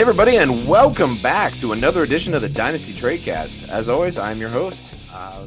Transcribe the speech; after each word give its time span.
Hey, 0.00 0.04
everybody, 0.04 0.38
and 0.38 0.66
welcome 0.66 1.18
back 1.18 1.52
to 1.56 1.72
another 1.72 2.02
edition 2.02 2.32
of 2.32 2.40
the 2.40 2.48
Dynasty 2.48 2.94
Tradecast. 2.94 3.68
As 3.68 3.90
always, 3.90 4.18
I'm 4.18 4.38
your 4.38 4.48
host. 4.48 4.94
Uh, 5.12 5.46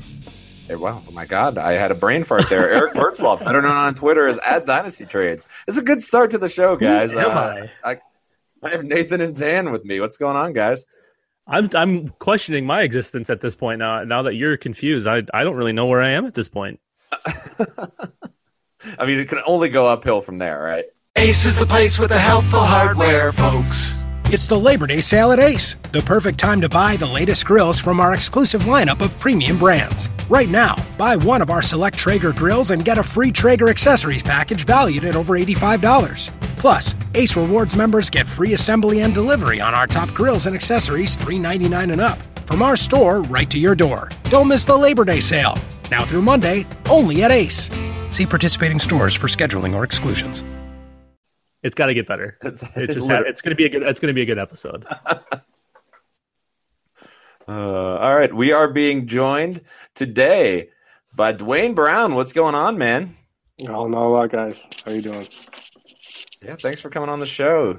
hey, 0.67 0.75
wow, 0.75 1.01
oh 1.09 1.11
my 1.11 1.25
God, 1.25 1.57
I 1.57 1.71
had 1.71 1.89
a 1.89 1.95
brain 1.95 2.23
fart 2.23 2.47
there. 2.51 2.69
Eric 2.71 2.93
Burtzlaff, 2.93 3.43
better 3.43 3.63
known 3.63 3.75
on 3.75 3.95
Twitter 3.95 4.27
as 4.27 4.37
at 4.45 4.67
Dynasty 4.67 5.07
Trades. 5.07 5.47
It's 5.67 5.79
a 5.79 5.81
good 5.81 6.03
start 6.03 6.29
to 6.29 6.37
the 6.37 6.49
show, 6.49 6.75
guys. 6.75 7.15
am 7.15 7.31
Uh, 7.35 7.65
I? 7.83 7.97
I 8.61 8.69
have 8.69 8.85
Nathan 8.85 9.21
and 9.21 9.35
Dan 9.35 9.71
with 9.71 9.85
me. 9.85 9.99
What's 9.99 10.17
going 10.17 10.37
on, 10.37 10.53
guys? 10.53 10.85
I'm 11.47 11.67
I'm 11.73 12.09
questioning 12.09 12.67
my 12.67 12.83
existence 12.83 13.31
at 13.31 13.41
this 13.41 13.55
point 13.55 13.79
now. 13.79 14.03
Now 14.03 14.21
that 14.21 14.35
you're 14.35 14.55
confused, 14.57 15.07
I 15.07 15.23
I 15.33 15.43
don't 15.43 15.55
really 15.55 15.73
know 15.73 15.87
where 15.87 16.03
I 16.03 16.11
am 16.11 16.27
at 16.27 16.35
this 16.35 16.47
point. 16.47 16.79
I 17.11 19.07
mean, 19.07 19.17
it 19.17 19.29
can 19.29 19.39
only 19.47 19.69
go 19.69 19.87
uphill 19.87 20.21
from 20.21 20.37
there, 20.37 20.61
right? 20.61 20.85
Ace 21.15 21.47
is 21.47 21.57
the 21.57 21.65
place 21.65 21.97
with 21.97 22.09
the 22.09 22.19
helpful 22.19 22.59
hardware, 22.59 23.31
folks. 23.31 24.02
It's 24.33 24.47
the 24.47 24.59
Labor 24.59 24.87
Day 24.87 24.99
sale 24.99 25.31
at 25.31 25.39
Ace, 25.39 25.75
the 25.91 26.01
perfect 26.01 26.39
time 26.39 26.59
to 26.61 26.67
buy 26.67 26.95
the 26.95 27.05
latest 27.05 27.45
grills 27.45 27.79
from 27.79 27.99
our 27.99 28.15
exclusive 28.15 28.63
lineup 28.63 29.05
of 29.05 29.19
premium 29.19 29.59
brands. 29.59 30.09
Right 30.27 30.49
now, 30.49 30.75
buy 30.97 31.15
one 31.15 31.43
of 31.43 31.51
our 31.51 31.61
select 31.61 31.99
Traeger 31.99 32.33
grills 32.33 32.71
and 32.71 32.83
get 32.83 32.97
a 32.97 33.03
free 33.03 33.31
Traeger 33.31 33.69
accessories 33.69 34.23
package 34.23 34.65
valued 34.65 35.05
at 35.05 35.15
over 35.15 35.33
$85. 35.37 36.31
Plus, 36.57 36.95
Ace 37.13 37.37
Rewards 37.37 37.75
members 37.75 38.09
get 38.09 38.25
free 38.25 38.53
assembly 38.53 39.01
and 39.01 39.13
delivery 39.13 39.61
on 39.61 39.75
our 39.75 39.85
top 39.85 40.09
grills 40.15 40.47
and 40.47 40.55
accessories 40.55 41.15
$3.99 41.15 41.91
and 41.91 42.01
up. 42.01 42.17
From 42.47 42.63
our 42.63 42.75
store 42.75 43.21
right 43.21 43.51
to 43.51 43.59
your 43.59 43.75
door. 43.75 44.09
Don't 44.31 44.47
miss 44.47 44.65
the 44.65 44.75
Labor 44.75 45.05
Day 45.05 45.19
sale. 45.19 45.59
Now 45.91 46.05
through 46.05 46.23
Monday, 46.23 46.65
only 46.89 47.21
at 47.21 47.29
Ace. 47.29 47.69
See 48.09 48.25
participating 48.25 48.79
stores 48.79 49.13
for 49.13 49.27
scheduling 49.27 49.75
or 49.75 49.83
exclusions. 49.83 50.43
It's 51.63 51.75
got 51.75 51.87
to 51.87 51.93
get 51.93 52.07
better. 52.07 52.37
It's- 52.43 52.63
It's 52.75 52.93
just 52.93 53.09
it's 53.09 53.41
going 53.41 53.51
to 53.51 53.55
be 53.55 53.65
a 53.65 53.69
good 53.69 53.83
it's 53.83 53.99
going 53.99 54.09
to 54.09 54.13
be 54.13 54.21
a 54.21 54.25
good 54.25 54.39
episode. 54.39 54.85
Uh, 57.45 57.97
all 57.97 58.15
right, 58.15 58.33
we 58.33 58.53
are 58.53 58.69
being 58.69 59.05
joined 59.05 59.61
today 59.95 60.69
by 61.13 61.33
Dwayne 61.33 61.75
Brown. 61.75 62.15
What's 62.15 62.31
going 62.31 62.55
on, 62.55 62.77
man? 62.77 63.17
Oh, 63.67 63.85
not 63.87 64.05
a 64.05 64.07
lot, 64.07 64.31
guys. 64.31 64.63
How 64.85 64.91
you 64.93 65.01
doing? 65.01 65.27
Yeah, 66.41 66.55
thanks 66.55 66.79
for 66.79 66.89
coming 66.89 67.09
on 67.09 67.19
the 67.19 67.25
show. 67.25 67.77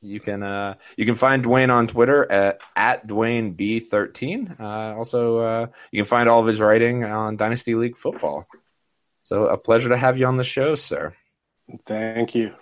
You 0.00 0.18
can 0.18 0.42
uh, 0.42 0.74
you 0.96 1.06
can 1.06 1.14
find 1.14 1.44
Dwayne 1.44 1.70
on 1.72 1.86
Twitter 1.86 2.30
at, 2.30 2.58
at 2.74 3.06
Dwayne 3.06 3.56
B 3.56 3.78
thirteen. 3.78 4.54
Uh, 4.58 4.94
also, 4.96 5.38
uh, 5.38 5.66
you 5.92 6.02
can 6.02 6.08
find 6.08 6.28
all 6.28 6.40
of 6.40 6.46
his 6.48 6.60
writing 6.60 7.04
on 7.04 7.36
Dynasty 7.36 7.76
League 7.76 7.96
football. 7.96 8.46
So, 9.22 9.46
a 9.46 9.56
pleasure 9.56 9.88
to 9.90 9.96
have 9.96 10.18
you 10.18 10.26
on 10.26 10.36
the 10.38 10.44
show, 10.44 10.74
sir. 10.74 11.14
Thank 11.86 12.34
you. 12.34 12.52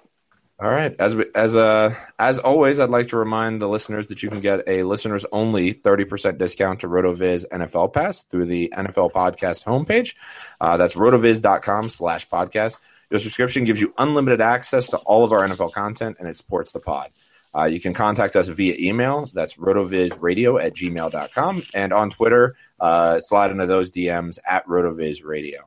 All 0.62 0.70
right, 0.70 0.94
as 1.00 1.16
we, 1.16 1.24
as 1.34 1.56
uh 1.56 1.92
as 2.20 2.38
always, 2.38 2.78
I'd 2.78 2.88
like 2.88 3.08
to 3.08 3.16
remind 3.16 3.60
the 3.60 3.68
listeners 3.68 4.06
that 4.06 4.22
you 4.22 4.28
can 4.28 4.40
get 4.40 4.62
a 4.68 4.84
listeners 4.84 5.26
only 5.32 5.72
thirty 5.72 6.04
percent 6.04 6.38
discount 6.38 6.82
to 6.82 6.86
Rotoviz 6.86 7.44
NFL 7.50 7.92
Pass 7.92 8.22
through 8.22 8.44
the 8.44 8.72
NFL 8.72 9.10
Podcast 9.10 9.64
homepage. 9.64 10.14
Uh, 10.60 10.76
that's 10.76 10.94
rotoviz.com 10.94 11.90
slash 11.90 12.28
podcast. 12.28 12.78
Your 13.10 13.18
subscription 13.18 13.64
gives 13.64 13.80
you 13.80 13.92
unlimited 13.98 14.40
access 14.40 14.88
to 14.90 14.98
all 14.98 15.24
of 15.24 15.32
our 15.32 15.40
NFL 15.40 15.72
content 15.72 16.18
and 16.20 16.28
it 16.28 16.36
supports 16.36 16.70
the 16.70 16.78
pod. 16.78 17.10
Uh, 17.52 17.64
you 17.64 17.80
can 17.80 17.92
contact 17.92 18.36
us 18.36 18.46
via 18.46 18.76
email. 18.78 19.28
That's 19.34 19.56
rotovizradio 19.56 20.62
at 20.62 20.74
gmail.com. 20.76 21.62
And 21.74 21.92
on 21.92 22.10
Twitter, 22.10 22.54
uh, 22.78 23.18
slide 23.18 23.50
into 23.50 23.66
those 23.66 23.90
DMs 23.90 24.38
at 24.48 24.64
rotovizradio. 24.68 25.58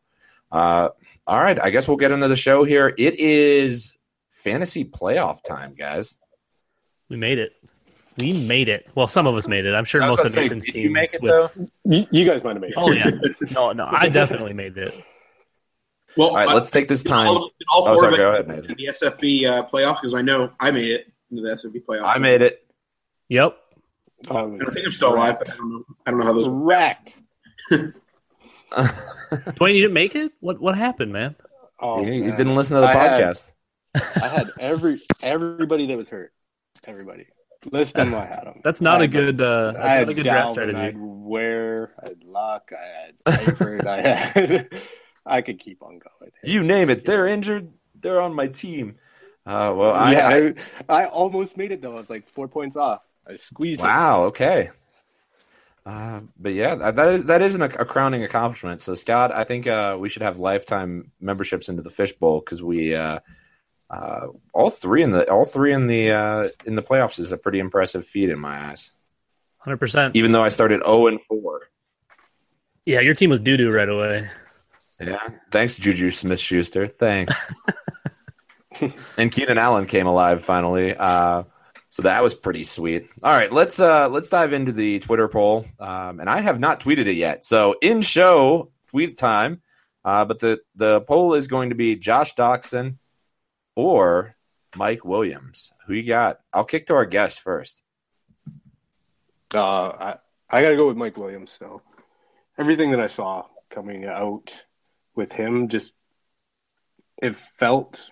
Uh, 0.52 0.90
all 1.28 1.42
right, 1.42 1.62
I 1.62 1.70
guess 1.70 1.86
we'll 1.86 1.98
get 1.98 2.12
into 2.12 2.30
the 2.30 2.38
show 2.38 2.64
here. 2.64 2.94
It 2.98 3.20
is 3.20 3.95
fantasy 4.46 4.86
playoff 4.86 5.44
time, 5.44 5.74
guys. 5.78 6.18
We 7.10 7.18
made 7.18 7.40
it. 7.40 7.52
We 8.18 8.32
made 8.32 8.70
it. 8.70 8.88
Well, 8.96 9.08
some 9.08 9.28
of 9.28 9.36
us 9.36 9.46
made 9.48 9.66
it. 9.66 9.74
I'm 9.74 9.84
sure 9.84 10.00
most 10.00 10.20
of 10.22 10.28
to 10.28 10.32
say, 10.32 10.44
Nathan's 10.44 10.64
did 10.66 10.72
teams. 10.72 10.84
you 10.86 10.90
make 10.92 11.14
it 11.14 11.22
with- 11.22 11.32
though? 11.56 11.68
You, 11.84 12.08
you 12.12 12.26
guys 12.26 12.44
might 12.46 12.54
have 12.54 12.62
made 12.62 12.70
it. 12.72 12.76
Oh 12.78 12.92
yeah. 12.92 13.10
No, 13.52 13.74
no, 13.74 13.86
I 13.92 14.08
definitely 14.08 14.54
made 14.54 14.78
it. 14.78 14.94
Well, 16.16 16.30
All 16.30 16.36
right, 16.36 16.48
I- 16.48 16.54
let's 16.54 16.72
take 16.72 16.88
this 16.88 17.04
time. 17.04 17.28
All, 17.28 17.50
all 17.70 17.88
Oh, 17.88 17.94
four 17.94 18.00
sorry, 18.00 18.08
of 18.08 18.14
us 18.14 18.20
go 18.20 18.32
ahead, 18.32 18.48
made 18.48 18.62
Nathan. 18.62 18.76
the 18.78 18.86
SFB 18.86 19.46
uh, 19.46 19.66
playoffs 19.66 19.96
because 19.96 20.14
I 20.16 20.22
know 20.22 20.50
I 20.62 20.72
made 20.72 20.90
it 20.92 21.12
into 21.30 21.44
the 21.44 21.50
SFB 21.50 21.86
playoffs. 21.86 22.16
I 22.16 22.20
made 22.20 22.42
it. 22.42 22.66
Yep. 23.28 23.58
Um, 24.30 24.60
I 24.66 24.72
think 24.72 24.86
I'm 24.86 24.92
still 24.94 25.14
alive, 25.14 25.38
but 25.40 25.52
I 25.52 25.56
don't 25.58 25.70
know. 25.72 25.84
I 26.06 26.12
don't 26.12 26.20
know 26.22 26.26
how 26.26 26.34
those. 26.34 26.48
wrecked. 26.50 27.16
Dwayne, 28.72 29.76
you 29.76 29.82
didn't 29.82 29.94
make 29.94 30.16
it. 30.16 30.32
What 30.40 30.60
what 30.62 30.78
happened, 30.78 31.12
man? 31.12 31.36
Oh, 31.80 32.02
you, 32.06 32.14
you 32.14 32.32
didn't 32.36 32.56
listen 32.56 32.76
to 32.76 32.82
the 32.82 32.88
I 32.88 32.94
had- 32.94 33.24
podcast. 33.24 33.52
I 34.22 34.28
had 34.28 34.52
every 34.60 35.02
everybody 35.22 35.86
that 35.88 35.98
was 35.98 36.10
hurt. 36.10 36.34
Everybody. 36.86 37.28
List 37.72 37.96
them, 37.96 38.10
I 38.10 38.12
That's- 38.12 38.30
had 38.30 38.46
them. 38.46 38.62
That's 38.64 38.82
not 38.82 38.96
I 38.96 38.98
a 38.98 39.02
had, 39.02 39.12
good. 39.12 39.42
Uh, 39.42 39.70
I 39.70 39.72
that's 39.74 39.88
had 39.90 40.00
not 40.08 40.10
a 40.10 40.14
good 40.14 40.24
draft 40.24 40.48
Dalvin, 40.50 40.50
I 40.50 40.52
strategy. 40.54 40.82
had 40.82 40.96
Ware, 40.98 41.92
I 42.04 42.10
had 42.10 42.24
Luck, 42.24 42.72
I 42.72 42.86
had 43.34 43.40
Eifert, 43.40 43.88
I 43.88 44.02
had. 44.02 44.70
I 45.26 45.42
could 45.42 45.58
keep 45.58 45.82
on 45.82 45.98
going. 46.00 46.32
You 46.44 46.62
name 46.62 46.92
it. 46.92 47.04
They're 47.06 47.26
injured. 47.26 47.72
They're 48.00 48.22
on 48.22 48.36
my 48.36 48.46
team. 48.48 48.98
Uh, 49.48 49.74
well, 49.76 49.92
I, 49.96 50.12
yeah, 50.12 50.28
I, 50.28 50.54
I, 50.88 51.04
I 51.04 51.08
almost 51.08 51.58
made 51.58 51.72
it 51.72 51.82
though. 51.82 51.94
I 51.94 51.96
was 51.96 52.10
like 52.12 52.26
four 52.28 52.48
points 52.48 52.76
off. 52.76 53.02
I 53.28 53.36
squeezed 53.36 53.80
it. 53.80 53.84
wow. 53.84 54.26
Okay. 54.26 54.70
Uh, 55.84 56.22
but 56.40 56.54
yeah, 56.54 56.76
that 56.76 56.96
that 56.96 57.14
is 57.14 57.24
that 57.26 57.42
isn't 57.42 57.62
a, 57.62 57.82
a 57.82 57.86
crowning 57.86 58.24
accomplishment. 58.24 58.82
So 58.82 58.94
Scott, 58.96 59.32
I 59.32 59.44
think 59.44 59.66
uh, 59.68 59.98
we 60.00 60.10
should 60.10 60.24
have 60.24 60.40
lifetime 60.40 61.12
memberships 61.20 61.70
into 61.70 61.82
the 61.84 61.92
fishbowl 61.92 62.40
because 62.40 62.62
we 62.64 62.96
uh, 62.96 63.20
uh, 63.96 64.28
all 64.54 64.70
three 64.70 65.04
in 65.04 65.12
the 65.12 65.30
all 65.30 65.46
three 65.46 65.74
in 65.74 65.88
the 65.88 66.12
uh, 66.12 66.50
in 66.66 66.76
the 66.76 66.82
playoffs 66.82 67.20
is 67.20 67.32
a 67.32 67.38
pretty 67.38 67.60
impressive 67.60 68.06
feat 68.06 68.30
in 68.30 68.40
my 68.40 68.70
eyes. 68.70 68.92
Hundred 69.60 69.78
percent. 69.78 70.16
Even 70.16 70.32
though 70.32 70.44
I 70.44 70.50
started 70.50 70.82
zero 70.84 71.08
and 71.08 71.22
four. 71.22 71.62
Yeah, 72.86 73.00
your 73.00 73.16
team 73.16 73.30
was 73.30 73.40
doo 73.40 73.58
doo 73.58 73.72
right 73.72 73.90
away. 73.90 74.30
Yeah. 75.00 75.28
Thanks, 75.52 75.76
Juju 75.76 76.12
Smith 76.12 76.40
Schuster. 76.40 76.88
Thanks. 76.88 77.36
and 79.18 79.32
Keenan 79.32 79.58
Allen 79.58 79.86
came 79.86 80.08
alive 80.08 80.44
finally. 80.44 80.96
Uh, 80.96 81.44
so 81.90 82.02
that 82.02 82.22
was 82.22 82.36
pretty 82.36 82.66
sweet. 82.66 83.08
All 83.24 83.32
right, 83.32 83.52
let's 83.52 83.80
uh, 83.80 84.10
let's 84.10 84.30
dive 84.30 84.52
into 84.52 84.74
the 84.74 85.00
Twitter 85.00 85.30
poll. 85.30 85.66
Um, 85.80 86.20
and 86.20 86.30
I 86.30 86.42
have 86.42 86.60
not 86.60 86.82
tweeted 86.82 87.08
it 87.08 87.16
yet. 87.16 87.46
So 87.46 87.76
in 87.82 88.02
show 88.02 88.72
tweet 88.90 89.18
time. 89.18 89.62
Uh, 90.04 90.24
but 90.24 90.38
the, 90.38 90.60
the 90.76 91.02
poll 91.02 91.34
is 91.34 91.48
going 91.48 91.70
to 91.70 91.76
be 91.76 91.96
Josh 91.96 92.36
Doctson 92.36 92.98
or 93.76 94.36
Mike 94.76 95.06
Williams. 95.06 95.74
Who 95.88 95.94
you 95.94 96.04
got? 96.04 96.40
I'll 96.54 96.66
kick 96.66 96.88
to 96.88 96.96
our 96.96 97.06
guest 97.06 97.42
first. 97.42 97.84
Uh, 99.54 99.88
I 99.90 100.16
I 100.50 100.62
got 100.62 100.70
to 100.70 100.76
go 100.76 100.88
with 100.88 100.98
Mike 100.98 101.18
Williams 101.18 101.52
still. 101.52 101.82
Everything 102.58 102.92
that 102.92 103.00
I 103.00 103.08
saw 103.08 103.46
coming 103.70 104.06
out 104.06 104.54
with 105.16 105.34
him 105.34 105.70
just 105.70 105.94
it 107.22 107.36
felt 107.36 108.10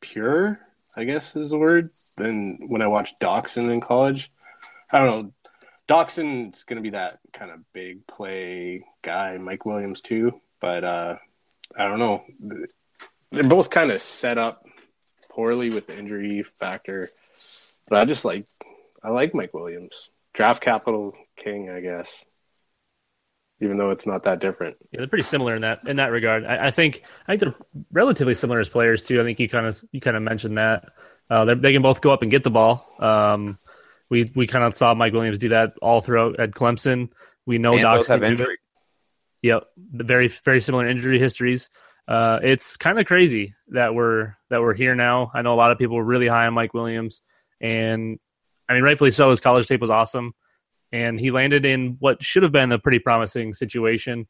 pure. 0.00 0.60
I 0.96 1.04
guess 1.04 1.36
is 1.36 1.50
the 1.50 1.58
word. 1.58 1.90
Than 2.16 2.58
when 2.68 2.80
I 2.80 2.86
watched 2.86 3.20
Doctson 3.20 3.70
in 3.70 3.80
college. 3.80 4.32
I 4.90 4.98
don't 4.98 5.06
know. 5.06 5.32
Doctson's 5.88 6.64
going 6.64 6.76
to 6.76 6.82
be 6.82 6.90
that 6.90 7.18
kind 7.32 7.50
of 7.50 7.60
big 7.72 8.06
play 8.06 8.84
guy. 9.02 9.36
Mike 9.38 9.66
Williams 9.66 10.00
too, 10.00 10.40
but 10.60 10.82
uh, 10.82 11.16
I 11.78 11.86
don't 11.86 11.98
know. 11.98 12.24
They're 13.30 13.44
both 13.44 13.70
kind 13.70 13.90
of 13.90 14.00
set 14.00 14.38
up 14.38 14.64
poorly 15.36 15.70
with 15.70 15.86
the 15.86 15.96
injury 15.96 16.44
factor. 16.58 17.10
But 17.88 18.00
I 18.00 18.04
just 18.06 18.24
like 18.24 18.46
I 19.04 19.10
like 19.10 19.34
Mike 19.34 19.54
Williams. 19.54 20.10
Draft 20.34 20.62
capital 20.62 21.14
king, 21.36 21.70
I 21.70 21.80
guess. 21.80 22.10
Even 23.60 23.78
though 23.78 23.90
it's 23.90 24.06
not 24.06 24.24
that 24.24 24.40
different. 24.40 24.76
Yeah, 24.90 24.98
they're 25.00 25.08
pretty 25.08 25.24
similar 25.24 25.54
in 25.54 25.62
that 25.62 25.86
in 25.86 25.96
that 25.96 26.10
regard. 26.10 26.44
I, 26.44 26.66
I 26.66 26.70
think 26.70 27.04
I 27.28 27.32
think 27.36 27.40
they're 27.40 27.82
relatively 27.92 28.34
similar 28.34 28.60
as 28.60 28.68
players 28.68 29.00
too. 29.02 29.20
I 29.20 29.24
think 29.24 29.38
you 29.38 29.48
kind 29.48 29.66
of 29.66 29.80
you 29.92 30.00
kind 30.00 30.16
of 30.16 30.22
mentioned 30.22 30.58
that 30.58 30.90
uh, 31.30 31.44
they 31.44 31.54
they 31.54 31.72
can 31.72 31.82
both 31.82 32.00
go 32.00 32.10
up 32.10 32.22
and 32.22 32.30
get 32.30 32.42
the 32.42 32.50
ball. 32.50 32.84
Um, 32.98 33.58
we 34.10 34.30
we 34.34 34.46
kind 34.46 34.64
of 34.64 34.74
saw 34.74 34.94
Mike 34.94 35.12
Williams 35.12 35.38
do 35.38 35.50
that 35.50 35.74
all 35.80 36.00
throughout 36.00 36.38
at 36.40 36.50
Clemson. 36.50 37.10
We 37.46 37.58
know 37.58 37.72
and 37.72 37.82
Docs 37.82 37.98
both 38.00 38.06
have 38.08 38.20
can 38.20 38.28
do 38.28 38.34
it. 38.34 38.40
injury. 38.40 38.58
Yep, 39.42 39.62
very 39.76 40.28
very 40.28 40.60
similar 40.60 40.86
injury 40.86 41.18
histories. 41.18 41.70
Uh, 42.08 42.38
it's 42.42 42.76
kind 42.76 43.00
of 43.00 43.06
crazy 43.06 43.54
that 43.68 43.94
we're 43.94 44.36
that 44.50 44.60
we're 44.60 44.74
here 44.74 44.94
now. 44.94 45.30
I 45.34 45.42
know 45.42 45.54
a 45.54 45.56
lot 45.56 45.72
of 45.72 45.78
people 45.78 45.96
were 45.96 46.04
really 46.04 46.28
high 46.28 46.46
on 46.46 46.54
Mike 46.54 46.72
Williams, 46.72 47.20
and 47.60 48.18
I 48.68 48.74
mean 48.74 48.82
rightfully 48.82 49.10
so. 49.10 49.30
His 49.30 49.40
college 49.40 49.66
tape 49.66 49.80
was 49.80 49.90
awesome, 49.90 50.32
and 50.92 51.18
he 51.18 51.32
landed 51.32 51.64
in 51.64 51.96
what 51.98 52.22
should 52.22 52.44
have 52.44 52.52
been 52.52 52.70
a 52.70 52.78
pretty 52.78 53.00
promising 53.00 53.54
situation. 53.54 54.28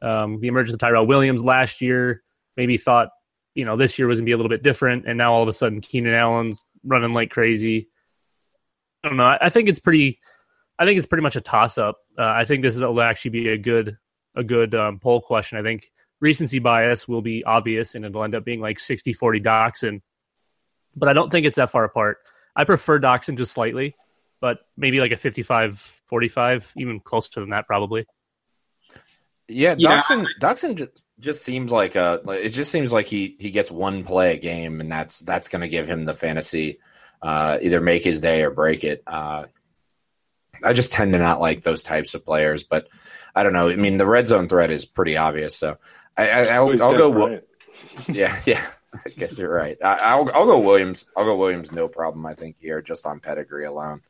Um, 0.00 0.40
the 0.40 0.48
emergence 0.48 0.74
of 0.74 0.80
Tyrell 0.80 1.06
Williams 1.06 1.44
last 1.44 1.80
year, 1.80 2.24
maybe 2.56 2.76
thought 2.76 3.10
you 3.54 3.64
know 3.64 3.76
this 3.76 3.96
year 3.98 4.08
was 4.08 4.18
gonna 4.18 4.26
be 4.26 4.32
a 4.32 4.36
little 4.36 4.50
bit 4.50 4.64
different, 4.64 5.06
and 5.06 5.16
now 5.16 5.32
all 5.32 5.42
of 5.42 5.48
a 5.48 5.52
sudden 5.52 5.80
Keenan 5.80 6.14
Allen's 6.14 6.64
running 6.84 7.12
like 7.12 7.30
crazy. 7.30 7.88
I 9.04 9.08
don't 9.08 9.16
know. 9.16 9.24
I, 9.24 9.38
I 9.42 9.48
think 9.50 9.68
it's 9.68 9.80
pretty. 9.80 10.18
I 10.80 10.84
think 10.84 10.98
it's 10.98 11.06
pretty 11.06 11.22
much 11.22 11.36
a 11.36 11.40
toss 11.40 11.78
up. 11.78 11.98
Uh, 12.18 12.24
I 12.26 12.44
think 12.44 12.62
this 12.62 12.74
is 12.74 12.82
will 12.82 13.00
actually 13.02 13.30
be 13.30 13.50
a 13.50 13.58
good 13.58 13.96
a 14.34 14.42
good 14.42 14.74
um, 14.74 14.98
poll 14.98 15.20
question. 15.20 15.58
I 15.58 15.62
think 15.62 15.84
recency 16.22 16.60
bias 16.60 17.06
will 17.06 17.20
be 17.20 17.44
obvious 17.44 17.94
and 17.94 18.04
it'll 18.04 18.24
end 18.24 18.34
up 18.34 18.44
being 18.44 18.60
like 18.60 18.78
60 18.78 19.12
40 19.12 19.40
Doctson. 19.40 20.00
But 20.96 21.08
I 21.08 21.12
don't 21.12 21.30
think 21.30 21.44
it's 21.44 21.56
that 21.56 21.70
far 21.70 21.84
apart. 21.84 22.18
I 22.54 22.64
prefer 22.64 23.00
Doctson 23.00 23.36
just 23.36 23.52
slightly, 23.52 23.96
but 24.40 24.60
maybe 24.76 25.00
like 25.00 25.12
a 25.12 25.16
55 25.16 25.78
45, 26.06 26.72
even 26.76 27.00
closer 27.00 27.40
than 27.40 27.50
that, 27.50 27.66
probably. 27.66 28.06
Yeah, 29.48 29.74
Yeah. 29.76 30.00
Doctson, 30.00 30.26
Doctson 30.40 30.74
just, 30.76 31.04
just 31.18 31.42
seems 31.42 31.72
like 31.72 31.96
a. 31.96 32.20
It 32.28 32.50
just 32.50 32.70
seems 32.70 32.92
like 32.92 33.06
he 33.06 33.36
he 33.38 33.50
gets 33.50 33.70
one 33.70 34.04
play 34.04 34.34
a 34.34 34.38
game, 34.38 34.80
and 34.80 34.90
that's 34.90 35.18
that's 35.20 35.48
going 35.48 35.62
to 35.62 35.68
give 35.68 35.88
him 35.88 36.04
the 36.04 36.14
fantasy, 36.14 36.78
uh, 37.20 37.58
either 37.60 37.80
make 37.80 38.04
his 38.04 38.20
day 38.20 38.42
or 38.44 38.50
break 38.50 38.84
it. 38.84 39.02
Uh, 39.06 39.46
I 40.62 40.72
just 40.72 40.92
tend 40.92 41.12
to 41.12 41.18
not 41.18 41.40
like 41.40 41.62
those 41.62 41.82
types 41.82 42.14
of 42.14 42.24
players, 42.24 42.62
but 42.62 42.88
I 43.34 43.42
don't 43.42 43.52
know. 43.52 43.68
I 43.68 43.76
mean, 43.76 43.98
the 43.98 44.06
red 44.06 44.28
zone 44.28 44.48
threat 44.48 44.70
is 44.70 44.84
pretty 44.84 45.16
obvious, 45.16 45.56
so 45.56 45.78
I, 46.16 46.28
I, 46.28 46.42
I'll, 46.54 46.82
I'll 46.82 46.96
go. 46.96 47.28
Des 47.28 47.40
Yeah, 48.12 48.38
yeah. 48.46 48.66
I 48.94 49.08
guess 49.08 49.38
you're 49.38 49.52
right. 49.52 49.78
I, 49.82 49.94
I'll 49.94 50.30
I'll 50.34 50.46
go 50.46 50.58
Williams. 50.58 51.06
I'll 51.16 51.24
go 51.24 51.36
Williams. 51.36 51.72
No 51.72 51.88
problem. 51.88 52.26
I 52.26 52.34
think 52.34 52.56
here 52.58 52.82
just 52.82 53.06
on 53.06 53.20
pedigree 53.20 53.64
alone. 53.64 54.02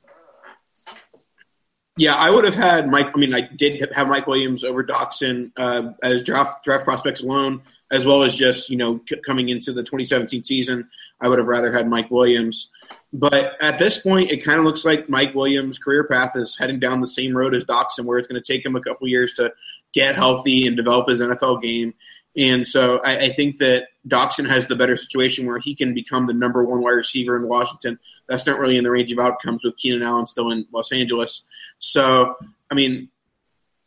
Yeah, 1.99 2.14
I 2.14 2.31
would 2.31 2.44
have 2.44 2.54
had 2.54 2.90
Mike. 2.90 3.10
I 3.14 3.19
mean, 3.19 3.34
I 3.34 3.43
did 3.43 3.93
have 3.94 4.08
Mike 4.08 4.26
Williams 4.26 4.64
over 4.64 4.82
Doctson 4.82 5.52
uh, 5.56 5.93
as 6.02 6.22
draft 6.22 6.64
draft 6.64 6.84
prospects 6.84 7.22
alone, 7.22 7.62
as 7.90 8.06
well 8.06 8.22
as 8.22 8.34
just 8.34 8.70
you 8.70 8.76
know 8.76 9.00
c- 9.08 9.20
coming 9.26 9.50
into 9.50 9.72
the 9.72 9.82
2017 9.82 10.43
season. 10.43 10.88
I 11.20 11.28
would 11.28 11.38
have 11.38 11.48
rather 11.48 11.70
had 11.70 11.88
Mike 11.88 12.10
Williams, 12.10 12.72
but 13.12 13.62
at 13.62 13.78
this 13.78 13.98
point, 13.98 14.32
it 14.32 14.44
kind 14.44 14.58
of 14.58 14.64
looks 14.64 14.84
like 14.84 15.08
Mike 15.08 15.34
Williams' 15.34 15.78
career 15.78 16.04
path 16.04 16.32
is 16.34 16.56
heading 16.58 16.80
down 16.80 17.00
the 17.00 17.06
same 17.06 17.36
road 17.36 17.54
as 17.54 17.64
Doctson, 17.64 18.04
where 18.04 18.18
it's 18.18 18.28
going 18.28 18.40
to 18.40 18.52
take 18.52 18.64
him 18.64 18.74
a 18.74 18.80
couple 18.80 19.06
years 19.08 19.34
to 19.34 19.52
get 19.92 20.14
healthy 20.14 20.66
and 20.66 20.76
develop 20.76 21.08
his 21.08 21.20
NFL 21.20 21.62
game. 21.62 21.94
And 22.36 22.66
so 22.66 23.00
I, 23.04 23.16
I 23.16 23.28
think 23.28 23.58
that 23.58 23.88
Doctson 24.08 24.48
has 24.48 24.66
the 24.66 24.76
better 24.76 24.96
situation 24.96 25.46
where 25.46 25.58
he 25.58 25.74
can 25.74 25.92
become 25.92 26.26
the 26.26 26.32
number 26.32 26.64
one 26.64 26.82
wide 26.82 26.92
receiver 26.92 27.36
in 27.36 27.46
Washington. 27.46 27.98
That's 28.26 28.46
not 28.46 28.58
really 28.58 28.78
in 28.78 28.84
the 28.84 28.90
range 28.90 29.12
of 29.12 29.18
outcomes 29.18 29.62
with 29.64 29.76
Keenan 29.76 30.02
Allen 30.02 30.26
still 30.26 30.50
in 30.50 30.66
Los 30.72 30.92
Angeles. 30.92 31.44
So, 31.78 32.34
I 32.70 32.74
mean, 32.74 33.10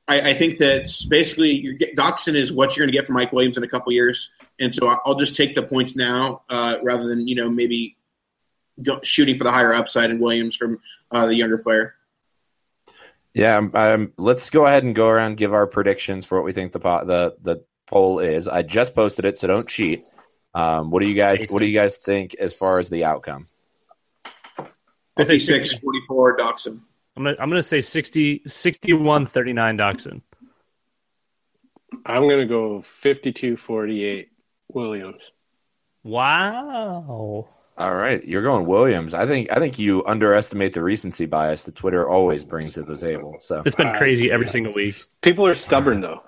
I, 0.08 0.32
I 0.32 0.34
think 0.36 0.60
that 0.60 0.88
basically 1.10 1.52
your, 1.52 1.78
Doctson 1.98 2.36
is 2.36 2.54
what 2.54 2.76
you're 2.76 2.86
going 2.86 2.92
to 2.92 2.98
get 2.98 3.08
from 3.08 3.16
Mike 3.16 3.32
Williams 3.32 3.58
in 3.58 3.64
a 3.64 3.68
couple 3.68 3.92
years. 3.94 4.32
And 4.60 4.74
so 4.74 4.96
I'll 5.06 5.16
just 5.16 5.36
take 5.36 5.56
the 5.56 5.64
points 5.64 5.96
now 5.96 6.44
uh, 6.50 6.78
rather 6.84 7.08
than, 7.08 7.28
you 7.28 7.36
know, 7.36 7.50
maybe 7.50 7.98
go, 8.82 9.00
shooting 9.04 9.38
for 9.38 9.44
the 9.44 9.52
higher 9.52 9.74
upside 9.74 10.10
in 10.10 10.20
Williams 10.20 10.56
from 10.56 10.80
uh, 11.12 11.26
the 11.26 11.36
younger 11.36 11.58
player. 11.58 11.96
Yeah, 13.34 13.58
um, 13.58 13.72
um, 13.74 14.14
let's 14.18 14.50
go 14.50 14.66
ahead 14.66 14.84
and 14.84 14.96
go 14.96 15.10
around 15.10 15.32
and 15.32 15.38
give 15.38 15.54
our 15.54 15.68
predictions 15.68 16.26
for 16.26 16.38
what 16.38 16.46
we 16.46 16.54
think 16.54 16.72
the 16.72 16.80
po- 16.80 17.06
the 17.06 17.36
the 17.42 17.64
poll 17.86 18.20
is. 18.20 18.48
I 18.48 18.62
just 18.62 18.96
posted 18.96 19.26
it, 19.26 19.38
so 19.38 19.48
don't 19.48 19.68
cheat. 19.68 20.04
Um, 20.54 20.90
what 20.90 21.02
do 21.04 21.10
you 21.10 21.16
guys 21.16 21.46
What 21.50 21.60
do 21.60 21.66
you 21.66 21.78
guys 21.78 21.98
think 21.98 22.36
as 22.36 22.54
far 22.54 22.80
as 22.80 22.90
the 22.90 23.04
outcome? 23.04 23.48
I 25.18 25.24
say 25.24 25.38
56 25.38 25.80
44 25.80 26.38
Doctson. 26.38 26.80
I'm 27.18 27.24
gonna 27.24 27.36
I'm 27.40 27.50
gonna 27.50 27.64
say 27.64 27.82
60 27.82 28.44
61 28.48 29.26
39 29.26 29.78
Doctson. 29.78 30.22
I'm 32.06 32.28
gonna 32.28 32.46
go 32.46 32.84
52-48 33.04 34.28
Williams. 34.70 35.32
Wow. 36.04 37.48
All 37.78 37.94
right, 37.94 38.24
you're 38.24 38.42
going 38.44 38.66
Williams. 38.66 39.14
I 39.14 39.26
think 39.26 39.52
I 39.52 39.60
think 39.60 39.78
you 39.80 40.06
underestimate 40.06 40.72
the 40.74 40.82
recency 40.82 41.26
bias 41.26 41.64
that 41.64 41.76
Twitter 41.76 42.08
always 42.08 42.46
brings 42.46 42.76
to 42.76 42.84
the 42.84 42.98
table. 42.98 43.36
So 43.40 43.64
It's 43.66 43.76
been 43.76 43.94
crazy 43.96 44.32
every 44.32 44.50
single 44.50 44.74
week. 44.74 45.02
People 45.22 45.46
are 45.46 45.56
stubborn 45.56 46.00
though. 46.00 46.24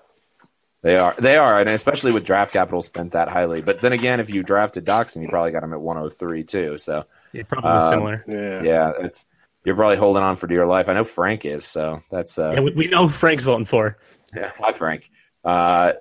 they 0.82 0.98
are 0.98 1.16
they 1.18 1.38
are, 1.38 1.60
and 1.60 1.70
especially 1.70 2.12
with 2.12 2.26
draft 2.26 2.52
capital 2.52 2.82
spent 2.82 3.14
that 3.14 3.30
highly. 3.30 3.62
But 3.62 3.80
then 3.80 3.94
again, 3.94 4.20
if 4.20 4.30
you 4.30 4.44
drafted 4.44 4.86
Doctson, 4.86 5.22
you 5.22 5.30
probably 5.30 5.52
got 5.52 5.64
him 5.64 5.72
at 5.74 5.80
103 5.80 6.44
too. 6.44 6.78
So 6.78 7.06
Yeah, 7.32 7.44
probably 7.48 7.72
Um, 7.72 7.90
similar. 7.90 8.24
Yeah. 8.28 8.64
yeah, 8.64 8.92
it's 9.06 9.26
you're 9.64 9.76
probably 9.76 9.98
holding 9.98 10.24
on 10.24 10.36
for 10.36 10.48
dear 10.48 10.66
life. 10.66 10.90
I 10.90 10.94
know 10.96 11.06
Frank 11.06 11.46
is, 11.46 11.66
so 11.66 12.02
that's 12.12 12.38
uh, 12.38 12.52
Yeah, 12.56 12.60
we, 12.60 12.72
we 12.72 12.88
know 12.88 13.08
who 13.08 13.14
Frank's 13.14 13.46
voting 13.46 13.66
for. 13.66 13.98
Yeah, 14.36 14.52
hi 14.58 14.74
Frank. 14.74 15.10
Uh, 15.46 15.94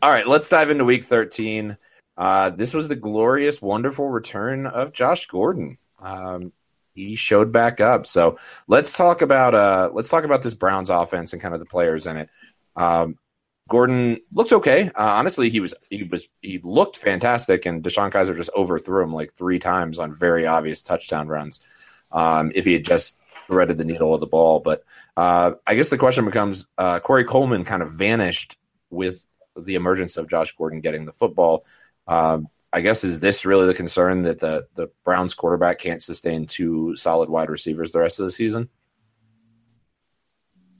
all 0.00 0.10
right, 0.10 0.28
let's 0.28 0.48
dive 0.48 0.70
into 0.70 0.84
Week 0.84 1.02
13. 1.04 1.76
Uh, 2.16 2.50
this 2.50 2.74
was 2.74 2.88
the 2.88 2.96
glorious, 2.96 3.62
wonderful 3.62 4.08
return 4.08 4.66
of 4.66 4.92
Josh 4.92 5.26
Gordon. 5.26 5.78
Um, 6.00 6.52
he 6.94 7.14
showed 7.16 7.52
back 7.52 7.80
up. 7.80 8.06
So 8.06 8.38
let's 8.68 8.92
talk 8.92 9.22
about 9.22 9.54
uh, 9.54 9.90
let's 9.94 10.10
talk 10.10 10.24
about 10.24 10.42
this 10.42 10.54
Browns 10.54 10.90
offense 10.90 11.32
and 11.32 11.40
kind 11.40 11.54
of 11.54 11.60
the 11.60 11.66
players 11.66 12.06
in 12.06 12.16
it. 12.18 12.28
Um, 12.76 13.16
Gordon 13.68 14.18
looked 14.32 14.52
okay. 14.52 14.88
Uh, 14.88 14.92
honestly, 14.96 15.48
he 15.48 15.60
was 15.60 15.74
he 15.88 16.02
was 16.02 16.28
he 16.42 16.60
looked 16.62 16.98
fantastic, 16.98 17.64
and 17.64 17.82
DeShone 17.82 18.10
Kizer 18.10 18.36
just 18.36 18.50
overthrew 18.54 19.02
him 19.02 19.14
like 19.14 19.32
three 19.32 19.58
times 19.58 19.98
on 19.98 20.12
very 20.12 20.46
obvious 20.46 20.82
touchdown 20.82 21.28
runs. 21.28 21.60
um, 22.12 22.52
if 22.54 22.64
he 22.64 22.72
had 22.74 22.84
just 22.84 23.18
threaded 23.46 23.78
the 23.78 23.84
needle 23.84 24.14
of 24.14 24.20
the 24.20 24.26
ball. 24.26 24.60
But 24.60 24.84
uh, 25.16 25.52
I 25.66 25.74
guess 25.74 25.88
the 25.88 25.98
question 25.98 26.24
becomes: 26.24 26.66
uh, 26.78 27.00
Corey 27.00 27.24
Coleman 27.24 27.64
kind 27.64 27.82
of 27.82 27.92
vanished 27.92 28.58
with 28.90 29.26
the 29.56 29.74
emergence 29.74 30.16
of 30.16 30.28
Josh 30.28 30.54
Gordon 30.56 30.80
getting 30.80 31.04
the 31.04 31.12
football. 31.12 31.64
Um, 32.06 32.48
I 32.72 32.80
guess 32.80 33.04
is 33.04 33.20
this 33.20 33.44
really 33.44 33.66
the 33.66 33.74
concern 33.74 34.22
that 34.22 34.40
the 34.40 34.66
the 34.74 34.90
Browns 35.04 35.34
quarterback 35.34 35.78
can't 35.78 36.02
sustain 36.02 36.46
two 36.46 36.96
solid 36.96 37.28
wide 37.28 37.50
receivers 37.50 37.92
the 37.92 38.00
rest 38.00 38.18
of 38.18 38.24
the 38.24 38.32
season? 38.32 38.70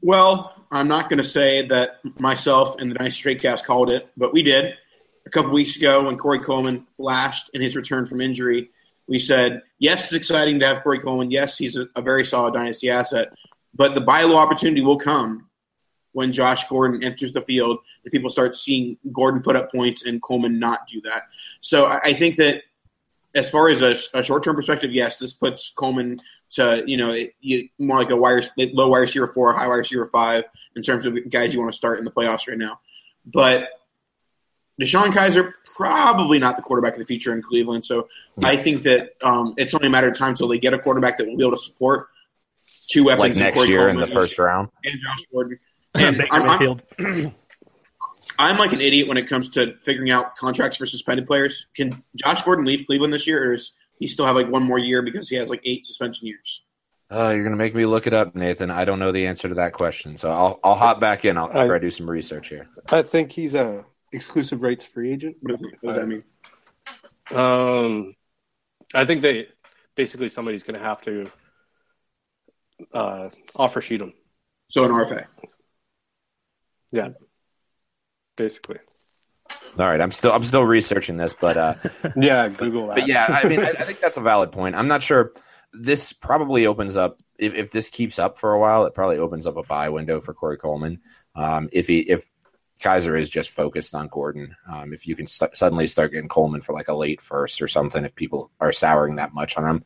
Well, 0.00 0.52
I'm 0.70 0.88
not 0.88 1.08
going 1.08 1.18
to 1.18 1.24
say 1.24 1.66
that 1.68 2.00
myself 2.18 2.80
and 2.80 2.90
the 2.90 2.94
Dynasty 2.94 3.34
Tradecast 3.34 3.64
called 3.64 3.90
it, 3.90 4.08
but 4.16 4.32
we 4.32 4.42
did 4.42 4.74
a 5.26 5.30
couple 5.30 5.52
weeks 5.52 5.76
ago 5.76 6.04
when 6.04 6.16
Corey 6.16 6.40
Coleman 6.40 6.86
flashed 6.96 7.50
in 7.54 7.60
his 7.60 7.76
return 7.76 8.06
from 8.06 8.20
injury. 8.20 8.70
We 9.06 9.18
said, 9.18 9.62
yes, 9.78 10.04
it's 10.04 10.14
exciting 10.14 10.60
to 10.60 10.66
have 10.66 10.82
Corey 10.82 10.98
Coleman. 10.98 11.30
Yes, 11.30 11.56
he's 11.58 11.76
a, 11.76 11.86
a 11.94 12.02
very 12.02 12.24
solid 12.24 12.54
dynasty 12.54 12.90
asset, 12.90 13.28
but 13.74 13.94
the 13.94 14.00
buy 14.00 14.22
low 14.22 14.36
opportunity 14.36 14.82
will 14.82 14.98
come 14.98 15.48
when 16.12 16.32
Josh 16.32 16.68
Gordon 16.68 17.02
enters 17.02 17.32
the 17.32 17.40
field 17.40 17.78
and 18.04 18.12
people 18.12 18.30
start 18.30 18.54
seeing 18.54 18.98
Gordon 19.12 19.42
put 19.42 19.56
up 19.56 19.72
points 19.72 20.04
and 20.04 20.22
Coleman 20.22 20.58
not 20.58 20.86
do 20.86 21.00
that. 21.02 21.24
So 21.60 21.86
I, 21.86 22.00
I 22.04 22.12
think 22.12 22.36
that 22.36 22.62
as 23.34 23.50
far 23.50 23.68
as 23.68 23.82
a, 23.82 23.94
a 24.18 24.22
short 24.22 24.44
term 24.44 24.54
perspective, 24.54 24.92
yes, 24.92 25.18
this 25.18 25.32
puts 25.32 25.70
Coleman 25.70 26.18
to 26.50 26.84
you 26.86 26.96
know 26.96 27.10
it, 27.12 27.34
you, 27.40 27.68
more 27.78 27.98
like 27.98 28.10
a 28.10 28.16
wire 28.16 28.42
low 28.58 28.88
wire 28.88 29.02
receiver 29.02 29.26
four, 29.26 29.52
high 29.54 29.66
wire 29.66 29.78
receiver 29.78 30.04
five 30.06 30.44
in 30.76 30.82
terms 30.82 31.06
of 31.06 31.18
guys 31.30 31.54
you 31.54 31.60
want 31.60 31.72
to 31.72 31.76
start 31.76 31.98
in 31.98 32.04
the 32.04 32.10
playoffs 32.10 32.46
right 32.48 32.58
now. 32.58 32.80
But 33.24 33.70
DeShone 34.80 35.12
Kizer 35.12 35.52
probably 35.64 36.38
not 36.38 36.56
the 36.56 36.62
quarterback 36.62 36.94
of 36.94 36.98
the 36.98 37.06
future 37.06 37.32
in 37.32 37.42
Cleveland. 37.42 37.84
So 37.84 38.08
yeah. 38.38 38.48
I 38.48 38.56
think 38.56 38.82
that 38.82 39.14
um, 39.22 39.54
it's 39.56 39.74
only 39.74 39.86
a 39.86 39.90
matter 39.90 40.08
of 40.08 40.18
time 40.18 40.30
until 40.30 40.48
they 40.48 40.58
get 40.58 40.74
a 40.74 40.78
quarterback 40.78 41.18
that 41.18 41.26
will 41.26 41.36
be 41.36 41.42
able 41.42 41.52
to 41.52 41.62
support 41.62 42.08
two 42.88 43.04
weapons 43.04 43.20
like 43.20 43.36
next 43.36 43.68
year 43.68 43.78
Coleman 43.78 44.02
in 44.02 44.08
the 44.08 44.14
first 44.14 44.38
round 44.38 44.68
and 44.84 45.00
Josh 45.00 45.24
Gordon. 45.32 45.58
And 45.94 46.22
I'm, 46.30 46.48
I'm, 46.48 47.34
I'm, 48.38 48.58
like 48.58 48.72
an 48.72 48.80
idiot 48.80 49.08
when 49.08 49.16
it 49.16 49.28
comes 49.28 49.50
to 49.50 49.78
figuring 49.78 50.10
out 50.10 50.36
contracts 50.36 50.76
for 50.76 50.86
suspended 50.86 51.26
players. 51.26 51.66
Can 51.74 52.02
Josh 52.16 52.42
Gordon 52.42 52.64
leave 52.64 52.86
Cleveland 52.86 53.12
this 53.12 53.26
year, 53.26 53.44
or 53.44 53.52
does 53.52 53.72
he 53.98 54.08
still 54.08 54.26
have 54.26 54.36
like 54.36 54.48
one 54.48 54.62
more 54.62 54.78
year 54.78 55.02
because 55.02 55.28
he 55.28 55.36
has 55.36 55.50
like 55.50 55.60
eight 55.64 55.86
suspension 55.86 56.26
years? 56.26 56.62
Oh, 57.10 57.30
you're 57.30 57.44
gonna 57.44 57.56
make 57.56 57.74
me 57.74 57.84
look 57.84 58.06
it 58.06 58.14
up, 58.14 58.34
Nathan. 58.34 58.70
I 58.70 58.86
don't 58.86 58.98
know 58.98 59.12
the 59.12 59.26
answer 59.26 59.48
to 59.48 59.54
that 59.56 59.74
question, 59.74 60.16
so 60.16 60.30
I'll 60.30 60.60
I'll 60.64 60.74
hop 60.74 60.98
back 60.98 61.26
in. 61.26 61.36
I'll 61.36 61.50
I, 61.52 61.66
try 61.66 61.78
to 61.78 61.80
do 61.80 61.90
some 61.90 62.08
research 62.08 62.48
here. 62.48 62.64
I 62.90 63.02
think 63.02 63.32
he's 63.32 63.54
a 63.54 63.84
exclusive 64.12 64.62
rights 64.62 64.84
free 64.84 65.12
agent. 65.12 65.36
What 65.40 65.50
does, 65.50 65.72
what 65.80 65.92
does 65.92 65.96
that 65.96 66.08
mean? 66.08 66.24
Um, 67.30 68.14
I 68.94 69.04
think 69.04 69.22
they 69.22 69.48
basically 69.94 70.28
somebody's 70.28 70.62
going 70.62 70.78
to 70.78 70.84
have 70.84 71.00
to 71.02 71.30
uh, 72.92 73.28
offer 73.56 73.80
sheet 73.80 74.00
him. 74.00 74.12
So 74.68 74.84
an 74.84 74.90
RFA. 74.90 75.26
Yeah, 76.92 77.08
basically. 78.36 78.78
All 79.78 79.88
right, 79.88 80.00
I'm 80.00 80.10
still 80.10 80.32
I'm 80.32 80.44
still 80.44 80.64
researching 80.64 81.16
this, 81.16 81.32
but 81.32 81.56
uh, 81.56 81.74
yeah, 82.16 82.48
Google 82.48 82.88
that. 82.88 82.98
But 82.98 83.08
yeah, 83.08 83.26
I 83.28 83.48
mean, 83.48 83.60
I, 83.60 83.70
I, 83.70 83.84
think 83.84 84.00
that's 84.00 84.18
a 84.18 84.20
valid 84.20 84.52
point. 84.52 84.76
I'm 84.76 84.88
not 84.88 85.02
sure. 85.02 85.32
This 85.72 86.12
probably 86.12 86.66
opens 86.66 86.96
up 86.96 87.18
if, 87.38 87.54
if 87.54 87.70
this 87.70 87.88
keeps 87.88 88.18
up 88.18 88.38
for 88.38 88.52
a 88.52 88.58
while. 88.58 88.84
It 88.84 88.94
probably 88.94 89.18
opens 89.18 89.46
up 89.46 89.56
a 89.56 89.62
buy 89.62 89.88
window 89.88 90.20
for 90.20 90.34
Corey 90.34 90.58
Coleman. 90.58 91.00
Um, 91.34 91.70
if 91.72 91.86
he 91.86 92.00
if 92.00 92.30
Kizer 92.82 93.18
is 93.18 93.30
just 93.30 93.50
focused 93.50 93.94
on 93.94 94.08
Gordon. 94.08 94.56
Um, 94.70 94.92
if 94.92 95.06
you 95.06 95.14
can 95.14 95.26
st- 95.26 95.56
suddenly 95.56 95.86
start 95.86 96.12
getting 96.12 96.28
Coleman 96.28 96.60
for 96.60 96.72
like 96.72 96.88
a 96.88 96.94
late 96.94 97.20
first 97.20 97.62
or 97.62 97.68
something, 97.68 98.04
if 98.04 98.14
people 98.14 98.50
are 98.60 98.72
souring 98.72 99.16
that 99.16 99.32
much 99.32 99.56
on 99.56 99.64
him, 99.64 99.84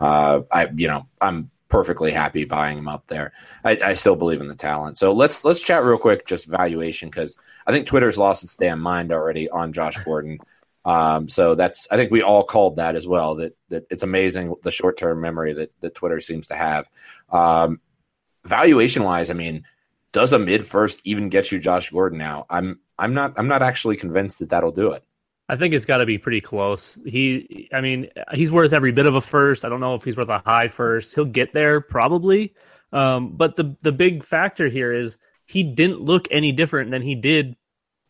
uh, 0.00 0.40
I 0.50 0.68
you 0.74 0.88
know 0.88 1.06
I'm 1.20 1.50
perfectly 1.68 2.10
happy 2.10 2.44
buying 2.44 2.78
him 2.78 2.88
up 2.88 3.06
there. 3.06 3.32
I, 3.64 3.78
I, 3.84 3.92
still 3.94 4.16
believe 4.16 4.40
in 4.40 4.48
the 4.48 4.54
talent. 4.54 4.98
So 4.98 5.12
let's 5.12 5.44
let's 5.44 5.60
chat 5.60 5.84
real 5.84 5.98
quick 5.98 6.26
just 6.26 6.46
valuation 6.46 7.10
because 7.10 7.36
I 7.66 7.72
think 7.72 7.86
Twitter's 7.86 8.18
lost 8.18 8.44
its 8.44 8.56
damn 8.56 8.80
mind 8.80 9.12
already 9.12 9.50
on 9.50 9.72
Josh 9.72 10.02
Gordon. 10.02 10.38
Um, 10.84 11.28
so 11.28 11.54
that's 11.54 11.86
I 11.90 11.96
think 11.96 12.10
we 12.10 12.22
all 12.22 12.44
called 12.44 12.76
that 12.76 12.96
as 12.96 13.06
well. 13.06 13.34
That 13.36 13.56
that 13.68 13.86
it's 13.90 14.02
amazing 14.02 14.54
the 14.62 14.70
short 14.70 14.96
term 14.96 15.20
memory 15.20 15.52
that 15.54 15.72
that 15.80 15.94
Twitter 15.94 16.20
seems 16.20 16.46
to 16.48 16.54
have. 16.54 16.88
Um, 17.30 17.80
valuation 18.44 19.02
wise, 19.04 19.30
I 19.30 19.34
mean 19.34 19.64
does 20.12 20.32
a 20.32 20.38
mid 20.38 20.64
first 20.64 21.00
even 21.04 21.28
get 21.28 21.52
you 21.52 21.58
Josh 21.58 21.90
Gordon 21.90 22.18
now? 22.18 22.46
I'm 22.48 22.80
I'm 22.98 23.14
not 23.14 23.34
I'm 23.36 23.48
not 23.48 23.62
actually 23.62 23.96
convinced 23.96 24.38
that 24.38 24.50
that'll 24.50 24.72
do 24.72 24.92
it. 24.92 25.04
I 25.48 25.56
think 25.56 25.72
it's 25.72 25.86
got 25.86 25.98
to 25.98 26.06
be 26.06 26.18
pretty 26.18 26.40
close. 26.40 26.98
He, 27.06 27.68
I 27.72 27.80
mean, 27.80 28.08
he's 28.34 28.52
worth 28.52 28.72
every 28.72 28.92
bit 28.92 29.06
of 29.06 29.14
a 29.14 29.20
first. 29.20 29.64
I 29.64 29.68
don't 29.68 29.80
know 29.80 29.94
if 29.94 30.04
he's 30.04 30.16
worth 30.16 30.28
a 30.28 30.42
high 30.44 30.68
first. 30.68 31.14
He'll 31.14 31.24
get 31.24 31.54
there 31.54 31.80
probably, 31.80 32.54
um, 32.92 33.30
but 33.30 33.56
the 33.56 33.76
the 33.82 33.92
big 33.92 34.24
factor 34.24 34.68
here 34.68 34.92
is 34.92 35.16
he 35.46 35.62
didn't 35.62 36.00
look 36.00 36.28
any 36.30 36.52
different 36.52 36.90
than 36.90 37.02
he 37.02 37.14
did 37.14 37.56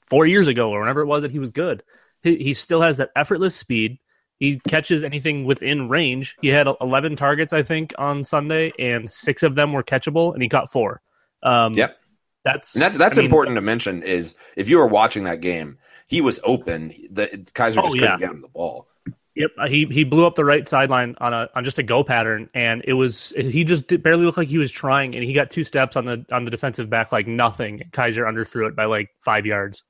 four 0.00 0.26
years 0.26 0.48
ago 0.48 0.70
or 0.70 0.80
whenever 0.80 1.00
it 1.00 1.06
was 1.06 1.22
that 1.22 1.30
he 1.30 1.38
was 1.38 1.50
good. 1.50 1.82
He, 2.22 2.36
he 2.36 2.54
still 2.54 2.80
has 2.82 2.96
that 2.96 3.10
effortless 3.14 3.54
speed. 3.54 3.98
He 4.38 4.60
catches 4.68 5.04
anything 5.04 5.44
within 5.44 5.88
range. 5.88 6.36
He 6.40 6.48
had 6.48 6.68
11 6.80 7.16
targets, 7.16 7.52
I 7.52 7.62
think, 7.62 7.92
on 7.98 8.24
Sunday, 8.24 8.72
and 8.78 9.10
six 9.10 9.42
of 9.42 9.56
them 9.56 9.72
were 9.72 9.82
catchable, 9.82 10.32
and 10.32 10.42
he 10.42 10.48
caught 10.48 10.70
four. 10.70 11.02
Um, 11.42 11.74
yep. 11.74 11.96
That's 12.44 12.74
and 12.74 12.82
that's, 12.82 12.96
that's 12.96 13.18
I 13.18 13.22
mean, 13.22 13.26
important 13.26 13.56
to 13.56 13.60
mention. 13.60 14.02
Is 14.02 14.34
if 14.56 14.68
you 14.68 14.78
were 14.78 14.86
watching 14.86 15.24
that 15.24 15.40
game, 15.40 15.78
he 16.08 16.20
was 16.20 16.40
open. 16.42 16.88
The 17.10 17.28
Kizer 17.28 17.78
oh, 17.78 17.82
just 17.82 17.92
couldn't 17.92 18.00
yeah. 18.00 18.18
get 18.18 18.30
him 18.30 18.40
the 18.40 18.48
ball. 18.48 18.88
Yep, 19.36 19.50
uh, 19.56 19.68
he 19.68 19.86
he 19.88 20.02
blew 20.02 20.26
up 20.26 20.34
the 20.34 20.44
right 20.44 20.66
sideline 20.66 21.14
on 21.20 21.32
a 21.32 21.48
on 21.54 21.64
just 21.64 21.78
a 21.78 21.84
go 21.84 22.02
pattern, 22.02 22.50
and 22.54 22.82
it 22.84 22.94
was 22.94 23.32
he 23.36 23.62
just 23.62 23.86
barely 24.02 24.24
looked 24.24 24.36
like 24.36 24.48
he 24.48 24.58
was 24.58 24.72
trying, 24.72 25.14
and 25.14 25.22
he 25.22 25.32
got 25.32 25.48
two 25.48 25.62
steps 25.62 25.96
on 25.96 26.06
the 26.06 26.26
on 26.32 26.44
the 26.44 26.50
defensive 26.50 26.90
back 26.90 27.12
like 27.12 27.28
nothing. 27.28 27.84
Kizer 27.92 28.26
underthrew 28.28 28.66
it 28.66 28.74
by 28.74 28.86
like 28.86 29.10
five 29.20 29.46
yards, 29.46 29.84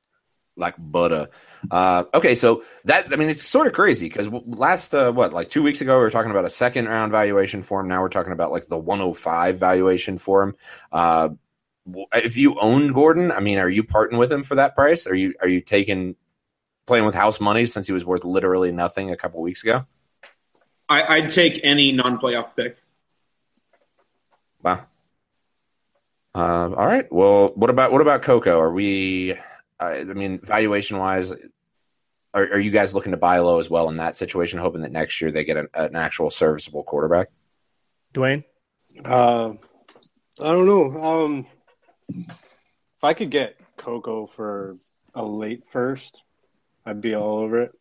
like 0.55 0.75
butter. 0.77 1.29
Uh, 1.71 2.05
okay, 2.13 2.35
so 2.35 2.63
that 2.85 3.11
I 3.11 3.17
mean 3.17 3.31
it's 3.31 3.43
sort 3.43 3.67
of 3.67 3.73
crazy 3.73 4.07
because 4.07 4.29
last 4.29 4.95
uh, 4.95 5.13
what 5.13 5.33
like 5.33 5.49
two 5.49 5.63
weeks 5.63 5.81
ago 5.81 5.97
we 5.97 6.03
were 6.03 6.11
talking 6.11 6.31
about 6.31 6.45
a 6.45 6.51
second 6.51 6.87
round 6.87 7.13
valuation 7.13 7.63
for 7.63 7.81
him. 7.81 7.89
Now 7.89 8.03
we're 8.03 8.11
talking 8.11 8.33
about 8.33 8.53
like 8.53 8.67
the 8.67 8.77
105 8.77 9.59
valuation 9.59 10.19
for 10.19 10.43
him. 10.43 10.57
Uh, 10.93 11.31
if 12.15 12.37
you 12.37 12.59
own 12.61 12.93
Gordon, 12.93 13.33
I 13.33 13.41
mean, 13.41 13.59
are 13.59 13.69
you 13.69 13.85
parting 13.85 14.19
with 14.19 14.31
him 14.31 14.43
for 14.43 14.57
that 14.57 14.75
price? 14.75 15.07
Are 15.07 15.15
you 15.15 15.35
are 15.41 15.49
you 15.49 15.61
taking 15.61 16.17
playing 16.87 17.05
with 17.05 17.15
house 17.15 17.41
money 17.41 17.67
since 17.67 17.87
he 17.87 17.93
was 17.93 18.05
worth 18.05 18.25
literally 18.25 18.73
nothing 18.73 19.11
a 19.11 19.17
couple 19.17 19.41
weeks 19.41 19.63
ago? 19.63 19.87
I, 20.89 21.21
would 21.21 21.31
take 21.31 21.61
any 21.65 21.93
non-playoff 21.93 22.57
pick. 22.57 22.79
Wow. 24.63 24.87
Uh, 26.35 26.71
all 26.75 26.87
right. 26.87 27.11
Well, 27.13 27.53
what 27.55 27.69
about 27.69 27.93
what 27.93 28.01
about 28.01 28.23
Coco? 28.23 28.59
Are 28.59 28.73
we? 28.73 29.37
I 29.81 30.05
mean, 30.05 30.41
valuation 30.41 30.99
wise, 30.99 31.33
are, 32.35 32.43
are, 32.43 32.59
you 32.59 32.73
guys 32.73 32.95
looking 32.95 33.13
to 33.13 33.17
buy 33.17 33.39
low 33.39 33.61
as 33.61 33.71
well 33.71 33.89
in 33.89 33.99
that 33.99 34.17
situation, 34.17 34.59
hoping 34.59 34.83
that 34.83 34.91
next 34.91 35.21
year 35.21 35.31
they 35.31 35.45
get 35.45 35.57
an, 35.57 35.69
an 35.75 35.95
actual 35.95 36.31
serviceable 36.31 36.83
quarterback? 36.83 37.29
Dwayne, 38.13 38.43
uh, 39.05 39.51
I 40.41 40.53
don't 40.53 40.67
know. 40.67 41.03
Um, 41.03 41.47
if 42.09 43.05
I 43.05 43.15
could 43.15 43.31
get 43.31 43.57
Coco 43.77 44.27
for 44.27 44.79
a 45.15 45.25
late 45.25 45.67
first, 45.67 46.23
I'd 46.85 47.01
be 47.01 47.15
all 47.15 47.39
over 47.39 47.63
it. 47.63 47.73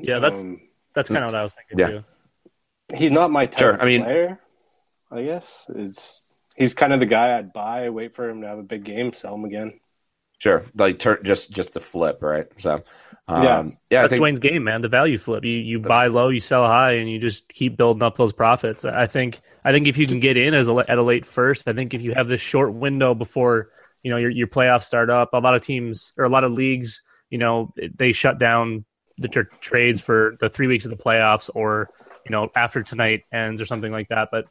Yeah, 0.00 0.18
that's 0.18 0.40
um, 0.40 0.60
that's 0.94 1.08
kind 1.08 1.24
of 1.24 1.28
what 1.28 1.34
I 1.34 1.42
was 1.42 1.54
thinking 1.54 1.78
yeah. 1.78 1.86
too. 1.88 2.04
He's 2.96 3.12
not 3.12 3.30
my 3.30 3.46
type 3.46 3.58
sure. 3.58 3.82
I 3.82 3.84
mean, 3.84 4.04
player. 4.04 4.40
I 5.10 5.22
guess 5.22 5.70
it's 5.74 6.24
he's 6.56 6.74
kind 6.74 6.92
of 6.92 7.00
the 7.00 7.06
guy 7.06 7.36
I'd 7.36 7.52
buy, 7.52 7.88
wait 7.90 8.14
for 8.14 8.28
him 8.28 8.42
to 8.42 8.46
have 8.46 8.58
a 8.58 8.62
big 8.62 8.84
game, 8.84 9.12
sell 9.12 9.34
him 9.34 9.44
again. 9.44 9.80
Sure, 10.38 10.64
like 10.76 10.98
tur- 10.98 11.22
just 11.22 11.50
just 11.50 11.72
the 11.72 11.80
flip, 11.80 12.22
right? 12.22 12.46
So, 12.58 12.82
um, 13.26 13.42
yeah, 13.42 13.64
yeah, 13.90 14.00
that's 14.02 14.12
think, 14.12 14.22
Dwayne's 14.22 14.38
game, 14.38 14.62
man. 14.64 14.80
The 14.80 14.88
value 14.88 15.18
flip. 15.18 15.44
You 15.44 15.52
you 15.52 15.80
buy 15.80 16.06
low, 16.06 16.28
you 16.28 16.40
sell 16.40 16.64
high, 16.66 16.92
and 16.92 17.10
you 17.10 17.18
just 17.18 17.48
keep 17.48 17.76
building 17.76 18.04
up 18.04 18.16
those 18.16 18.32
profits. 18.32 18.84
I 18.84 19.06
think 19.06 19.40
I 19.64 19.72
think 19.72 19.86
if 19.86 19.96
you 19.98 20.06
can 20.06 20.20
get 20.20 20.36
in 20.36 20.54
as 20.54 20.68
a, 20.68 20.74
at 20.88 20.98
a 20.98 21.02
late 21.02 21.26
first, 21.26 21.68
I 21.68 21.72
think 21.72 21.94
if 21.94 22.02
you 22.02 22.14
have 22.14 22.28
this 22.28 22.40
short 22.40 22.72
window 22.72 23.14
before 23.14 23.70
you 24.02 24.10
know 24.10 24.16
your 24.16 24.30
your 24.30 24.46
playoffs 24.46 24.84
start 24.84 25.10
up, 25.10 25.30
a 25.32 25.38
lot 25.38 25.54
of 25.54 25.62
teams 25.62 26.12
or 26.16 26.24
a 26.24 26.28
lot 26.28 26.44
of 26.44 26.52
leagues, 26.52 27.02
you 27.30 27.38
know, 27.38 27.72
they 27.94 28.12
shut 28.12 28.38
down 28.38 28.84
the 29.18 29.28
tra- 29.28 29.48
trades 29.60 30.00
for 30.00 30.36
the 30.40 30.48
three 30.48 30.66
weeks 30.66 30.84
of 30.84 30.90
the 30.90 30.96
playoffs, 30.96 31.50
or 31.54 31.90
you 32.24 32.30
know 32.30 32.48
after 32.56 32.82
tonight 32.82 33.24
ends 33.32 33.60
or 33.60 33.64
something 33.64 33.92
like 33.92 34.08
that. 34.08 34.28
But 34.30 34.46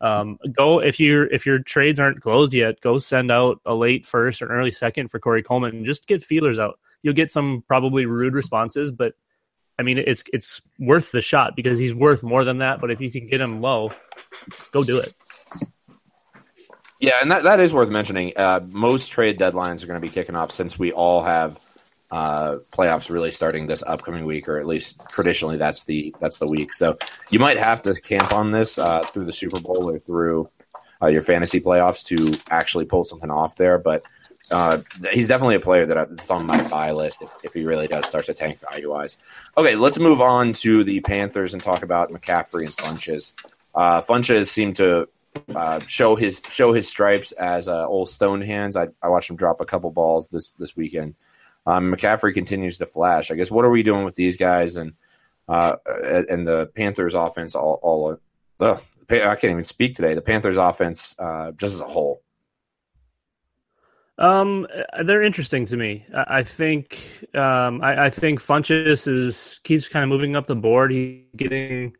um, 0.00 0.38
go 0.52 0.80
if 0.80 1.00
your 1.00 1.26
if 1.26 1.46
your 1.46 1.58
trades 1.58 2.00
aren't 2.00 2.20
closed 2.20 2.54
yet, 2.54 2.80
go 2.80 2.98
send 2.98 3.30
out 3.30 3.60
a 3.64 3.74
late 3.74 4.06
first 4.06 4.42
or 4.42 4.46
an 4.46 4.52
early 4.52 4.70
second 4.70 5.08
for 5.08 5.18
Corey 5.18 5.42
Coleman 5.42 5.76
and 5.76 5.86
just 5.86 6.06
get 6.06 6.22
feelers 6.22 6.58
out. 6.58 6.78
You'll 7.02 7.14
get 7.14 7.30
some 7.30 7.64
probably 7.66 8.06
rude 8.06 8.34
responses, 8.34 8.92
but 8.92 9.14
I 9.80 9.82
mean 9.82 9.96
it's 9.96 10.22
it's 10.32 10.60
worth 10.78 11.10
the 11.10 11.22
shot 11.22 11.56
because 11.56 11.78
he's 11.78 11.94
worth 11.94 12.22
more 12.22 12.44
than 12.44 12.58
that. 12.58 12.82
But 12.82 12.90
if 12.90 13.00
you 13.00 13.10
can 13.10 13.26
get 13.26 13.40
him 13.40 13.62
low, 13.62 13.90
go 14.72 14.84
do 14.84 14.98
it. 14.98 15.14
Yeah, 17.00 17.14
and 17.22 17.30
that, 17.30 17.44
that 17.44 17.60
is 17.60 17.72
worth 17.72 17.88
mentioning. 17.88 18.34
Uh, 18.36 18.60
most 18.68 19.08
trade 19.08 19.38
deadlines 19.38 19.82
are 19.82 19.86
going 19.86 19.98
to 19.98 20.06
be 20.06 20.10
kicking 20.10 20.36
off 20.36 20.52
since 20.52 20.78
we 20.78 20.92
all 20.92 21.22
have 21.22 21.58
uh, 22.10 22.56
playoffs 22.74 23.08
really 23.08 23.30
starting 23.30 23.66
this 23.66 23.82
upcoming 23.86 24.26
week, 24.26 24.48
or 24.50 24.58
at 24.58 24.66
least 24.66 25.00
traditionally 25.08 25.56
that's 25.56 25.84
the 25.84 26.14
that's 26.20 26.38
the 26.38 26.46
week. 26.46 26.74
So 26.74 26.98
you 27.30 27.38
might 27.38 27.56
have 27.56 27.80
to 27.82 27.94
camp 27.94 28.34
on 28.34 28.52
this 28.52 28.78
uh, 28.78 29.06
through 29.06 29.24
the 29.24 29.32
Super 29.32 29.60
Bowl 29.60 29.90
or 29.90 29.98
through 29.98 30.50
uh, 31.00 31.06
your 31.06 31.22
fantasy 31.22 31.58
playoffs 31.58 32.04
to 32.06 32.38
actually 32.50 32.84
pull 32.84 33.04
something 33.04 33.30
off 33.30 33.56
there. 33.56 33.78
But 33.78 34.02
uh, 34.50 34.78
he's 35.12 35.28
definitely 35.28 35.54
a 35.54 35.60
player 35.60 35.86
that's 35.86 36.30
on 36.30 36.46
my 36.46 36.66
buy 36.68 36.90
list 36.92 37.22
if, 37.22 37.30
if 37.44 37.52
he 37.52 37.64
really 37.64 37.86
does 37.86 38.06
start 38.06 38.26
to 38.26 38.34
tank 38.34 38.58
value 38.70 38.90
wise. 38.90 39.16
Okay, 39.56 39.76
let's 39.76 39.98
move 39.98 40.20
on 40.20 40.52
to 40.54 40.84
the 40.84 41.00
Panthers 41.00 41.54
and 41.54 41.62
talk 41.62 41.82
about 41.82 42.10
McCaffrey 42.10 42.66
and 42.66 42.76
Funchess. 42.76 43.32
Uh, 43.74 44.00
Funchess 44.00 44.48
seemed 44.48 44.76
to 44.76 45.08
uh, 45.54 45.80
show 45.86 46.16
his 46.16 46.42
show 46.50 46.72
his 46.72 46.88
stripes 46.88 47.32
as 47.32 47.68
uh, 47.68 47.86
old 47.86 48.08
stone 48.08 48.40
hands. 48.40 48.76
I, 48.76 48.88
I 49.02 49.08
watched 49.08 49.30
him 49.30 49.36
drop 49.36 49.60
a 49.60 49.66
couple 49.66 49.90
balls 49.90 50.28
this 50.28 50.48
this 50.58 50.76
weekend. 50.76 51.14
Um, 51.66 51.92
McCaffrey 51.92 52.34
continues 52.34 52.78
to 52.78 52.86
flash. 52.86 53.30
I 53.30 53.36
guess 53.36 53.50
what 53.50 53.64
are 53.64 53.70
we 53.70 53.82
doing 53.82 54.04
with 54.04 54.16
these 54.16 54.36
guys 54.36 54.76
and 54.76 54.94
uh, 55.48 55.76
and 55.86 56.46
the 56.46 56.66
Panthers 56.74 57.14
offense 57.14 57.54
all 57.54 57.78
all 57.82 58.18
uh, 58.58 58.78
I 59.08 59.34
can't 59.36 59.44
even 59.44 59.64
speak 59.64 59.96
today. 59.96 60.14
The 60.14 60.22
Panthers 60.22 60.56
offense 60.56 61.14
uh, 61.18 61.52
just 61.52 61.74
as 61.74 61.80
a 61.80 61.88
whole. 61.88 62.22
Um, 64.20 64.66
they're 65.04 65.22
interesting 65.22 65.64
to 65.66 65.76
me. 65.78 66.04
I, 66.14 66.42
think 66.42 67.26
um, 67.34 67.82
I, 67.82 68.04
I 68.04 68.10
think 68.10 68.38
Funchess 68.38 69.08
is 69.08 69.58
keeps 69.64 69.88
kind 69.88 70.02
of 70.02 70.10
moving 70.10 70.36
up 70.36 70.46
the 70.46 70.54
board. 70.54 70.92
He's 70.92 71.24
getting 71.34 71.96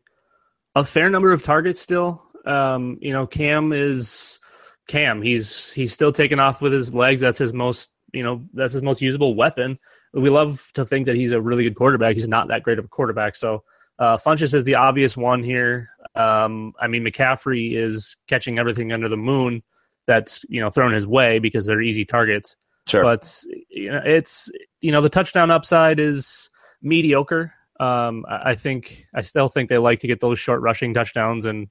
a 0.75 0.83
fair 0.83 1.09
number 1.09 1.31
of 1.31 1.41
targets 1.41 1.81
still. 1.81 2.21
Um, 2.45 2.99
you 3.01 3.11
know, 3.11 3.25
Cam 3.25 3.73
is 3.73 4.39
Cam. 4.87 5.23
He's 5.23 5.71
he's 5.71 5.93
still 5.93 6.11
taking 6.11 6.39
off 6.39 6.61
with 6.61 6.73
his 6.73 6.93
legs. 6.93 7.21
That's 7.21 7.39
his 7.39 7.53
most 7.53 7.89
you 8.13 8.23
know 8.23 8.45
that's 8.53 8.73
his 8.73 8.83
most 8.83 9.01
usable 9.01 9.35
weapon. 9.35 9.79
We 10.13 10.29
love 10.29 10.69
to 10.75 10.85
think 10.85 11.07
that 11.07 11.15
he's 11.15 11.31
a 11.31 11.41
really 11.41 11.63
good 11.63 11.75
quarterback. 11.75 12.15
He's 12.15 12.27
not 12.27 12.49
that 12.49 12.61
great 12.61 12.77
of 12.77 12.85
a 12.85 12.89
quarterback. 12.89 13.35
So 13.35 13.63
uh, 13.97 14.17
Funchess 14.17 14.53
is 14.53 14.63
the 14.63 14.75
obvious 14.75 15.17
one 15.17 15.41
here. 15.41 15.89
Um, 16.15 16.73
I 16.79 16.87
mean, 16.87 17.03
McCaffrey 17.03 17.75
is 17.75 18.15
catching 18.27 18.59
everything 18.59 18.91
under 18.91 19.09
the 19.09 19.17
moon 19.17 19.63
that's 20.07 20.45
you 20.49 20.61
know 20.61 20.69
thrown 20.69 20.93
his 20.93 21.07
way 21.07 21.39
because 21.39 21.65
they're 21.65 21.81
easy 21.81 22.05
targets. 22.05 22.55
Sure. 22.87 23.03
But 23.03 23.43
you 23.69 23.91
know, 23.91 24.01
it's 24.03 24.49
you 24.81 24.91
know 24.91 25.01
the 25.01 25.09
touchdown 25.09 25.51
upside 25.51 25.99
is 25.99 26.49
mediocre. 26.81 27.53
Um, 27.79 28.25
I 28.29 28.55
think 28.55 29.05
I 29.15 29.21
still 29.21 29.49
think 29.49 29.69
they 29.69 29.77
like 29.77 29.99
to 29.99 30.07
get 30.07 30.19
those 30.19 30.39
short 30.39 30.61
rushing 30.61 30.93
touchdowns 30.93 31.45
and 31.45 31.67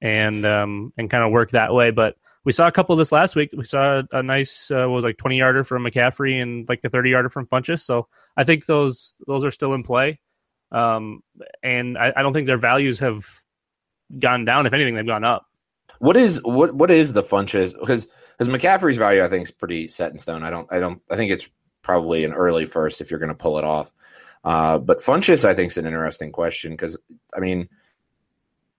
and 0.00 0.46
um, 0.46 0.92
and 0.96 1.10
kind 1.10 1.24
of 1.24 1.32
work 1.32 1.50
that 1.50 1.74
way. 1.74 1.90
But 1.90 2.16
we 2.44 2.52
saw 2.52 2.66
a 2.66 2.72
couple 2.72 2.96
this 2.96 3.12
last 3.12 3.36
week. 3.36 3.50
We 3.56 3.64
saw 3.64 4.02
a, 4.12 4.22
nice 4.22 4.70
uh, 4.70 4.88
was 4.88 5.04
like 5.04 5.18
twenty 5.18 5.38
yarder 5.38 5.64
from 5.64 5.84
McCaffrey 5.84 6.40
and 6.40 6.68
like 6.68 6.80
a 6.84 6.88
thirty 6.88 7.10
yarder 7.10 7.28
from 7.28 7.46
Funchess. 7.46 7.80
So 7.80 8.08
I 8.36 8.44
think 8.44 8.66
those 8.66 9.14
those 9.26 9.44
are 9.44 9.50
still 9.50 9.74
in 9.74 9.82
play. 9.82 10.20
Um, 10.72 11.20
and 11.62 11.98
I, 11.98 12.12
I 12.16 12.22
don't 12.22 12.32
think 12.32 12.46
their 12.46 12.58
values 12.58 13.00
have 13.00 13.26
gone 14.18 14.44
down. 14.44 14.66
If 14.66 14.72
anything, 14.72 14.94
they've 14.94 15.06
gone 15.06 15.24
up. 15.24 15.46
What 16.00 16.16
is 16.16 16.40
what 16.42 16.74
what 16.74 16.90
is 16.90 17.12
the 17.12 17.22
Funchess? 17.22 17.78
Because 17.78 18.08
because 18.36 18.48
McCaffrey's 18.48 18.96
value 18.96 19.22
I 19.22 19.28
think 19.28 19.44
is 19.44 19.50
pretty 19.50 19.86
set 19.88 20.12
in 20.12 20.18
stone. 20.18 20.42
I 20.42 20.50
don't 20.50 20.66
I 20.72 20.80
don't 20.80 21.00
I 21.10 21.16
think 21.16 21.30
it's 21.30 21.48
probably 21.82 22.24
an 22.24 22.32
early 22.32 22.64
first 22.64 23.00
if 23.00 23.10
you're 23.10 23.20
going 23.20 23.28
to 23.28 23.34
pull 23.34 23.58
it 23.58 23.64
off. 23.64 23.92
Uh, 24.42 24.78
but 24.78 25.02
Funchess 25.02 25.44
I 25.44 25.54
think 25.54 25.70
is 25.70 25.78
an 25.78 25.86
interesting 25.86 26.32
question 26.32 26.72
because 26.72 26.98
I 27.36 27.40
mean 27.40 27.68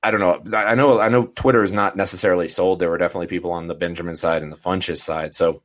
I 0.01 0.09
don't 0.09 0.19
know 0.19 0.57
I 0.57 0.73
know 0.73 0.99
I 0.99 1.09
know 1.09 1.27
Twitter 1.27 1.61
is 1.61 1.73
not 1.73 1.95
necessarily 1.95 2.47
sold. 2.47 2.79
There 2.79 2.89
were 2.89 2.97
definitely 2.97 3.27
people 3.27 3.51
on 3.51 3.67
the 3.67 3.75
Benjamin 3.75 4.15
side 4.15 4.41
and 4.41 4.51
the 4.51 4.57
Funchess 4.57 4.97
side. 4.97 5.35
So 5.35 5.61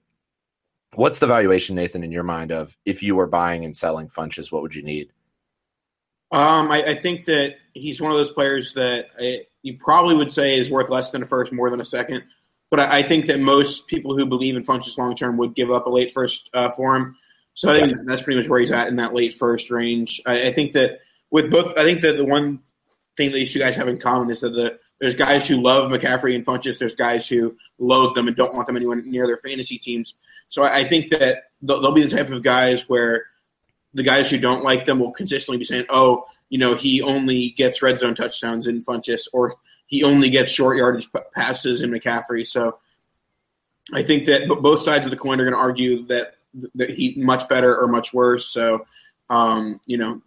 what's 0.95 1.21
the 1.21 1.27
valuation, 1.27 1.75
Nathan, 1.75 2.05
in 2.05 2.13
your 2.13 2.23
mind 2.23 2.53
of 2.53 2.77
if 2.85 3.03
you 3.03 3.17
were 3.17 3.27
buying 3.27 3.65
and 3.65 3.75
selling 3.75 4.09
Funchess, 4.09 4.53
what 4.53 4.61
would 4.61 4.75
you 4.75 4.83
need? 4.83 5.11
Um, 6.33 6.71
I, 6.71 6.83
I, 6.83 6.95
think 6.95 7.27
that 7.27 7.55
he's 7.73 8.01
one 8.01 8.11
of 8.11 8.17
those 8.17 8.33
players 8.33 8.75
that 8.75 9.07
I, 9.17 9.43
you 9.67 9.77
probably 9.77 10.15
would 10.15 10.31
say 10.31 10.57
is 10.57 10.71
worth 10.71 10.89
less 10.91 11.11
than 11.11 11.25
a 11.25 11.27
first, 11.27 11.53
more 11.53 11.71
than 11.71 11.81
a 11.81 11.85
second. 11.85 12.23
But 12.71 12.81
I, 12.81 12.99
I 12.99 13.03
think 13.03 13.27
that 13.27 13.41
most 13.41 13.89
people 13.89 14.17
who 14.17 14.25
believe 14.27 14.55
in 14.55 14.63
Funchess 14.63 14.97
long 14.97 15.17
term 15.17 15.37
would 15.39 15.57
give 15.57 15.73
up 15.73 15.87
a 15.87 15.91
late 15.91 16.13
first 16.13 16.49
uh, 16.55 16.71
for 16.71 16.95
him. 16.95 17.17
So 17.55 17.73
I 17.73 17.81
think 17.81 17.97
yeah. 17.97 18.03
that's 18.07 18.23
pretty 18.23 18.39
much 18.39 18.49
where 18.49 18.61
he's 18.61 18.71
at 18.71 18.89
in 18.89 18.97
that 18.97 19.13
late 19.13 19.33
first 19.33 19.71
range. 19.71 20.21
I, 20.25 20.49
I, 20.49 20.53
think 20.53 20.73
that 20.73 21.01
with 21.31 21.51
both, 21.51 21.77
I 21.79 21.85
think 21.85 22.03
that 22.03 22.17
the 22.17 22.25
one 22.25 22.61
thing 23.17 23.31
that 23.31 23.37
these 23.37 23.53
two 23.53 23.59
guys 23.59 23.77
have 23.77 23.89
in 23.89 23.99
common 23.99 24.31
is 24.31 24.41
that 24.41 24.51
the 24.51 24.79
there's 25.01 25.15
guys 25.15 25.49
who 25.49 25.61
love 25.61 25.91
McCaffrey 25.91 26.35
and 26.35 26.45
Funchess. 26.45 26.79
There's 26.79 26.95
guys 26.95 27.29
who 27.29 27.57
loathe 27.79 28.15
them 28.15 28.29
and 28.29 28.37
don't 28.37 28.55
want 28.55 28.67
them 28.67 28.77
anywhere 28.77 28.97
near 28.97 29.27
their 29.27 29.37
fantasy 29.37 29.79
teams. 29.79 30.15
So 30.49 30.63
I, 30.63 30.79
I 30.79 30.85
think 30.85 31.09
that 31.11 31.45
they'll, 31.61 31.81
they'll 31.81 31.93
be 31.93 32.03
the 32.03 32.17
type 32.17 32.29
of 32.29 32.43
guys 32.43 32.89
where 32.89 33.25
the 33.95 34.05
guys 34.05 34.31
who 34.31 34.39
don't 34.39 34.63
like 34.63 34.85
them 34.85 35.01
will 35.01 35.13
consistently 35.13 35.59
be 35.59 35.65
saying, 35.65 35.87
"Oh, 35.89 36.27
you 36.51 36.59
know, 36.59 36.75
he 36.75 37.03
only 37.03 37.51
gets 37.51 37.83
red 37.83 37.99
zone 37.99 38.15
touchdowns 38.15 38.67
in 38.67 38.83
Funchess, 38.83 39.23
or 39.33 39.57
he 39.87 40.05
only 40.05 40.31
gets 40.31 40.51
short 40.51 40.77
yardage 40.77 41.09
passes 41.35 41.83
in 41.83 41.91
McCaffrey." 41.91 42.47
So, 42.47 42.79
I 43.95 44.03
think 44.03 44.27
that 44.27 44.49
both 44.49 44.83
sides 44.83 45.05
of 45.05 45.11
the 45.11 45.17
coin 45.17 45.41
are 45.41 45.45
going 45.45 45.55
to 45.55 45.61
argue 45.61 46.07
that 46.07 46.35
that 46.75 46.91
he 46.91 47.15
much 47.17 47.49
better 47.49 47.77
or 47.77 47.87
much 47.87 48.13
worse. 48.13 48.47
So, 48.47 48.87
um, 49.29 49.81
you 49.87 49.99
know, 49.99 50.23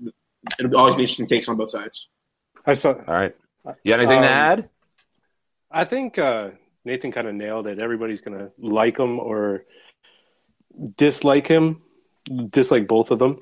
it'll 0.60 0.78
always 0.78 0.96
be 0.96 1.02
interesting 1.02 1.28
takes 1.28 1.50
on 1.50 1.58
both 1.58 1.72
sides. 1.72 2.08
I 2.66 2.74
saw. 2.76 2.94
All 2.94 3.04
right. 3.08 3.36
You 3.84 3.94
got 3.94 4.00
anything 4.00 4.18
um, 4.18 4.24
to 4.24 4.30
add? 4.30 4.70
I 5.72 5.86
think 5.86 6.18
uh, 6.18 6.50
Nathan 6.86 7.12
kind 7.12 7.28
of 7.28 7.36
nailed 7.36 7.68
it. 7.68 7.80
Everybody's 7.80 8.22
going 8.22 8.38
to 8.38 8.52
like 8.58 8.98
him 8.98 9.20
or 9.20 9.66
dislike 10.96 11.48
him, 11.48 11.82
dislike 12.50 12.88
both 12.88 13.12
of 13.12 13.20
them. 13.20 13.42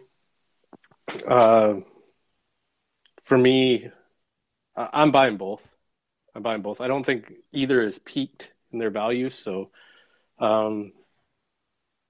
Uh, 1.27 1.75
for 3.23 3.37
me, 3.37 3.89
I'm 4.75 5.11
buying 5.11 5.37
both. 5.37 5.65
I'm 6.37 6.43
buying 6.43 6.61
both. 6.61 6.81
I 6.81 6.87
don't 6.87 7.03
think 7.03 7.33
either 7.51 7.81
is 7.81 7.97
peaked 7.97 8.53
in 8.71 8.77
their 8.77 8.91
values. 8.91 9.33
So, 9.33 9.71
um, 10.37 10.93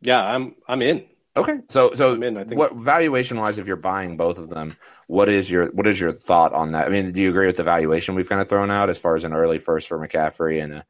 yeah, 0.02 0.22
I'm 0.22 0.56
I'm 0.68 0.82
in. 0.82 1.06
Okay, 1.38 1.60
so 1.70 1.94
so 1.94 2.22
in, 2.22 2.36
I 2.36 2.44
think. 2.44 2.60
what 2.60 2.76
valuation 2.76 3.40
wise, 3.40 3.58
if 3.58 3.68
you're 3.68 3.78
buying 3.78 4.18
both 4.18 4.38
of 4.38 4.50
them, 4.50 4.76
what 5.08 5.30
is 5.30 5.50
your 5.50 5.68
what 5.68 5.88
is 5.88 5.98
your 5.98 6.12
thought 6.12 6.52
on 6.52 6.74
that? 6.74 6.88
I 6.88 6.90
mean, 6.90 7.14
do 7.14 7.22
you 7.22 7.30
agree 7.30 7.48
with 7.48 7.56
the 7.56 7.64
valuation 7.64 8.16
we've 8.16 8.28
kind 8.28 8.42
of 8.42 8.50
thrown 8.50 8.70
out 8.70 8.90
as 8.90 8.98
far 8.98 9.16
as 9.16 9.24
an 9.24 9.32
early 9.32 9.60
first 9.60 9.88
for 9.88 9.98
McCaffrey 9.98 10.62
and 10.62 10.74
a 10.74 10.86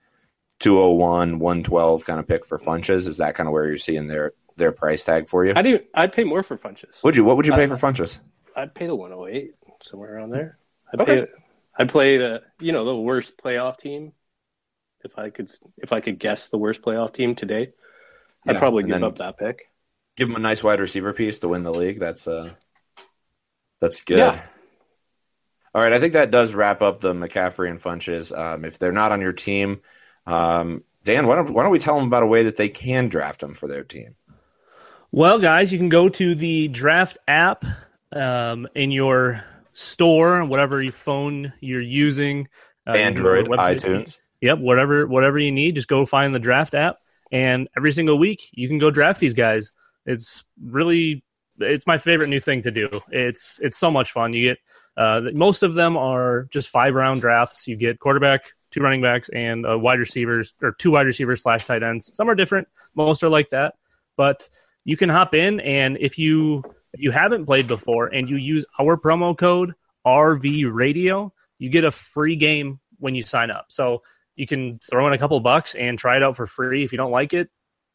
201, 0.60 1.38
112 1.38 2.06
kind 2.06 2.20
of 2.20 2.28
pick 2.28 2.44
for 2.44 2.58
Funchess? 2.58 3.06
Is 3.06 3.18
that 3.18 3.36
kind 3.36 3.48
of 3.48 3.54
where 3.54 3.68
you're 3.68 3.78
seeing 3.78 4.08
their 4.08 4.34
their 4.56 4.72
price 4.72 5.04
tag 5.04 5.28
for 5.28 5.46
you? 5.46 5.54
I 5.56 5.62
do. 5.62 5.80
I'd 5.94 6.12
pay 6.12 6.24
more 6.24 6.42
for 6.42 6.58
Funchess. 6.58 7.04
Would 7.04 7.16
you? 7.16 7.24
What 7.24 7.38
would 7.38 7.46
you 7.46 7.54
pay 7.54 7.66
uh, 7.66 7.76
for 7.76 7.78
Funchess? 7.78 8.20
I'd 8.56 8.74
pay 8.74 8.88
the 8.88 8.96
108 8.96 9.54
somewhere 9.84 10.16
around 10.16 10.32
there. 10.32 10.58
I'd 10.92 11.02
okay. 11.02 11.22
pay. 11.22 11.28
I'd 11.78 11.90
play 11.90 12.18
the 12.18 12.44
you 12.60 12.72
know 12.72 12.86
the 12.86 12.96
worst 12.96 13.38
playoff 13.38 13.78
team. 13.78 14.14
If 15.04 15.18
I 15.18 15.30
could, 15.30 15.50
if 15.78 15.94
I 15.94 16.02
could 16.02 16.18
guess 16.20 16.50
the 16.50 16.58
worst 16.58 16.82
playoff 16.82 17.14
team 17.14 17.36
today, 17.36 17.70
yeah, 18.46 18.52
I'd 18.52 18.58
probably 18.58 18.84
give 18.84 19.04
up 19.04 19.18
that 19.18 19.38
pick. 19.38 19.72
Give 20.16 20.28
him 20.30 20.36
a 20.36 20.40
nice 20.40 20.64
wide 20.64 20.80
receiver 20.80 21.14
piece 21.14 21.40
to 21.40 21.48
win 21.48 21.62
the 21.62 21.74
league. 21.74 22.00
That's 22.00 22.28
uh, 22.28 22.52
that's 23.80 24.02
good. 24.02 24.18
Yeah. 24.18 24.40
All 25.76 25.84
right, 25.84 25.94
I 25.94 26.00
think 26.00 26.14
that 26.14 26.32
does 26.32 26.56
wrap 26.56 26.82
up 26.82 27.02
the 27.02 27.14
McCaffrey 27.14 27.70
and 27.70 27.80
Funchess. 27.80 28.36
Um, 28.36 28.66
if 28.66 28.80
they're 28.80 28.92
not 28.92 29.12
on 29.12 29.22
your 29.22 29.34
team, 29.34 29.82
um, 30.26 30.84
Dan, 31.04 31.28
why 31.28 31.36
don't 31.36 31.52
why 31.52 31.62
don't 31.62 31.72
we 31.72 31.78
tell 31.78 31.96
them 31.96 32.08
about 32.08 32.24
a 32.24 32.28
way 32.28 32.44
that 32.44 32.56
they 32.56 32.70
can 32.70 33.10
draft 33.10 33.42
them 33.42 33.54
for 33.54 33.68
their 33.68 33.84
team? 33.84 34.16
Well, 35.12 35.40
guys, 35.40 35.72
you 35.72 35.78
can 35.78 35.90
go 35.90 36.10
to 36.10 36.36
the 36.36 36.68
draft 36.68 37.18
app 37.28 37.64
um, 38.12 38.68
in 38.76 38.92
your 38.92 39.44
store, 39.78 40.44
whatever 40.44 40.82
your 40.82 40.92
phone 40.92 41.54
you're 41.60 41.80
using, 41.80 42.48
uh, 42.88 42.94
Android, 42.94 43.48
iTunes. 43.48 44.18
Yep, 44.42 44.60
whatever 44.60 45.06
whatever 45.06 45.38
you 45.38 45.52
need, 45.52 45.76
just 45.76 45.88
go 45.88 46.06
find 46.06 46.34
the 46.34 46.40
draft 46.40 46.74
app, 46.74 46.98
and 47.32 47.70
every 47.78 47.92
single 47.92 48.18
week 48.18 48.50
you 48.54 48.68
can 48.68 48.80
go 48.80 48.90
draft 48.90 49.20
these 49.20 49.36
guys. 49.36 49.72
It's 50.06 50.44
really 50.62 51.24
it's 51.60 51.86
my 51.86 52.00
favorite 52.00 52.30
new 52.30 52.40
thing 52.40 52.64
to 52.64 52.72
do. 52.72 52.90
It's 53.10 53.60
it's 53.62 53.78
so 53.78 53.92
much 53.92 54.12
fun. 54.12 54.34
You 54.34 54.50
get 54.50 54.58
uh, 54.96 55.22
most 55.34 55.62
of 55.62 55.76
them 55.76 55.96
are 55.96 56.48
just 56.50 56.70
five 56.70 56.96
round 56.96 57.22
drafts. 57.22 57.68
You 57.68 57.76
get 57.76 58.00
quarterback, 58.00 58.52
two 58.72 58.82
running 58.82 59.02
backs, 59.02 59.30
and 59.30 59.66
uh, 59.66 59.78
wide 59.78 60.00
receivers 60.00 60.56
or 60.62 60.72
two 60.72 60.92
wide 60.92 61.06
receivers 61.06 61.44
slash 61.44 61.66
tight 61.66 61.84
ends. 61.84 62.10
Some 62.16 62.30
are 62.30 62.36
different. 62.36 62.68
Most 62.96 63.24
are 63.24 63.30
like 63.30 63.50
that, 63.50 63.76
but 64.16 64.50
you 64.86 64.98
can 64.98 65.10
hop 65.10 65.36
in 65.36 65.60
and 65.60 65.98
if 66.00 66.18
you 66.18 66.64
if 66.98 67.04
you 67.04 67.12
haven't 67.12 67.46
played 67.46 67.68
before 67.68 68.08
and 68.08 68.28
you 68.28 68.38
use 68.38 68.66
our 68.80 68.98
promo 68.98 69.38
code 69.38 69.76
RV 70.06 70.74
Radio, 70.74 71.32
you 71.60 71.70
get 71.70 71.84
a 71.84 71.92
free 71.92 72.36
game 72.36 72.80
when 72.98 73.14
you 73.14 73.22
sign 73.22 73.52
up. 73.52 73.66
So 73.70 74.02
you 74.36 74.48
can 74.48 74.80
throw 74.80 75.06
in 75.06 75.14
a 75.14 75.18
couple 75.20 75.40
bucks 75.40 75.76
and 75.76 76.00
try 76.00 76.18
it 76.18 76.24
out 76.24 76.36
for 76.36 76.48
free. 76.48 76.84
If 76.84 76.92
you 76.92 76.98
don't 76.98 77.12
like 77.12 77.34
it, 77.34 77.50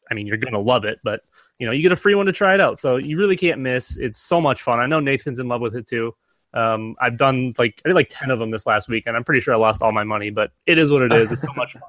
I 0.09 0.13
mean, 0.13 0.25
you're 0.25 0.37
going 0.37 0.53
to 0.53 0.59
love 0.59 0.85
it, 0.85 0.99
but 1.03 1.19
you 1.59 1.67
know, 1.67 1.73
you 1.73 1.81
get 1.81 1.91
a 1.91 1.97
free 1.97 2.15
one 2.15 2.27
to 2.27 2.31
try 2.31 2.53
it 2.53 2.61
out. 2.61 2.79
So 2.79 2.95
you 2.95 3.17
really 3.17 3.35
can't 3.35 3.59
miss. 3.59 3.97
It's 3.97 4.17
so 4.17 4.39
much 4.39 4.61
fun. 4.61 4.79
I 4.79 4.85
know 4.85 5.01
Nathan's 5.01 5.39
in 5.39 5.49
love 5.49 5.59
with 5.59 5.75
it 5.75 5.85
too. 5.85 6.15
Um, 6.53 6.95
I've 7.01 7.17
done 7.17 7.53
like 7.57 7.81
I 7.83 7.89
did 7.89 7.95
like 7.95 8.09
ten 8.09 8.31
of 8.31 8.39
them 8.39 8.51
this 8.51 8.65
last 8.65 8.87
week, 8.87 9.03
and 9.05 9.17
I'm 9.17 9.23
pretty 9.25 9.41
sure 9.41 9.53
I 9.53 9.57
lost 9.57 9.81
all 9.81 9.91
my 9.91 10.03
money, 10.03 10.29
but 10.29 10.51
it 10.65 10.77
is 10.77 10.91
what 10.91 11.01
it 11.01 11.11
is. 11.11 11.31
It's 11.31 11.41
so 11.41 11.53
much 11.55 11.73
fun. 11.73 11.81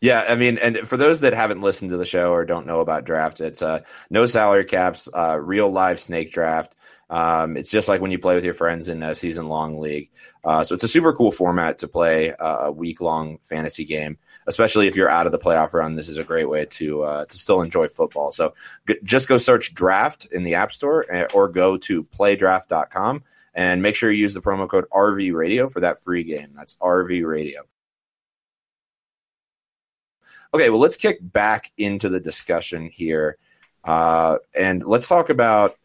Yeah, 0.00 0.24
I 0.28 0.34
mean, 0.34 0.58
and 0.58 0.78
for 0.86 0.96
those 0.96 1.20
that 1.20 1.32
haven't 1.32 1.62
listened 1.62 1.90
to 1.90 1.96
the 1.96 2.04
show 2.04 2.32
or 2.32 2.44
don't 2.44 2.66
know 2.66 2.80
about 2.80 3.04
draft, 3.04 3.40
it's 3.40 3.62
uh, 3.62 3.80
no 4.10 4.26
salary 4.26 4.64
caps, 4.64 5.08
uh, 5.14 5.38
real 5.40 5.70
live 5.70 5.98
snake 5.98 6.32
draft. 6.32 6.74
Um, 7.08 7.56
it's 7.56 7.70
just 7.70 7.88
like 7.88 8.00
when 8.00 8.10
you 8.10 8.18
play 8.18 8.34
with 8.34 8.44
your 8.44 8.54
friends 8.54 8.88
in 8.88 9.02
a 9.02 9.14
season 9.14 9.48
long 9.48 9.78
league. 9.78 10.10
Uh, 10.44 10.64
so 10.64 10.74
it's 10.74 10.84
a 10.84 10.88
super 10.88 11.12
cool 11.12 11.30
format 11.30 11.78
to 11.78 11.88
play 11.88 12.34
a 12.38 12.70
week 12.70 13.00
long 13.00 13.38
fantasy 13.42 13.84
game, 13.84 14.18
especially 14.46 14.86
if 14.88 14.96
you're 14.96 15.08
out 15.08 15.26
of 15.26 15.32
the 15.32 15.38
playoff 15.38 15.72
run. 15.72 15.94
This 15.94 16.08
is 16.08 16.18
a 16.18 16.24
great 16.24 16.48
way 16.48 16.66
to 16.66 17.02
uh, 17.02 17.24
to 17.26 17.38
still 17.38 17.62
enjoy 17.62 17.88
football. 17.88 18.32
So 18.32 18.54
g- 18.88 18.98
just 19.04 19.28
go 19.28 19.38
search 19.38 19.72
draft 19.72 20.26
in 20.30 20.42
the 20.42 20.56
App 20.56 20.72
Store 20.72 21.06
eh, 21.10 21.26
or 21.32 21.48
go 21.48 21.76
to 21.78 22.04
playdraft.com 22.04 23.22
and 23.54 23.82
make 23.82 23.94
sure 23.94 24.10
you 24.10 24.20
use 24.20 24.34
the 24.34 24.42
promo 24.42 24.68
code 24.68 24.84
RV 24.92 25.32
Radio 25.32 25.68
for 25.68 25.80
that 25.80 26.02
free 26.02 26.24
game. 26.24 26.52
That's 26.54 26.76
RV 26.76 27.26
Radio. 27.26 27.62
Okay, 30.56 30.70
well, 30.70 30.80
let's 30.80 30.96
kick 30.96 31.18
back 31.20 31.70
into 31.76 32.08
the 32.08 32.18
discussion 32.18 32.88
here. 32.88 33.36
Uh, 33.84 34.38
and 34.58 34.82
let's 34.82 35.06
talk 35.06 35.28
about 35.28 35.76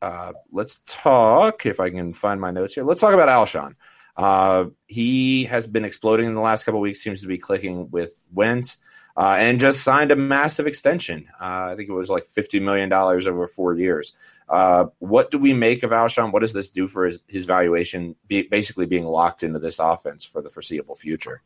uh, 0.00 0.34
let's 0.52 0.80
talk 0.86 1.66
if 1.66 1.80
I 1.80 1.90
can 1.90 2.12
find 2.12 2.40
my 2.40 2.52
notes 2.52 2.74
here. 2.74 2.84
Let's 2.84 3.00
talk 3.00 3.12
about 3.12 3.28
Alshon. 3.28 3.74
Uh, 4.16 4.66
he 4.86 5.46
has 5.46 5.66
been 5.66 5.84
exploding 5.84 6.26
in 6.26 6.34
the 6.34 6.40
last 6.40 6.62
couple 6.62 6.78
weeks. 6.78 7.02
Seems 7.02 7.22
to 7.22 7.26
be 7.26 7.38
clicking 7.38 7.90
with 7.90 8.22
Wentz, 8.32 8.76
uh, 9.16 9.34
and 9.36 9.58
just 9.58 9.82
signed 9.82 10.12
a 10.12 10.16
massive 10.16 10.68
extension. 10.68 11.26
Uh, 11.40 11.72
I 11.72 11.74
think 11.76 11.88
it 11.88 11.92
was 11.92 12.08
like 12.08 12.24
fifty 12.24 12.60
million 12.60 12.88
dollars 12.88 13.26
over 13.26 13.48
four 13.48 13.74
years. 13.74 14.14
Uh, 14.48 14.84
what 15.00 15.32
do 15.32 15.38
we 15.38 15.52
make 15.54 15.82
of 15.82 15.90
Alshon? 15.90 16.30
What 16.30 16.42
does 16.42 16.52
this 16.52 16.70
do 16.70 16.86
for 16.86 17.06
his, 17.06 17.18
his 17.26 17.46
valuation? 17.46 18.14
Be, 18.28 18.42
basically, 18.42 18.86
being 18.86 19.06
locked 19.06 19.42
into 19.42 19.58
this 19.58 19.80
offense 19.80 20.24
for 20.24 20.40
the 20.40 20.50
foreseeable 20.50 20.94
future. 20.94 21.42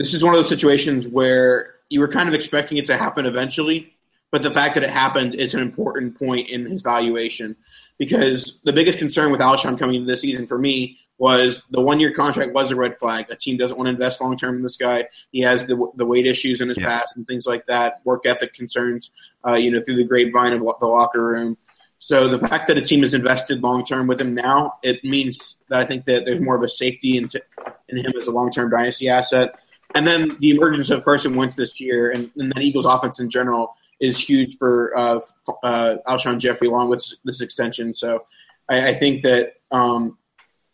This 0.00 0.14
is 0.14 0.24
one 0.24 0.32
of 0.32 0.38
those 0.38 0.48
situations 0.48 1.06
where 1.06 1.74
you 1.90 2.00
were 2.00 2.08
kind 2.08 2.26
of 2.26 2.34
expecting 2.34 2.78
it 2.78 2.86
to 2.86 2.96
happen 2.96 3.26
eventually, 3.26 3.92
but 4.30 4.42
the 4.42 4.50
fact 4.50 4.72
that 4.72 4.82
it 4.82 4.88
happened 4.88 5.34
is 5.34 5.52
an 5.52 5.60
important 5.60 6.18
point 6.18 6.48
in 6.48 6.64
his 6.64 6.80
valuation 6.80 7.54
because 7.98 8.62
the 8.62 8.72
biggest 8.72 8.98
concern 8.98 9.30
with 9.30 9.42
Alshon 9.42 9.78
coming 9.78 9.96
into 9.96 10.06
this 10.06 10.22
season 10.22 10.46
for 10.46 10.58
me 10.58 10.96
was 11.18 11.66
the 11.66 11.82
one 11.82 12.00
year 12.00 12.12
contract 12.12 12.54
was 12.54 12.70
a 12.70 12.76
red 12.76 12.96
flag. 12.96 13.26
A 13.28 13.36
team 13.36 13.58
doesn't 13.58 13.76
want 13.76 13.88
to 13.88 13.92
invest 13.92 14.22
long 14.22 14.38
term 14.38 14.56
in 14.56 14.62
this 14.62 14.78
guy. 14.78 15.04
He 15.32 15.40
has 15.40 15.66
the, 15.66 15.76
the 15.96 16.06
weight 16.06 16.26
issues 16.26 16.62
in 16.62 16.70
his 16.70 16.78
yeah. 16.78 16.86
past 16.86 17.14
and 17.14 17.26
things 17.26 17.46
like 17.46 17.66
that, 17.66 17.96
work 18.06 18.24
ethic 18.24 18.54
concerns, 18.54 19.10
uh, 19.46 19.52
you 19.52 19.70
know, 19.70 19.82
through 19.82 19.96
the 19.96 20.04
grapevine 20.04 20.54
of 20.54 20.60
the 20.60 20.86
locker 20.86 21.22
room. 21.22 21.58
So 21.98 22.26
the 22.26 22.38
fact 22.38 22.68
that 22.68 22.78
a 22.78 22.80
team 22.80 23.04
is 23.04 23.12
invested 23.12 23.62
long 23.62 23.84
term 23.84 24.06
with 24.06 24.18
him 24.18 24.34
now, 24.34 24.78
it 24.82 25.04
means 25.04 25.56
that 25.68 25.78
I 25.78 25.84
think 25.84 26.06
that 26.06 26.24
there's 26.24 26.40
more 26.40 26.56
of 26.56 26.62
a 26.62 26.70
safety 26.70 27.18
in, 27.18 27.28
t- 27.28 27.42
in 27.90 27.98
him 27.98 28.14
as 28.18 28.28
a 28.28 28.30
long 28.30 28.50
term 28.50 28.70
dynasty 28.70 29.10
asset. 29.10 29.56
And 29.94 30.06
then 30.06 30.36
the 30.40 30.50
emergence 30.50 30.90
of 30.90 31.04
Carson 31.04 31.34
Wentz 31.34 31.56
this 31.56 31.80
year 31.80 32.10
and, 32.10 32.30
and 32.36 32.52
Eagles 32.58 32.86
offense 32.86 33.18
in 33.18 33.28
general 33.28 33.74
is 34.00 34.18
huge 34.18 34.56
for 34.58 34.96
uh, 34.96 35.20
uh, 35.62 35.96
Alshon 36.06 36.38
Jeffery 36.38 36.68
along 36.68 36.88
with 36.88 37.06
this 37.24 37.40
extension. 37.40 37.92
So 37.94 38.24
I, 38.68 38.90
I 38.90 38.94
think 38.94 39.22
that 39.22 39.54
um, 39.70 40.16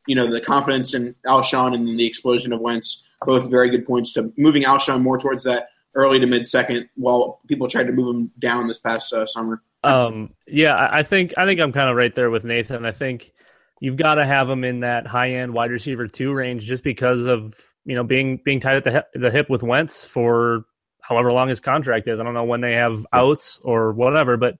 you 0.06 0.14
know 0.14 0.30
the 0.30 0.40
confidence 0.40 0.94
in 0.94 1.14
Alshon 1.26 1.74
and 1.74 1.88
then 1.88 1.96
the 1.96 2.06
explosion 2.06 2.52
of 2.52 2.60
Wentz 2.60 3.02
both 3.22 3.50
very 3.50 3.70
good 3.70 3.86
points 3.86 4.12
to 4.12 4.32
moving 4.36 4.62
Alshon 4.62 5.02
more 5.02 5.18
towards 5.18 5.44
that 5.44 5.70
early 5.94 6.20
to 6.20 6.26
mid 6.26 6.46
second 6.46 6.88
while 6.94 7.40
people 7.48 7.66
tried 7.68 7.86
to 7.86 7.92
move 7.92 8.14
him 8.14 8.30
down 8.38 8.68
this 8.68 8.78
past 8.78 9.12
uh, 9.12 9.26
summer. 9.26 9.62
Um, 9.82 10.34
yeah, 10.46 10.88
I 10.90 11.02
think 11.02 11.34
I 11.36 11.46
think 11.46 11.60
I'm 11.60 11.72
kind 11.72 11.90
of 11.90 11.96
right 11.96 12.14
there 12.14 12.30
with 12.30 12.44
Nathan. 12.44 12.84
I 12.84 12.92
think 12.92 13.32
you've 13.80 13.96
got 13.96 14.16
to 14.16 14.26
have 14.26 14.48
him 14.48 14.64
in 14.64 14.80
that 14.80 15.06
high 15.06 15.32
end 15.32 15.52
wide 15.52 15.70
receiver 15.70 16.06
two 16.06 16.32
range 16.32 16.64
just 16.64 16.84
because 16.84 17.26
of 17.26 17.58
you 17.86 17.94
know 17.94 18.04
being 18.04 18.40
being 18.44 18.60
tied 18.60 18.76
at 18.76 18.84
the 18.84 18.90
hip, 18.90 19.06
the 19.14 19.30
hip 19.30 19.48
with 19.48 19.62
Wentz 19.62 20.04
for 20.04 20.64
however 21.00 21.32
long 21.32 21.48
his 21.48 21.60
contract 21.60 22.08
is. 22.08 22.20
I 22.20 22.24
don't 22.24 22.34
know 22.34 22.44
when 22.44 22.60
they 22.60 22.74
have 22.74 23.06
outs 23.12 23.60
or 23.64 23.92
whatever, 23.92 24.36
but 24.36 24.56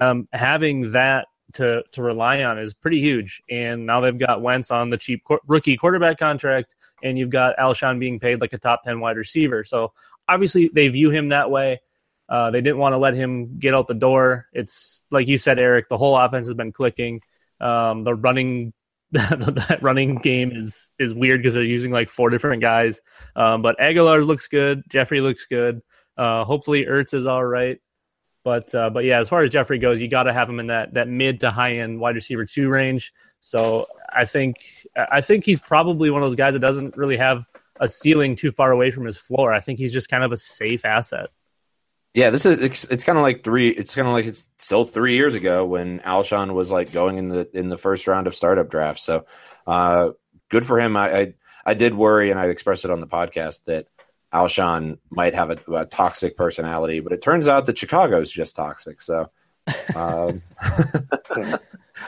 um, 0.00 0.26
having 0.32 0.92
that 0.92 1.26
to 1.54 1.82
to 1.92 2.02
rely 2.02 2.42
on 2.42 2.58
is 2.58 2.74
pretty 2.74 3.00
huge. 3.00 3.42
And 3.50 3.86
now 3.86 4.00
they've 4.00 4.18
got 4.18 4.42
Wentz 4.42 4.70
on 4.70 4.90
the 4.90 4.96
cheap 4.96 5.22
qu- 5.24 5.40
rookie 5.46 5.76
quarterback 5.76 6.18
contract, 6.18 6.74
and 7.02 7.18
you've 7.18 7.30
got 7.30 7.56
Alshon 7.58 8.00
being 8.00 8.18
paid 8.18 8.40
like 8.40 8.52
a 8.52 8.58
top 8.58 8.82
ten 8.84 9.00
wide 9.00 9.16
receiver. 9.16 9.62
So 9.64 9.92
obviously 10.28 10.70
they 10.72 10.88
view 10.88 11.10
him 11.10 11.28
that 11.28 11.50
way. 11.50 11.80
Uh, 12.28 12.50
they 12.50 12.60
didn't 12.60 12.78
want 12.78 12.92
to 12.92 12.98
let 12.98 13.14
him 13.14 13.58
get 13.58 13.74
out 13.74 13.88
the 13.88 13.94
door. 13.94 14.46
It's 14.52 15.02
like 15.10 15.28
you 15.28 15.36
said, 15.36 15.60
Eric. 15.60 15.88
The 15.88 15.98
whole 15.98 16.16
offense 16.16 16.46
has 16.46 16.54
been 16.54 16.72
clicking. 16.72 17.20
Um, 17.60 18.04
the 18.04 18.14
running 18.14 18.72
that 19.12 19.78
running 19.82 20.16
game 20.16 20.52
is 20.52 20.90
is 20.98 21.12
weird 21.12 21.40
because 21.40 21.54
they're 21.54 21.64
using 21.64 21.90
like 21.90 22.08
four 22.08 22.30
different 22.30 22.62
guys. 22.62 23.00
Um, 23.34 23.60
but 23.60 23.78
Agholor 23.78 24.24
looks 24.24 24.46
good. 24.46 24.82
Jeffery 24.88 25.20
looks 25.20 25.46
good. 25.46 25.80
Uh, 26.16 26.44
hopefully 26.44 26.84
Ertz 26.84 27.12
is 27.14 27.26
all 27.26 27.44
right. 27.44 27.78
But 28.44 28.74
uh, 28.74 28.90
but 28.90 29.04
yeah, 29.04 29.18
as 29.18 29.28
far 29.28 29.42
as 29.42 29.50
Jeffery 29.50 29.78
goes, 29.78 30.00
you 30.00 30.08
got 30.08 30.24
to 30.24 30.32
have 30.32 30.48
him 30.48 30.60
in 30.60 30.68
that 30.68 30.94
that 30.94 31.08
mid 31.08 31.40
to 31.40 31.50
high 31.50 31.78
end 31.78 31.98
wide 31.98 32.14
receiver 32.14 32.44
two 32.44 32.68
range. 32.68 33.12
So 33.40 33.86
I 34.08 34.24
think 34.24 34.56
I 34.96 35.20
think 35.20 35.44
he's 35.44 35.60
probably 35.60 36.10
one 36.10 36.22
of 36.22 36.28
those 36.28 36.36
guys 36.36 36.52
that 36.54 36.60
doesn't 36.60 36.96
really 36.96 37.16
have 37.16 37.44
a 37.80 37.88
ceiling 37.88 38.36
too 38.36 38.50
far 38.50 38.70
away 38.70 38.90
from 38.90 39.06
his 39.06 39.18
floor. 39.18 39.52
I 39.52 39.60
think 39.60 39.78
he's 39.78 39.92
just 39.92 40.08
kind 40.08 40.22
of 40.22 40.32
a 40.32 40.36
safe 40.36 40.84
asset. 40.84 41.30
Yeah, 42.12 42.30
this 42.30 42.44
is 42.44 42.58
it's, 42.58 42.84
it's 42.84 43.04
kind 43.04 43.18
of 43.18 43.22
like 43.22 43.44
three. 43.44 43.68
It's 43.68 43.94
kind 43.94 44.08
of 44.08 44.12
like 44.12 44.26
it's 44.26 44.46
still 44.58 44.84
three 44.84 45.14
years 45.14 45.34
ago 45.34 45.64
when 45.64 46.00
Alshon 46.00 46.54
was 46.54 46.72
like 46.72 46.92
going 46.92 47.18
in 47.18 47.28
the 47.28 47.48
in 47.56 47.68
the 47.68 47.78
first 47.78 48.06
round 48.08 48.26
of 48.26 48.34
startup 48.34 48.68
drafts. 48.68 49.04
So, 49.04 49.26
uh, 49.66 50.10
good 50.48 50.66
for 50.66 50.80
him. 50.80 50.96
I, 50.96 51.18
I 51.18 51.34
I 51.64 51.74
did 51.74 51.94
worry, 51.94 52.30
and 52.30 52.40
I 52.40 52.46
expressed 52.46 52.84
it 52.84 52.90
on 52.90 53.00
the 53.00 53.06
podcast 53.06 53.64
that 53.66 53.86
Alshon 54.32 54.98
might 55.10 55.34
have 55.34 55.50
a, 55.50 55.72
a, 55.72 55.86
toxic 55.86 56.36
personality, 56.36 57.00
but 57.00 57.12
it 57.12 57.22
turns 57.22 57.48
out 57.48 57.66
that 57.66 57.78
Chicago 57.78 58.20
is 58.20 58.30
just 58.30 58.56
toxic. 58.56 59.00
So, 59.00 59.30
um, 59.94 60.42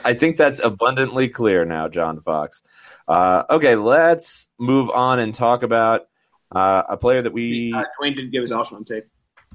I 0.03 0.13
think 0.13 0.37
that's 0.37 0.59
abundantly 0.59 1.29
clear 1.29 1.65
now, 1.65 1.87
John 1.87 2.19
Fox. 2.19 2.63
Uh, 3.07 3.43
okay, 3.49 3.75
let's 3.75 4.47
move 4.57 4.89
on 4.89 5.19
and 5.19 5.33
talk 5.33 5.63
about 5.63 6.07
uh, 6.51 6.83
a 6.89 6.97
player 6.97 7.21
that 7.21 7.33
we. 7.33 7.73
Uh, 7.73 7.85
Dwayne 8.01 8.15
didn't 8.15 8.31
give 8.31 8.41
his 8.41 8.51
Alshon 8.51 8.85
tape. 8.85 9.05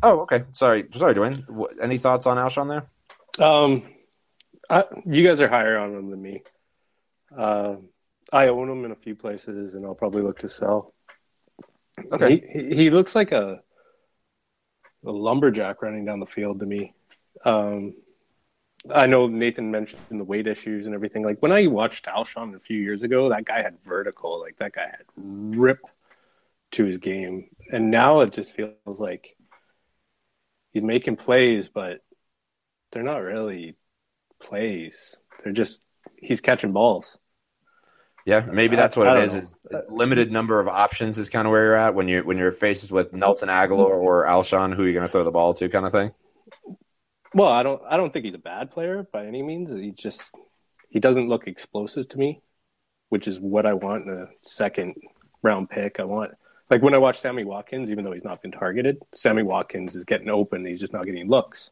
Oh, 0.02 0.20
okay. 0.20 0.44
Sorry, 0.52 0.86
sorry, 0.94 1.14
Dwayne. 1.14 1.44
Any 1.80 1.98
thoughts 1.98 2.26
on 2.26 2.36
Alshon 2.36 2.68
there? 2.68 3.44
Um, 3.44 3.82
I, 4.70 4.84
you 5.06 5.26
guys 5.26 5.40
are 5.40 5.48
higher 5.48 5.78
on 5.78 5.94
him 5.94 6.10
than 6.10 6.22
me. 6.22 6.42
Uh, 7.36 7.76
I 8.32 8.48
own 8.48 8.68
him 8.68 8.84
in 8.84 8.92
a 8.92 8.96
few 8.96 9.14
places, 9.14 9.74
and 9.74 9.84
I'll 9.84 9.94
probably 9.94 10.22
look 10.22 10.40
to 10.40 10.48
sell. 10.48 10.94
Okay. 12.12 12.42
He, 12.52 12.74
he 12.74 12.90
looks 12.90 13.14
like 13.14 13.32
a 13.32 13.60
a 15.04 15.12
lumberjack 15.12 15.80
running 15.82 16.04
down 16.04 16.20
the 16.20 16.26
field 16.26 16.60
to 16.60 16.66
me. 16.66 16.92
Um, 17.44 17.94
I 18.92 19.06
know 19.06 19.26
Nathan 19.26 19.70
mentioned 19.70 20.02
the 20.10 20.24
weight 20.24 20.46
issues 20.46 20.86
and 20.86 20.94
everything. 20.94 21.24
Like 21.24 21.40
when 21.40 21.52
I 21.52 21.66
watched 21.66 22.06
Alshon 22.06 22.54
a 22.54 22.60
few 22.60 22.78
years 22.78 23.02
ago, 23.02 23.28
that 23.28 23.44
guy 23.44 23.62
had 23.62 23.80
vertical. 23.84 24.40
Like 24.40 24.56
that 24.58 24.72
guy 24.72 24.86
had 24.86 25.04
rip 25.16 25.80
to 26.72 26.84
his 26.84 26.98
game, 26.98 27.48
and 27.72 27.90
now 27.90 28.20
it 28.20 28.32
just 28.32 28.52
feels 28.52 29.00
like 29.00 29.36
he's 30.78 30.86
making 30.86 31.16
plays, 31.16 31.68
but 31.68 31.98
they're 32.92 33.02
not 33.02 33.18
really 33.18 33.76
plays. 34.40 35.16
They're 35.42 35.52
just 35.52 35.80
he's 36.16 36.40
catching 36.40 36.72
balls. 36.72 37.18
Yeah, 38.24 38.40
maybe 38.40 38.76
that's 38.76 38.96
what 38.96 39.16
it 39.16 39.24
is. 39.24 39.42
Limited 39.88 40.30
number 40.30 40.60
of 40.60 40.68
options 40.68 41.18
is 41.18 41.30
kind 41.30 41.46
of 41.46 41.52
where 41.52 41.64
you're 41.64 41.74
at 41.76 41.94
when 41.94 42.08
you're 42.08 42.24
when 42.24 42.36
you're 42.36 42.52
faced 42.52 42.90
with 42.92 43.12
Nelson 43.12 43.48
Agholor 43.48 43.88
or 43.88 44.26
Alshon, 44.26 44.74
who 44.74 44.82
are 44.82 44.84
you're 44.84 44.94
going 44.94 45.06
to 45.06 45.10
throw 45.10 45.24
the 45.24 45.30
ball 45.30 45.54
to, 45.54 45.68
kind 45.68 45.86
of 45.86 45.92
thing. 45.92 46.12
Well, 47.34 47.48
I 47.48 47.62
don't 47.62 47.82
I 47.88 47.96
don't 47.96 48.12
think 48.12 48.24
he's 48.24 48.34
a 48.34 48.38
bad 48.38 48.70
player 48.70 49.06
by 49.12 49.26
any 49.26 49.42
means. 49.42 49.72
He 49.72 49.92
just 49.92 50.34
he 50.90 51.00
doesn't 51.00 51.28
look 51.28 51.46
explosive 51.46 52.08
to 52.10 52.18
me, 52.18 52.42
which 53.08 53.26
is 53.26 53.40
what 53.40 53.66
I 53.66 53.72
want 53.72 54.06
in 54.06 54.12
a 54.12 54.26
second 54.42 54.94
round 55.42 55.70
pick. 55.70 55.98
I 55.98 56.04
want 56.04 56.32
like 56.70 56.82
when 56.82 56.94
I 56.94 56.98
watch 56.98 57.20
Sammy 57.20 57.44
Watkins, 57.44 57.90
even 57.90 58.04
though 58.04 58.12
he's 58.12 58.24
not 58.24 58.42
been 58.42 58.52
targeted, 58.52 58.98
Sammy 59.12 59.42
Watkins 59.42 59.96
is 59.96 60.04
getting 60.04 60.28
open. 60.28 60.66
He's 60.66 60.80
just 60.80 60.92
not 60.92 61.06
getting 61.06 61.28
looks. 61.28 61.70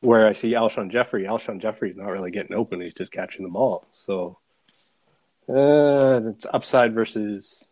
Where 0.00 0.26
I 0.26 0.32
see 0.32 0.52
Alshon 0.52 0.90
Jeffery, 0.90 1.24
Alshon 1.24 1.60
Jeffery's 1.60 1.96
not 1.96 2.06
really 2.08 2.30
getting 2.30 2.56
open. 2.56 2.80
He's 2.80 2.94
just 2.94 3.12
catching 3.12 3.42
the 3.42 3.50
ball. 3.50 3.86
So 3.94 4.38
uh, 5.48 6.20
it's 6.30 6.46
upside 6.52 6.94
versus. 6.94 7.66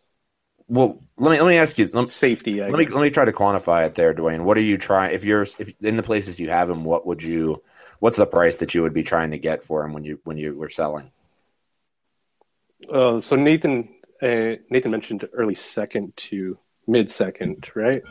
Well, 0.67 1.01
let 1.17 1.31
me 1.31 1.41
let 1.41 1.49
me 1.49 1.57
ask 1.57 1.79
you. 1.79 1.87
Let, 1.87 2.07
safety. 2.09 2.61
I 2.61 2.69
let 2.69 2.77
guess. 2.77 2.89
me 2.89 2.95
let 2.95 3.01
me 3.01 3.09
try 3.09 3.25
to 3.25 3.31
quantify 3.31 3.87
it 3.87 3.95
there, 3.95 4.13
Dwayne. 4.13 4.41
What 4.43 4.57
are 4.57 4.61
you 4.61 4.77
trying? 4.77 5.15
If 5.15 5.23
you're 5.23 5.41
if 5.41 5.73
in 5.81 5.97
the 5.97 6.03
places 6.03 6.39
you 6.39 6.49
have 6.49 6.69
him, 6.69 6.83
what 6.83 7.07
would 7.07 7.23
you? 7.23 7.63
What's 7.99 8.17
the 8.17 8.27
price 8.27 8.57
that 8.57 8.75
you 8.75 8.83
would 8.83 8.93
be 8.93 9.03
trying 9.03 9.31
to 9.31 9.39
get 9.39 9.63
for 9.63 9.83
him 9.83 9.93
when 9.93 10.03
you 10.03 10.19
when 10.23 10.37
you 10.37 10.55
were 10.55 10.69
selling? 10.69 11.11
Uh, 12.91 13.19
so 13.19 13.35
Nathan 13.35 13.89
uh, 14.21 14.55
Nathan 14.69 14.91
mentioned 14.91 15.27
early 15.33 15.55
second 15.55 16.15
to 16.17 16.57
mid 16.87 17.09
second, 17.09 17.69
right? 17.75 18.01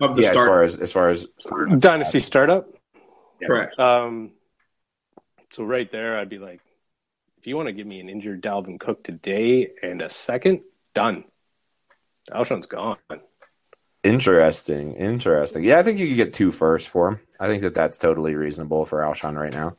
Of 0.00 0.16
the 0.16 0.22
yeah, 0.22 0.32
start. 0.32 0.48
as 0.48 0.48
far 0.48 0.62
as 0.62 0.76
as 0.76 0.92
far 0.92 1.08
as 1.10 1.26
startup. 1.38 1.78
dynasty 1.78 2.20
startup. 2.20 2.68
Correct. 3.44 3.78
Um, 3.78 4.32
so 5.52 5.64
right 5.64 5.90
there, 5.90 6.18
I'd 6.18 6.28
be 6.28 6.38
like, 6.38 6.60
if 7.38 7.46
you 7.46 7.56
want 7.56 7.68
to 7.68 7.72
give 7.72 7.86
me 7.86 8.00
an 8.00 8.08
injured 8.08 8.42
Dalvin 8.42 8.80
Cook 8.80 9.04
today 9.04 9.70
and 9.82 10.02
a 10.02 10.10
second, 10.10 10.60
done. 10.94 11.24
Alshon's 12.30 12.66
gone. 12.66 12.98
Interesting, 14.02 14.94
interesting. 14.94 15.62
Yeah, 15.64 15.78
I 15.78 15.82
think 15.82 15.98
you 15.98 16.08
could 16.08 16.16
get 16.16 16.34
two 16.34 16.52
first 16.52 16.88
for 16.88 17.08
him. 17.08 17.20
I 17.38 17.46
think 17.46 17.62
that 17.62 17.74
that's 17.74 17.98
totally 17.98 18.34
reasonable 18.34 18.84
for 18.84 19.00
Alshon 19.00 19.36
right 19.36 19.52
now. 19.52 19.76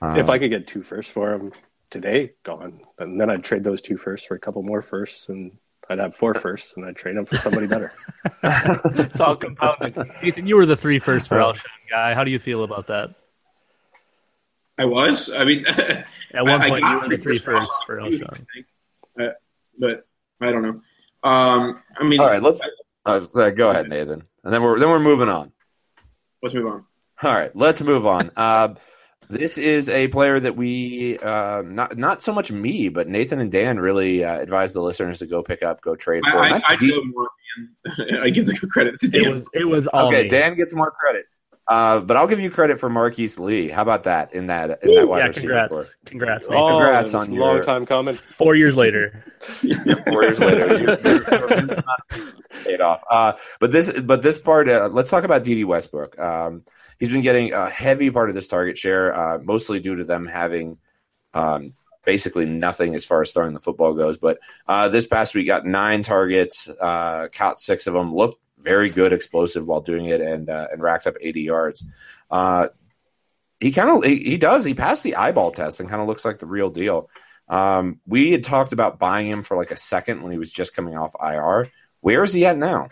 Um, 0.00 0.16
if 0.16 0.28
I 0.28 0.38
could 0.38 0.50
get 0.50 0.66
two 0.66 0.82
first 0.82 1.10
for 1.10 1.32
him 1.32 1.52
today, 1.90 2.32
gone, 2.44 2.80
and 2.98 3.20
then 3.20 3.30
I'd 3.30 3.44
trade 3.44 3.64
those 3.64 3.82
two 3.82 3.96
first 3.96 4.26
for 4.26 4.34
a 4.34 4.38
couple 4.38 4.62
more 4.62 4.82
firsts, 4.82 5.28
and 5.28 5.52
I'd 5.88 5.98
have 5.98 6.14
four 6.14 6.34
firsts, 6.34 6.76
and 6.76 6.84
I'd 6.84 6.96
trade 6.96 7.16
them 7.16 7.24
for 7.24 7.36
somebody 7.36 7.66
better. 7.66 7.92
it's 8.42 9.20
all 9.20 9.36
compounded. 9.36 9.96
Ethan, 10.22 10.46
you 10.46 10.56
were 10.56 10.66
the 10.66 10.76
three 10.76 10.98
first 10.98 11.28
for 11.28 11.36
Alshon 11.36 11.64
guy. 11.90 12.14
How 12.14 12.24
do 12.24 12.30
you 12.30 12.38
feel 12.38 12.64
about 12.64 12.86
that? 12.88 13.14
I 14.78 14.84
was. 14.84 15.30
I 15.30 15.44
mean, 15.44 15.64
at 15.68 16.06
one 16.34 16.60
I- 16.62 16.66
I 16.66 16.68
point 16.68 16.82
got 16.82 16.90
you 17.04 17.08
were 17.10 17.16
the 17.16 17.22
three 17.22 17.38
firsts 17.38 17.70
first 17.70 17.84
for 17.86 17.96
Alshon, 17.96 18.20
Alshon. 18.20 18.32
I 18.32 18.44
think. 18.54 18.66
Uh, 19.18 19.32
but 19.78 20.06
I 20.40 20.52
don't 20.52 20.62
know. 20.62 20.82
Um, 21.24 21.82
I 21.98 22.04
mean, 22.04 22.20
all 22.20 22.26
right, 22.28 22.42
let's 22.42 22.60
uh, 23.04 23.50
go 23.50 23.70
ahead, 23.70 23.88
Nathan, 23.88 24.22
and 24.44 24.52
then 24.52 24.62
we're 24.62 24.78
then 24.78 24.88
we're 24.88 25.00
moving 25.00 25.28
on. 25.28 25.52
let's 26.42 26.54
move 26.54 26.66
on. 26.66 26.84
All 27.22 27.34
right, 27.34 27.54
let's 27.56 27.82
move 27.82 28.06
on. 28.06 28.30
Uh, 28.36 28.74
this 29.30 29.58
is 29.58 29.88
a 29.88 30.08
player 30.08 30.38
that 30.40 30.56
we 30.56 31.18
uh, 31.18 31.62
not 31.62 31.96
not 31.96 32.22
so 32.22 32.32
much 32.32 32.50
me, 32.50 32.88
but 32.88 33.08
Nathan 33.08 33.40
and 33.40 33.50
Dan 33.52 33.78
really 33.78 34.24
uh, 34.24 34.38
advised 34.38 34.74
the 34.74 34.82
listeners 34.82 35.18
to 35.20 35.26
go 35.26 35.42
pick 35.42 35.62
up, 35.62 35.80
go 35.80 35.96
trade 35.96 36.24
for. 36.24 36.36
and 36.38 36.46
I, 36.46 36.48
that's 36.50 36.68
I, 36.68 36.72
I 36.72 36.76
D- 36.76 36.90
go 36.90 37.02
more. 37.04 37.28
I 38.22 38.30
give 38.30 38.46
the 38.46 38.54
credit 38.70 39.00
to 39.00 39.08
Dan. 39.08 39.24
It 39.24 39.32
was 39.32 39.48
it 39.52 39.64
was 39.64 39.86
all 39.86 40.08
okay, 40.08 40.24
me. 40.24 40.28
Dan 40.28 40.54
gets 40.54 40.72
more 40.72 40.90
credit, 40.90 41.26
uh, 41.66 42.00
but 42.00 42.16
I'll 42.16 42.28
give 42.28 42.40
you 42.40 42.50
credit 42.50 42.80
for 42.80 42.88
Marquise 42.88 43.38
Lee. 43.38 43.68
How 43.68 43.82
about 43.82 44.04
that 44.04 44.34
in 44.34 44.46
that 44.48 44.82
in 44.82 44.94
that 44.94 45.08
wide 45.08 45.18
yeah, 45.18 45.26
receiver 45.26 45.46
congrats, 45.48 45.72
core? 45.72 45.86
congrats. 46.06 46.48
oh, 46.50 46.68
congrats 46.78 47.14
on 47.14 47.28
a 47.30 47.34
long 47.34 47.62
time 47.62 47.86
coming. 47.86 48.14
Four 48.14 48.54
years 48.54 48.76
later, 48.76 49.24
Four 50.06 50.22
years 50.24 50.40
later, 50.40 50.78
you- 52.16 52.28
paid 52.64 52.80
off. 52.80 53.02
Uh, 53.10 53.32
but 53.60 53.72
this, 53.72 53.92
but 54.02 54.22
this 54.22 54.38
part, 54.38 54.68
uh, 54.68 54.88
let's 54.92 55.10
talk 55.10 55.24
about 55.24 55.44
Dede 55.44 55.64
Westbrook. 55.66 56.18
Um, 56.18 56.64
he's 56.98 57.10
been 57.10 57.22
getting 57.22 57.52
a 57.52 57.68
heavy 57.68 58.10
part 58.10 58.28
of 58.28 58.34
this 58.34 58.48
target 58.48 58.78
share, 58.78 59.14
uh, 59.14 59.38
mostly 59.38 59.80
due 59.80 59.96
to 59.96 60.04
them 60.04 60.26
having 60.26 60.78
um, 61.34 61.74
basically 62.04 62.46
nothing 62.46 62.94
as 62.94 63.04
far 63.04 63.22
as 63.22 63.32
throwing 63.32 63.54
the 63.54 63.60
football 63.60 63.94
goes. 63.94 64.18
But 64.18 64.38
uh, 64.66 64.88
this 64.88 65.06
past 65.06 65.34
week, 65.34 65.46
got 65.46 65.66
nine 65.66 66.02
targets, 66.02 66.68
uh, 66.68 67.28
caught 67.32 67.60
six 67.60 67.86
of 67.86 67.94
them, 67.94 68.14
looked 68.14 68.40
very 68.58 68.90
good, 68.90 69.12
explosive 69.12 69.66
while 69.66 69.80
doing 69.80 70.06
it, 70.06 70.20
and 70.20 70.48
uh, 70.48 70.68
and 70.72 70.82
racked 70.82 71.06
up 71.06 71.14
80 71.20 71.42
yards. 71.42 71.84
Uh, 72.30 72.68
he 73.60 73.72
kind 73.72 73.90
of 73.90 74.04
he, 74.04 74.16
he 74.16 74.36
does 74.36 74.64
he 74.64 74.74
passed 74.74 75.02
the 75.02 75.16
eyeball 75.16 75.50
test 75.50 75.80
and 75.80 75.88
kind 75.88 76.00
of 76.00 76.08
looks 76.08 76.24
like 76.24 76.38
the 76.38 76.46
real 76.46 76.70
deal. 76.70 77.08
Um, 77.48 78.00
we 78.06 78.30
had 78.32 78.44
talked 78.44 78.72
about 78.72 78.98
buying 78.98 79.28
him 79.28 79.42
for 79.42 79.56
like 79.56 79.70
a 79.70 79.76
second 79.76 80.22
when 80.22 80.32
he 80.32 80.38
was 80.38 80.52
just 80.52 80.74
coming 80.74 80.96
off 80.96 81.14
IR. 81.20 81.70
Where 82.00 82.22
is 82.22 82.32
he 82.32 82.46
at 82.46 82.58
now? 82.58 82.90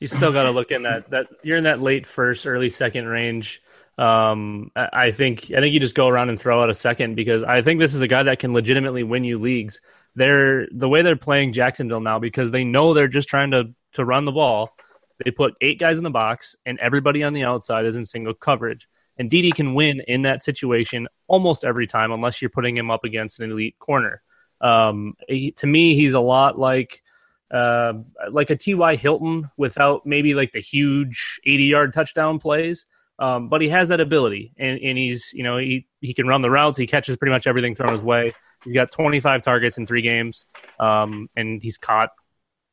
You 0.00 0.08
still 0.08 0.32
got 0.32 0.44
to 0.44 0.50
look 0.50 0.70
in 0.70 0.82
that 0.84 1.10
that 1.10 1.28
you're 1.42 1.58
in 1.58 1.64
that 1.64 1.80
late 1.80 2.06
first, 2.06 2.46
early 2.46 2.70
second 2.70 3.06
range. 3.06 3.62
Um, 3.98 4.70
I 4.74 5.10
think 5.10 5.50
I 5.50 5.60
think 5.60 5.74
you 5.74 5.80
just 5.80 5.94
go 5.94 6.08
around 6.08 6.30
and 6.30 6.40
throw 6.40 6.62
out 6.62 6.70
a 6.70 6.74
second 6.74 7.16
because 7.16 7.44
I 7.44 7.60
think 7.60 7.80
this 7.80 7.94
is 7.94 8.00
a 8.00 8.08
guy 8.08 8.22
that 8.22 8.38
can 8.38 8.54
legitimately 8.54 9.02
win 9.02 9.24
you 9.24 9.38
leagues. 9.38 9.80
They're 10.14 10.66
the 10.72 10.88
way 10.88 11.02
they're 11.02 11.16
playing 11.16 11.52
Jacksonville 11.52 12.00
now 12.00 12.18
because 12.18 12.50
they 12.50 12.64
know 12.64 12.94
they're 12.94 13.08
just 13.08 13.28
trying 13.28 13.50
to 13.50 13.74
to 13.94 14.04
run 14.04 14.24
the 14.24 14.32
ball. 14.32 14.74
They 15.22 15.30
put 15.30 15.54
eight 15.60 15.78
guys 15.78 15.98
in 15.98 16.04
the 16.04 16.10
box 16.10 16.56
and 16.64 16.78
everybody 16.78 17.22
on 17.22 17.34
the 17.34 17.44
outside 17.44 17.84
is 17.84 17.94
in 17.94 18.06
single 18.06 18.32
coverage. 18.32 18.88
And 19.18 19.28
Dede 19.28 19.54
can 19.54 19.74
win 19.74 20.00
in 20.08 20.22
that 20.22 20.42
situation 20.42 21.06
almost 21.26 21.62
every 21.62 21.86
time 21.86 22.10
unless 22.10 22.40
you're 22.40 22.48
putting 22.48 22.74
him 22.74 22.90
up 22.90 23.04
against 23.04 23.38
an 23.38 23.50
elite 23.50 23.78
corner. 23.78 24.22
Um, 24.62 25.12
he- 25.28 25.52
to 25.52 25.66
me, 25.66 25.94
he's 25.94 26.14
a 26.14 26.20
lot 26.20 26.58
like 26.58 27.02
uh, 27.50 27.94
like 28.30 28.50
a 28.50 28.56
T.Y. 28.56 28.96
Hilton 28.96 29.50
without 29.56 30.06
maybe 30.06 30.34
like 30.34 30.52
the 30.52 30.60
huge 30.60 31.40
80 31.44 31.64
yard 31.64 31.92
touchdown 31.92 32.38
plays. 32.38 32.86
Um, 33.18 33.48
but 33.48 33.60
he 33.60 33.68
has 33.68 33.90
that 33.90 34.00
ability, 34.00 34.54
and, 34.56 34.80
and 34.80 34.96
he's 34.96 35.30
you 35.34 35.42
know 35.42 35.58
he 35.58 35.86
he 36.00 36.14
can 36.14 36.26
run 36.26 36.40
the 36.40 36.50
routes. 36.50 36.78
He 36.78 36.86
catches 36.86 37.16
pretty 37.16 37.32
much 37.32 37.46
everything 37.46 37.74
thrown 37.74 37.92
his 37.92 38.00
way. 38.00 38.32
He's 38.64 38.72
got 38.72 38.90
25 38.90 39.42
targets 39.42 39.76
in 39.76 39.86
three 39.86 40.00
games, 40.00 40.46
um, 40.78 41.28
and 41.36 41.62
he's 41.62 41.76
caught 41.76 42.10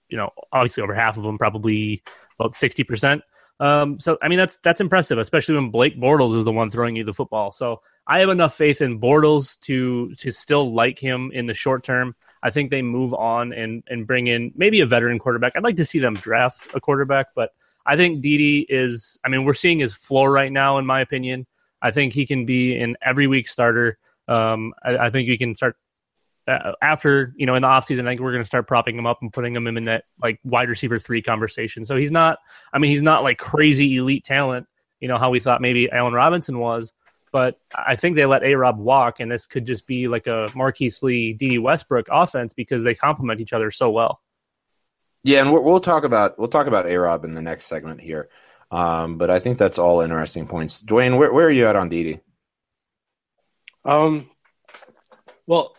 you 0.08 0.16
know 0.18 0.30
obviously 0.54 0.84
over 0.84 0.96
half 0.96 1.18
of 1.18 1.24
them, 1.24 1.38
probably 1.38 2.02
about 2.40 2.56
60 2.56 2.84
percent. 2.86 3.24
Um, 3.60 4.00
so 4.00 4.18
I 4.22 4.30
mean 4.30 4.38
that's 4.38 4.58
that's 4.60 4.80
impressive, 4.80 5.18
especially 5.18 5.56
when 5.56 5.70
Blake 5.70 6.00
Bortles 6.00 6.36
is 6.36 6.46
the 6.46 6.54
one 6.54 6.70
throwing 6.70 6.96
you 6.96 7.04
the 7.04 7.14
football. 7.14 7.52
So 7.52 7.82
I 8.08 8.20
have 8.20 8.30
enough 8.30 8.56
faith 8.56 8.82
in 8.82 9.02
Bortles 9.02 9.60
to 9.62 10.14
to 10.16 10.32
still 10.32 10.74
like 10.74 10.98
him 10.98 11.32
in 11.34 11.48
the 11.48 11.54
short 11.54 11.84
term. 11.84 12.16
I 12.44 12.50
think 12.50 12.72
they 12.72 12.82
move 12.82 13.14
on 13.14 13.54
and 13.54 13.84
and 13.88 14.06
bring 14.06 14.28
in 14.28 14.52
maybe 14.56 14.82
a 14.82 14.86
veteran 14.86 15.20
quarterback. 15.20 15.54
I'd 15.56 15.64
like 15.64 15.78
to 15.78 15.86
see 15.86 16.00
them 16.00 16.16
draft 16.16 16.68
a 16.74 16.80
quarterback, 16.80 17.28
but 17.36 17.52
I 17.86 17.96
think 17.96 18.22
Dede 18.22 18.66
is. 18.70 19.20
I 19.24 19.30
mean, 19.30 19.46
we're 19.46 19.54
seeing 19.54 19.80
his 19.80 19.94
floor 19.94 20.32
right 20.32 20.52
now, 20.52 20.78
in 20.78 20.86
my 20.86 21.02
opinion. 21.02 21.48
I 21.82 21.92
think 21.92 22.14
he 22.14 22.26
can 22.26 22.46
be 22.46 22.78
an 22.78 22.98
every 23.02 23.28
week 23.28 23.48
starter. 23.48 23.98
Um, 24.28 24.74
I, 24.84 24.98
I 24.98 25.10
think 25.10 25.30
we 25.30 25.38
can 25.38 25.56
start 25.56 25.78
uh, 26.48 26.74
after 26.82 27.34
you 27.38 27.46
know 27.46 27.56
in 27.56 27.62
the 27.62 27.68
offseason. 27.68 28.06
I 28.06 28.12
think 28.12 28.22
we're 28.22 28.32
going 28.32 28.44
to 28.44 28.48
start 28.48 28.68
propping 28.68 28.98
him 28.98 29.06
up 29.06 29.20
and 29.22 29.32
putting 29.32 29.56
him 29.56 29.68
in 29.68 29.86
that 29.86 30.04
like 30.22 30.40
wide 30.44 30.70
receiver 30.70 31.00
three 31.00 31.22
conversation. 31.22 31.86
So 31.86 31.96
he's 31.96 32.12
not. 32.12 32.40
I 32.74 32.80
mean, 32.80 32.92
he's 32.92 33.02
not 33.02 33.24
like 33.24 33.38
crazy 33.38 33.96
elite 33.96 34.26
talent. 34.26 34.68
You 35.00 35.08
know 35.08 35.18
how 35.18 35.30
we 35.30 35.40
thought 35.40 35.62
maybe 35.62 35.90
Allen 35.92 36.14
Robinson 36.14 36.60
was, 36.60 36.94
but 37.32 37.60
I 37.74 37.96
think 37.96 38.16
they 38.16 38.26
let 38.26 38.44
A 38.44 38.56
Rob 38.56 38.80
walk, 38.80 39.20
and 39.20 39.32
this 39.32 39.48
could 39.48 39.66
just 39.66 39.86
be 39.88 40.08
like 40.08 40.28
a 40.28 40.50
Marquise 40.56 41.04
Lee, 41.04 41.34
D. 41.34 41.60
Westbrook 41.60 42.08
offense 42.12 42.54
because 42.54 42.84
they 42.84 42.96
complement 42.96 43.42
each 43.42 43.54
other 43.54 43.72
so 43.72 43.90
well. 43.92 44.22
Yeah, 45.24 45.42
and 45.42 45.52
we'll, 45.52 45.64
we'll 45.64 45.80
talk 45.80 46.04
about 46.04 46.40
we'll 46.40 46.48
talk 46.48 46.68
about 46.68 46.88
A 46.88 46.96
Rob 46.98 47.26
in 47.26 47.34
the 47.34 47.42
next 47.42 47.66
segment 47.66 48.00
here. 48.00 48.30
Um, 48.72 49.18
but 49.18 49.30
I 49.30 49.40
think 49.40 49.58
that's 49.58 49.80
all 49.80 50.02
interesting 50.02 50.48
points. 50.48 50.82
Dwayne, 50.82 51.18
where, 51.18 51.32
where 51.32 51.48
are 51.48 51.52
you 51.52 51.68
at 51.68 51.76
on 51.76 51.90
Dede? 51.90 52.22
Um, 53.86 54.30
well, 55.46 55.76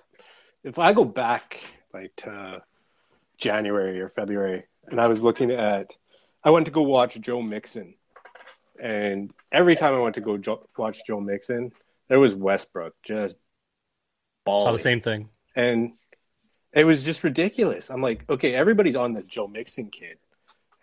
if 0.65 0.79
I 0.79 0.93
go 0.95 1.05
back 1.05 1.61
like 1.93 2.13
to 2.19 2.63
January 3.39 4.01
or 4.01 4.09
February, 4.09 4.65
and 4.87 5.01
I 5.01 5.07
was 5.07 5.23
looking 5.23 5.51
at, 5.51 5.97
I 6.43 6.51
went 6.51 6.67
to 6.67 6.73
go 6.73 6.83
watch 6.83 7.21
Joe 7.21 7.43
Mixon, 7.43 7.95
and 8.81 9.33
every 9.53 9.77
time 9.77 9.95
I 9.95 9.99
went 9.99 10.15
to 10.17 10.21
go 10.21 10.37
jo- 10.39 10.67
watch 10.77 11.05
Joe 11.07 11.21
Mixon, 11.21 11.73
there 12.09 12.21
was 12.21 12.35
Westbrook 12.35 12.95
just 13.03 13.37
balling. 14.45 14.65
Saw 14.67 14.73
the 14.73 14.79
same 14.79 15.01
thing. 15.01 15.29
and 15.57 15.93
it 16.73 16.85
was 16.85 17.03
just 17.03 17.25
ridiculous. 17.25 17.91
I'm 17.91 18.03
like, 18.03 18.25
okay, 18.29 18.55
everybody's 18.55 18.97
on 18.97 19.13
this 19.15 19.27
Joe 19.27 19.47
Mixon 19.49 19.91
kid, 19.91 20.19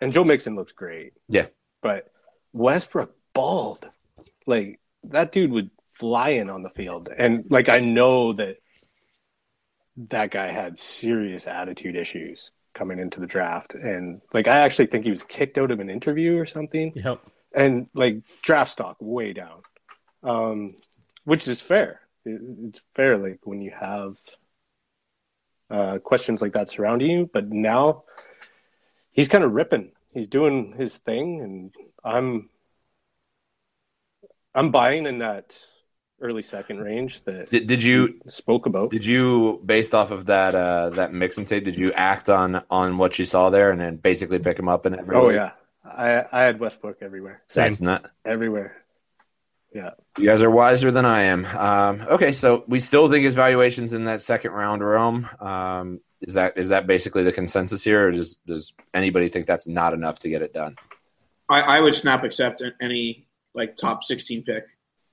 and 0.00 0.12
Joe 0.12 0.24
Mixon 0.24 0.56
looks 0.56 0.72
great, 0.72 1.12
Yeah, 1.28 1.46
but 1.82 2.10
Westbrook 2.52 3.14
balled, 3.34 3.88
like 4.46 4.80
that 5.04 5.30
dude 5.32 5.52
would 5.52 5.70
fly 5.92 6.30
in 6.30 6.50
on 6.50 6.62
the 6.62 6.70
field, 6.70 7.08
and 7.16 7.44
like 7.50 7.68
I 7.68 7.78
know 7.78 8.32
that 8.34 8.56
that 10.10 10.30
guy 10.30 10.48
had 10.48 10.78
serious 10.78 11.46
attitude 11.46 11.96
issues 11.96 12.50
coming 12.74 12.98
into 12.98 13.20
the 13.20 13.26
draft, 13.26 13.74
and 13.74 14.20
like 14.34 14.46
I 14.48 14.58
actually 14.58 14.86
think 14.86 15.04
he 15.04 15.10
was 15.10 15.22
kicked 15.22 15.56
out 15.56 15.70
of 15.70 15.80
an 15.80 15.88
interview 15.88 16.36
or 16.36 16.44
something 16.46 16.92
Yep. 16.94 17.20
And 17.56 17.88
like 17.94 18.18
draft 18.42 18.70
stock 18.72 18.96
way 19.00 19.32
down, 19.32 19.62
um, 20.22 20.76
which 21.24 21.48
is 21.48 21.60
fair. 21.60 22.00
It- 22.24 22.40
It's 22.68 22.80
fair, 22.94 23.16
like 23.16 23.40
when 23.44 23.60
you 23.62 23.70
have 23.72 24.18
uh, 25.70 25.98
questions 25.98 26.40
like 26.42 26.52
that 26.52 26.68
surrounding 26.68 27.10
you. 27.10 27.30
But 27.32 27.48
now 27.50 28.04
he's 29.10 29.28
kind 29.28 29.42
of 29.42 29.52
ripping. 29.52 29.92
He's 30.12 30.28
doing 30.28 30.74
his 30.76 30.96
thing, 30.96 31.40
and 31.40 31.74
I'm 32.04 32.50
I'm 34.54 34.70
buying 34.70 35.06
in 35.06 35.18
that 35.18 35.54
early 36.20 36.42
second 36.42 36.78
range 36.80 37.22
that 37.24 37.50
did, 37.50 37.66
did 37.66 37.82
you 37.82 38.20
spoke 38.26 38.64
about. 38.66 38.90
did 38.90 39.04
you 39.04 39.60
based 39.64 39.94
off 39.94 40.10
of 40.10 40.26
that 40.26 40.54
uh, 40.54 40.90
that 40.90 41.12
Mixon 41.12 41.44
tape? 41.44 41.64
Did 41.64 41.76
you 41.76 41.92
act 41.92 42.30
on 42.30 42.62
on 42.70 42.96
what 42.98 43.18
you 43.18 43.26
saw 43.26 43.50
there 43.50 43.70
and 43.70 43.80
then 43.80 43.96
basically 43.96 44.38
pick 44.38 44.58
him 44.58 44.68
up 44.68 44.86
and 44.86 44.96
everything? 44.96 45.22
Oh 45.24 45.28
yeah, 45.30 45.52
I 45.90 46.24
I 46.32 46.42
had 46.42 46.60
Westbrook 46.60 46.98
everywhere, 47.02 47.42
that's 47.52 47.80
not. 47.80 48.10
everywhere. 48.24 48.76
Yeah. 49.74 49.90
You 50.16 50.26
guys 50.26 50.42
are 50.42 50.50
wiser 50.50 50.90
than 50.90 51.04
I 51.04 51.24
am. 51.24 51.44
Um, 51.44 52.00
okay, 52.08 52.32
so 52.32 52.64
we 52.66 52.80
still 52.80 53.08
think 53.08 53.26
his 53.26 53.34
valuation's 53.34 53.92
in 53.92 54.04
that 54.04 54.22
second 54.22 54.52
round 54.52 54.82
realm. 54.82 55.28
Um, 55.38 56.00
is 56.22 56.34
that 56.34 56.56
is 56.56 56.70
that 56.70 56.86
basically 56.86 57.24
the 57.24 57.32
consensus 57.32 57.84
here, 57.84 58.08
or 58.08 58.10
does 58.10 58.36
does 58.46 58.72
anybody 58.94 59.28
think 59.28 59.46
that's 59.46 59.66
not 59.66 59.92
enough 59.92 60.18
to 60.20 60.30
get 60.30 60.40
it 60.40 60.54
done? 60.54 60.76
I, 61.48 61.60
I 61.78 61.80
would 61.80 61.94
snap 61.94 62.24
accept 62.24 62.62
any 62.80 63.26
like 63.54 63.76
top 63.76 64.02
16 64.02 64.42
pick 64.44 64.64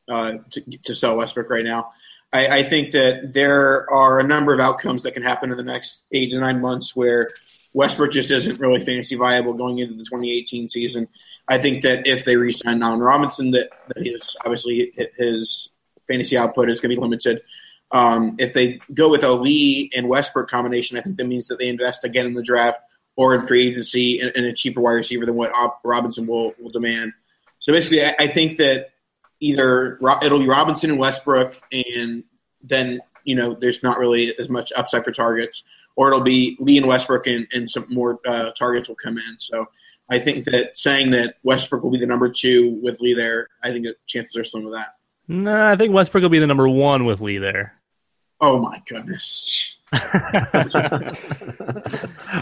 uh, 0.08 0.38
to, 0.52 0.62
to 0.84 0.96
sell 0.96 1.18
Westbrook 1.18 1.50
right 1.50 1.66
now. 1.66 1.92
I, 2.32 2.60
I 2.60 2.64
think 2.64 2.92
that 2.92 3.34
there 3.34 3.90
are 3.92 4.20
a 4.20 4.24
number 4.24 4.54
of 4.54 4.60
outcomes 4.60 5.04
that 5.04 5.14
can 5.14 5.24
happen 5.24 5.52
in 5.52 5.58
the 5.58 5.64
next 5.64 6.04
eight 6.12 6.32
to 6.32 6.40
nine 6.40 6.62
months 6.62 6.96
where 6.96 7.30
Westbrook 7.74 8.12
just 8.12 8.32
isn't 8.32 8.60
really 8.60 8.80
fantasy 8.80 9.16
viable 9.16 9.54
going 9.54 9.80
into 9.80 9.96
the 9.96 10.04
2018 10.04 10.70
season. 10.70 11.08
I 11.48 11.58
think 11.58 11.82
that 11.84 12.08
if 12.08 12.24
they 12.24 12.38
re-sign 12.38 12.82
Allen 12.82 13.00
Robinson, 13.00 13.52
that, 13.52 13.70
that 13.88 14.06
his 14.06 14.36
obviously 14.42 14.94
his 15.18 15.70
fantasy 16.08 16.38
output 16.38 16.70
is 16.70 16.80
going 16.80 16.92
to 16.92 16.96
be 16.96 17.02
limited. 17.02 17.42
Um, 17.92 18.36
if 18.40 18.54
they 18.54 18.80
go 18.94 19.10
with 19.10 19.24
a 19.24 19.32
Lee 19.32 19.92
and 19.96 20.08
Westbrook 20.08 20.50
combination, 20.50 20.98
I 20.98 21.02
think 21.02 21.18
that 21.18 21.28
means 21.28 21.48
that 21.48 21.60
they 21.60 21.68
invest 21.68 22.04
again 22.04 22.26
in 22.26 22.34
the 22.34 22.44
draft 22.44 22.80
or 23.16 23.36
in 23.36 23.42
free 23.42 23.68
agency 23.68 24.20
and, 24.20 24.32
and 24.36 24.46
a 24.46 24.54
cheaper 24.54 24.82
wide 24.82 24.94
receiver 24.94 25.26
than 25.26 25.36
what 25.36 25.52
Robinson 25.84 26.26
will, 26.26 26.54
will 26.60 26.72
demand. 26.72 27.14
So 27.60 27.72
basically, 27.72 28.04
I, 28.04 28.16
I 28.20 28.28
think 28.28 28.58
that 28.58 28.90
either 29.40 30.00
it'll 30.24 30.40
be 30.40 30.48
Robinson 30.48 30.90
and 30.90 31.00
Westbrook, 31.00 31.60
and 31.72 32.24
then 32.62 33.00
you 33.24 33.36
know 33.36 33.54
there's 33.54 33.84
not 33.84 34.00
really 34.00 34.38
as 34.40 34.50
much 34.50 34.74
upside 34.76 35.06
for 35.06 35.12
targets, 35.12 35.64
or 35.96 36.08
it'll 36.08 36.22
be 36.22 36.58
Lee 36.60 36.78
and 36.78 36.88
Westbrook, 36.88 37.28
and, 37.28 37.48
and 37.54 37.70
some 37.70 37.86
more 37.90 38.20
uh, 38.26 38.52
targets 38.52 38.88
will 38.88 38.96
come 38.96 39.18
in. 39.18 39.38
So 39.38 39.68
I 40.10 40.20
think 40.20 40.46
that 40.46 40.78
saying 40.78 41.12
that 41.12 41.36
Westbrook 41.44 41.84
will 41.84 41.92
be 41.92 42.00
the 42.00 42.08
number 42.08 42.30
two 42.30 42.80
with 42.82 43.00
Lee 43.00 43.14
there, 43.14 43.50
I 43.64 43.72
think 43.72 43.86
the 43.86 43.96
chances 44.06 44.36
are 44.38 44.44
slim 44.44 44.64
with 44.64 44.74
that. 44.74 44.96
No, 45.28 45.54
nah, 45.54 45.72
I 45.72 45.76
think 45.76 45.94
Westbrook 45.94 46.22
will 46.22 46.30
be 46.30 46.40
the 46.40 46.48
number 46.48 46.68
one 46.68 47.06
with 47.06 47.22
Lee 47.22 47.38
there. 47.38 47.80
Oh 48.42 48.62
my 48.62 48.82
goodness. 48.88 49.78
All 49.94 50.00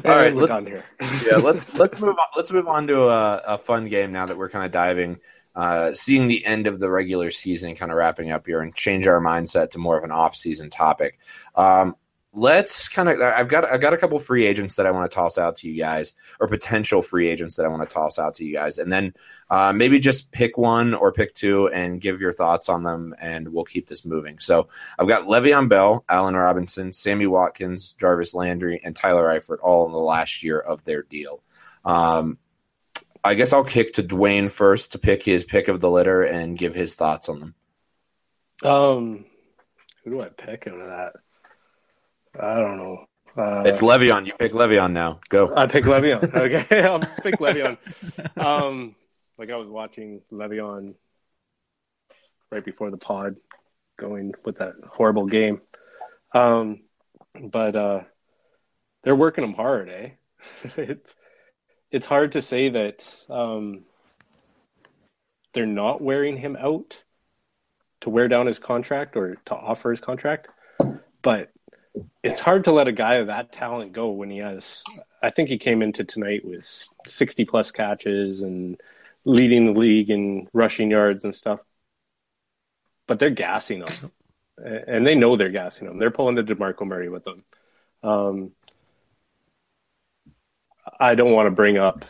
right, 0.03 0.35
let's, 0.35 0.51
on 0.51 0.65
here. 0.65 0.83
yeah, 1.29 1.37
let's 1.37 1.71
let's 1.75 1.99
move 1.99 2.15
on. 2.17 2.27
Let's 2.35 2.51
move 2.51 2.67
on 2.67 2.87
to 2.87 3.09
a, 3.09 3.37
a 3.45 3.57
fun 3.57 3.87
game 3.89 4.11
now 4.11 4.25
that 4.25 4.37
we're 4.37 4.49
kind 4.49 4.65
of 4.65 4.71
diving, 4.71 5.19
uh, 5.53 5.93
seeing 5.93 6.27
the 6.27 6.45
end 6.45 6.65
of 6.65 6.79
the 6.79 6.89
regular 6.89 7.29
season, 7.29 7.75
kind 7.75 7.91
of 7.91 7.97
wrapping 7.97 8.31
up 8.31 8.47
here, 8.47 8.61
and 8.61 8.73
change 8.73 9.05
our 9.05 9.19
mindset 9.19 9.71
to 9.71 9.79
more 9.79 9.97
of 9.97 10.03
an 10.05 10.11
off-season 10.11 10.69
topic. 10.69 11.19
Um, 11.55 11.95
let's 12.33 12.87
kind 12.87 13.09
of 13.09 13.19
I've 13.19 13.49
got 13.49 13.65
I've 13.65 13.81
got 13.81 13.93
a 13.93 13.97
couple 13.97 14.17
free 14.19 14.45
agents 14.45 14.75
that 14.75 14.85
I 14.85 14.91
want 14.91 15.09
to 15.09 15.13
toss 15.13 15.37
out 15.37 15.57
to 15.57 15.69
you 15.69 15.77
guys 15.77 16.15
or 16.39 16.47
potential 16.47 17.01
free 17.01 17.27
agents 17.27 17.57
that 17.57 17.65
I 17.65 17.69
want 17.69 17.87
to 17.87 17.93
toss 17.93 18.17
out 18.17 18.35
to 18.35 18.45
you 18.45 18.53
guys 18.53 18.77
and 18.77 18.91
then 18.91 19.13
uh, 19.49 19.73
maybe 19.73 19.99
just 19.99 20.31
pick 20.31 20.57
one 20.57 20.93
or 20.93 21.11
pick 21.11 21.35
two 21.35 21.67
and 21.67 21.99
give 21.99 22.21
your 22.21 22.31
thoughts 22.31 22.69
on 22.69 22.83
them 22.83 23.13
and 23.19 23.49
we'll 23.49 23.65
keep 23.65 23.87
this 23.87 24.05
moving. 24.05 24.39
So 24.39 24.69
I've 24.97 25.09
got 25.09 25.23
Le'Veon 25.23 25.67
Bell, 25.67 26.05
Allen 26.07 26.35
Robinson, 26.35 26.93
Sammy 26.93 27.27
Watkins, 27.27 27.93
Jarvis 27.99 28.33
Landry, 28.33 28.79
and 28.83 28.95
Tyler 28.95 29.27
Eifert 29.27 29.57
all 29.61 29.85
in 29.85 29.91
the 29.91 29.99
last 29.99 30.41
year 30.41 30.59
of 30.59 30.85
their 30.85 31.03
deal. 31.03 31.43
Um, 31.83 32.37
I 33.23 33.33
guess 33.33 33.53
I'll 33.53 33.65
kick 33.65 33.93
to 33.93 34.03
Dwayne 34.03 34.49
first 34.49 34.93
to 34.93 34.99
pick 34.99 35.23
his 35.23 35.43
pick 35.43 35.67
of 35.67 35.79
the 35.81 35.89
litter 35.89 36.23
and 36.23 36.57
give 36.57 36.73
his 36.73 36.95
thoughts 36.95 37.29
on 37.29 37.39
them. 37.39 37.55
Um, 38.63 39.25
who 40.03 40.11
do 40.11 40.21
I 40.21 40.29
pick 40.29 40.67
out 40.67 40.79
of 40.79 40.87
that? 40.87 41.13
I 42.39 42.55
don't 42.55 42.77
know. 42.77 43.05
Uh, 43.37 43.63
it's 43.65 43.81
Le'Veon. 43.81 44.25
You 44.25 44.33
pick 44.33 44.53
Le'Veon 44.53 44.91
now. 44.91 45.19
Go. 45.29 45.53
I 45.55 45.65
pick 45.65 45.85
Le'Veon. 45.85 46.33
Okay, 46.35 46.81
I'll 46.83 46.99
pick 46.99 47.39
Le'Veon. 47.39 47.77
Um, 48.37 48.95
like 49.37 49.49
I 49.49 49.55
was 49.55 49.69
watching 49.69 50.21
Le'Veon 50.31 50.95
right 52.51 52.63
before 52.63 52.91
the 52.91 52.97
pod, 52.97 53.37
going 53.97 54.33
with 54.45 54.57
that 54.57 54.73
horrible 54.85 55.25
game. 55.25 55.61
Um, 56.33 56.81
but 57.39 57.75
uh, 57.75 58.01
they're 59.03 59.15
working 59.15 59.43
him 59.43 59.53
hard, 59.53 59.89
eh? 59.89 60.09
it's 60.77 61.15
it's 61.91 62.05
hard 62.05 62.33
to 62.33 62.41
say 62.41 62.69
that 62.69 63.25
um, 63.29 63.83
they're 65.53 65.65
not 65.65 66.01
wearing 66.01 66.37
him 66.37 66.55
out 66.55 67.03
to 68.01 68.09
wear 68.09 68.27
down 68.27 68.47
his 68.47 68.59
contract 68.59 69.15
or 69.15 69.35
to 69.45 69.55
offer 69.55 69.91
his 69.91 70.01
contract, 70.01 70.47
but 71.21 71.51
it's 72.23 72.41
hard 72.41 72.65
to 72.65 72.71
let 72.71 72.87
a 72.87 72.91
guy 72.91 73.15
of 73.15 73.27
that 73.27 73.51
talent 73.51 73.93
go 73.93 74.09
when 74.11 74.29
he 74.29 74.37
has. 74.37 74.83
I 75.21 75.29
think 75.29 75.49
he 75.49 75.57
came 75.57 75.81
into 75.81 76.03
tonight 76.03 76.45
with 76.45 76.65
60 77.05 77.45
plus 77.45 77.71
catches 77.71 78.43
and 78.43 78.79
leading 79.25 79.65
the 79.65 79.79
league 79.79 80.09
in 80.09 80.47
rushing 80.53 80.91
yards 80.91 81.23
and 81.23 81.35
stuff. 81.35 81.61
But 83.07 83.19
they're 83.19 83.29
gassing 83.29 83.79
him, 83.79 84.11
and 84.57 85.05
they 85.05 85.15
know 85.15 85.35
they're 85.35 85.49
gassing 85.49 85.87
him. 85.87 85.99
They're 85.99 86.11
pulling 86.11 86.35
the 86.35 86.43
Demarco 86.43 86.85
Murray 86.85 87.09
with 87.09 87.25
them. 87.25 87.43
Um, 88.03 88.51
I 90.99 91.15
don't 91.15 91.33
want 91.33 91.47
to 91.47 91.51
bring 91.51 91.77
up 91.77 92.05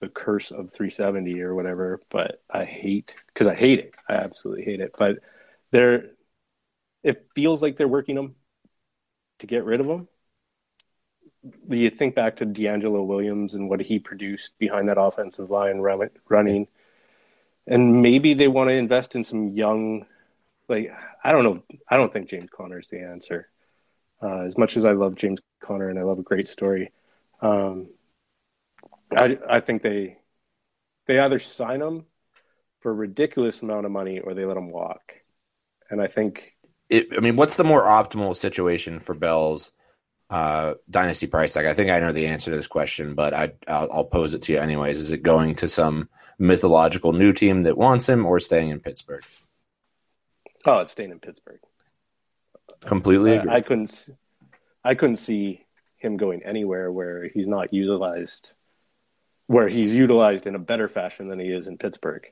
the 0.00 0.08
curse 0.08 0.50
of 0.50 0.72
370 0.72 1.40
or 1.42 1.54
whatever, 1.54 2.00
but 2.08 2.42
I 2.48 2.64
hate 2.64 3.16
because 3.26 3.46
I 3.46 3.54
hate 3.54 3.80
it. 3.80 3.94
I 4.08 4.14
absolutely 4.14 4.64
hate 4.64 4.80
it. 4.80 4.94
But 4.96 5.18
they're 5.70 6.12
it 7.02 7.26
feels 7.34 7.62
like 7.62 7.76
they're 7.76 7.88
working 7.88 8.14
them 8.14 8.34
to 9.38 9.46
get 9.46 9.64
rid 9.64 9.80
of 9.80 9.86
him. 9.86 10.08
You 11.68 11.90
think 11.90 12.14
back 12.14 12.36
to 12.36 12.46
DeAngelo 12.46 13.06
Williams 13.06 13.54
and 13.54 13.68
what 13.68 13.80
he 13.80 13.98
produced 13.98 14.58
behind 14.58 14.88
that 14.88 15.00
offensive 15.00 15.50
line 15.50 15.78
running, 15.78 16.66
and 17.66 18.02
maybe 18.02 18.34
they 18.34 18.48
want 18.48 18.68
to 18.68 18.74
invest 18.74 19.14
in 19.14 19.22
some 19.22 19.48
young, 19.48 20.06
like 20.68 20.92
I 21.22 21.32
don't 21.32 21.44
know. 21.44 21.62
I 21.88 21.96
don't 21.96 22.12
think 22.12 22.28
James 22.28 22.50
Conner 22.50 22.80
is 22.80 22.88
the 22.88 23.00
answer. 23.00 23.48
Uh, 24.20 24.40
as 24.40 24.58
much 24.58 24.76
as 24.76 24.84
I 24.84 24.92
love 24.92 25.14
James 25.14 25.40
Conner 25.60 25.88
and 25.88 25.98
I 25.98 26.02
love 26.02 26.18
a 26.18 26.22
great 26.22 26.48
story, 26.48 26.92
um, 27.40 27.88
I 29.16 29.38
I 29.48 29.60
think 29.60 29.82
they 29.82 30.18
they 31.06 31.20
either 31.20 31.38
sign 31.38 31.80
him 31.80 32.06
for 32.80 32.90
a 32.90 32.94
ridiculous 32.94 33.62
amount 33.62 33.86
of 33.86 33.92
money 33.92 34.20
or 34.20 34.34
they 34.34 34.44
let 34.44 34.56
him 34.56 34.70
walk. 34.70 35.14
And 35.90 36.00
I 36.00 36.06
think 36.06 36.54
it, 36.88 37.08
I 37.16 37.20
mean, 37.20 37.36
what's 37.36 37.56
the 37.56 37.64
more 37.64 37.82
optimal 37.82 38.34
situation 38.36 39.00
for 39.00 39.14
Bell's 39.14 39.72
uh, 40.30 40.74
dynasty 40.88 41.26
price 41.26 41.52
tag? 41.52 41.66
I 41.66 41.74
think 41.74 41.90
I 41.90 42.00
know 42.00 42.12
the 42.12 42.26
answer 42.26 42.50
to 42.50 42.56
this 42.56 42.66
question, 42.66 43.14
but 43.14 43.34
I, 43.34 43.52
I'll, 43.66 43.88
I'll, 43.92 44.04
pose 44.04 44.34
it 44.34 44.42
to 44.42 44.52
you 44.52 44.58
anyways. 44.58 45.00
Is 45.00 45.10
it 45.10 45.22
going 45.22 45.56
to 45.56 45.68
some 45.68 46.08
mythological 46.38 47.12
new 47.12 47.32
team 47.32 47.64
that 47.64 47.76
wants 47.76 48.08
him, 48.08 48.24
or 48.24 48.40
staying 48.40 48.70
in 48.70 48.80
Pittsburgh? 48.80 49.24
Oh, 50.64 50.78
it's 50.78 50.92
staying 50.92 51.10
in 51.10 51.20
Pittsburgh. 51.20 51.60
Completely 52.80 53.36
agree. 53.36 53.50
I, 53.50 53.56
I 53.56 53.60
couldn't. 53.60 54.08
I 54.84 54.94
couldn't 54.94 55.16
see 55.16 55.66
him 55.96 56.16
going 56.16 56.42
anywhere 56.44 56.90
where 56.90 57.28
he's 57.28 57.46
not 57.46 57.74
utilized, 57.74 58.52
where 59.46 59.68
he's 59.68 59.94
utilized 59.94 60.46
in 60.46 60.54
a 60.54 60.60
better 60.60 60.88
fashion 60.88 61.28
than 61.28 61.40
he 61.40 61.48
is 61.48 61.66
in 61.66 61.76
Pittsburgh. 61.76 62.24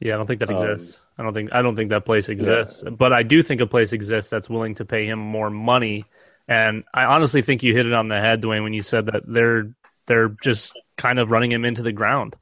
Yeah, 0.00 0.14
I 0.14 0.16
don't 0.16 0.26
think 0.26 0.40
that 0.40 0.50
exists. 0.50 0.96
Um, 0.96 1.02
I 1.18 1.22
don't 1.22 1.34
think 1.34 1.54
I 1.54 1.62
don't 1.62 1.76
think 1.76 1.90
that 1.90 2.06
place 2.06 2.28
exists. 2.28 2.82
Yeah. 2.82 2.90
But 2.90 3.12
I 3.12 3.22
do 3.22 3.42
think 3.42 3.60
a 3.60 3.66
place 3.66 3.92
exists 3.92 4.30
that's 4.30 4.48
willing 4.48 4.74
to 4.76 4.84
pay 4.84 5.06
him 5.06 5.18
more 5.18 5.50
money. 5.50 6.06
And 6.48 6.84
I 6.94 7.04
honestly 7.04 7.42
think 7.42 7.62
you 7.62 7.74
hit 7.74 7.86
it 7.86 7.92
on 7.92 8.08
the 8.08 8.18
head, 8.18 8.42
Dwayne, 8.42 8.62
when 8.62 8.72
you 8.72 8.82
said 8.82 9.06
that 9.06 9.22
they're 9.26 9.74
they're 10.06 10.30
just 10.42 10.72
kind 10.96 11.18
of 11.18 11.30
running 11.30 11.52
him 11.52 11.64
into 11.64 11.82
the 11.82 11.92
ground 11.92 12.34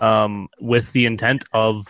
um, 0.00 0.48
with 0.60 0.92
the 0.92 1.06
intent 1.06 1.44
of 1.52 1.86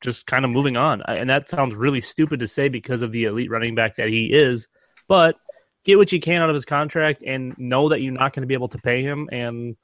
just 0.00 0.26
kind 0.26 0.44
of 0.44 0.50
moving 0.50 0.76
on. 0.76 1.02
And 1.02 1.30
that 1.30 1.48
sounds 1.48 1.74
really 1.74 2.00
stupid 2.00 2.40
to 2.40 2.46
say 2.46 2.68
because 2.68 3.02
of 3.02 3.12
the 3.12 3.24
elite 3.24 3.50
running 3.50 3.74
back 3.74 3.96
that 3.96 4.08
he 4.08 4.26
is. 4.26 4.66
But 5.08 5.36
get 5.84 5.98
what 5.98 6.12
you 6.12 6.20
can 6.20 6.42
out 6.42 6.48
of 6.48 6.54
his 6.54 6.64
contract 6.64 7.22
and 7.24 7.56
know 7.58 7.90
that 7.90 8.00
you're 8.00 8.12
not 8.12 8.32
going 8.32 8.42
to 8.42 8.46
be 8.46 8.54
able 8.54 8.68
to 8.68 8.78
pay 8.78 9.02
him 9.02 9.28
and 9.30 9.76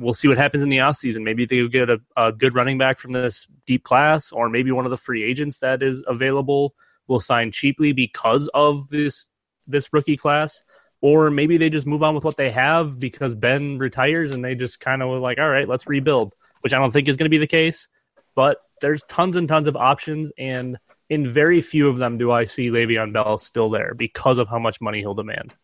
we'll 0.00 0.14
see 0.14 0.28
what 0.28 0.38
happens 0.38 0.62
in 0.62 0.68
the 0.68 0.78
offseason. 0.78 1.22
Maybe 1.22 1.44
they'll 1.44 1.68
get 1.68 1.90
a, 1.90 2.00
a, 2.16 2.32
good 2.32 2.54
running 2.54 2.78
back 2.78 2.98
from 2.98 3.12
this 3.12 3.46
deep 3.66 3.84
class, 3.84 4.32
or 4.32 4.48
maybe 4.48 4.72
one 4.72 4.86
of 4.86 4.90
the 4.90 4.96
free 4.96 5.22
agents 5.22 5.58
that 5.58 5.82
is 5.82 6.02
available 6.06 6.74
will 7.06 7.20
sign 7.20 7.52
cheaply 7.52 7.92
because 7.92 8.48
of 8.54 8.88
this 8.88 9.26
this 9.66 9.92
rookie 9.92 10.16
class. 10.16 10.64
Or 11.02 11.30
maybe 11.30 11.56
they 11.56 11.70
just 11.70 11.86
move 11.86 12.02
on 12.02 12.14
with 12.14 12.24
what 12.24 12.36
they 12.36 12.50
have 12.50 12.98
because 12.98 13.34
Ben 13.34 13.78
retires 13.78 14.32
and 14.32 14.44
they 14.44 14.54
just 14.54 14.80
kind 14.80 15.02
of 15.02 15.08
like, 15.20 15.38
all 15.38 15.48
right, 15.48 15.66
let's 15.66 15.86
rebuild, 15.86 16.34
which 16.60 16.74
I 16.74 16.78
don't 16.78 16.90
think 16.90 17.08
is 17.08 17.16
going 17.16 17.24
to 17.24 17.30
be 17.30 17.38
the 17.38 17.46
case. 17.46 17.88
But 18.34 18.58
there's 18.82 19.02
tons 19.08 19.36
and 19.36 19.48
tons 19.48 19.66
of 19.66 19.76
options, 19.76 20.30
and 20.38 20.78
in 21.08 21.26
very 21.26 21.60
few 21.60 21.88
of 21.88 21.96
them 21.96 22.18
do 22.18 22.30
I 22.32 22.44
see 22.44 22.68
Le'Veon 22.68 23.12
Bell 23.12 23.38
still 23.38 23.70
there 23.70 23.94
because 23.94 24.38
of 24.38 24.48
how 24.48 24.58
much 24.58 24.80
money 24.80 25.00
he'll 25.00 25.14
demand. 25.14 25.54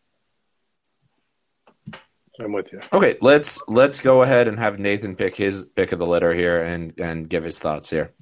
I'm 2.39 2.51
with 2.51 2.71
you. 2.71 2.79
Okay, 2.93 3.17
let's 3.21 3.61
let's 3.67 4.01
go 4.01 4.21
ahead 4.21 4.47
and 4.47 4.59
have 4.59 4.79
Nathan 4.79 5.15
pick 5.15 5.35
his 5.35 5.65
pick 5.75 5.91
of 5.91 5.99
the 5.99 6.05
litter 6.05 6.33
here 6.33 6.61
and 6.61 6.93
and 6.99 7.27
give 7.27 7.43
his 7.43 7.59
thoughts 7.59 7.89
here. 7.89 8.13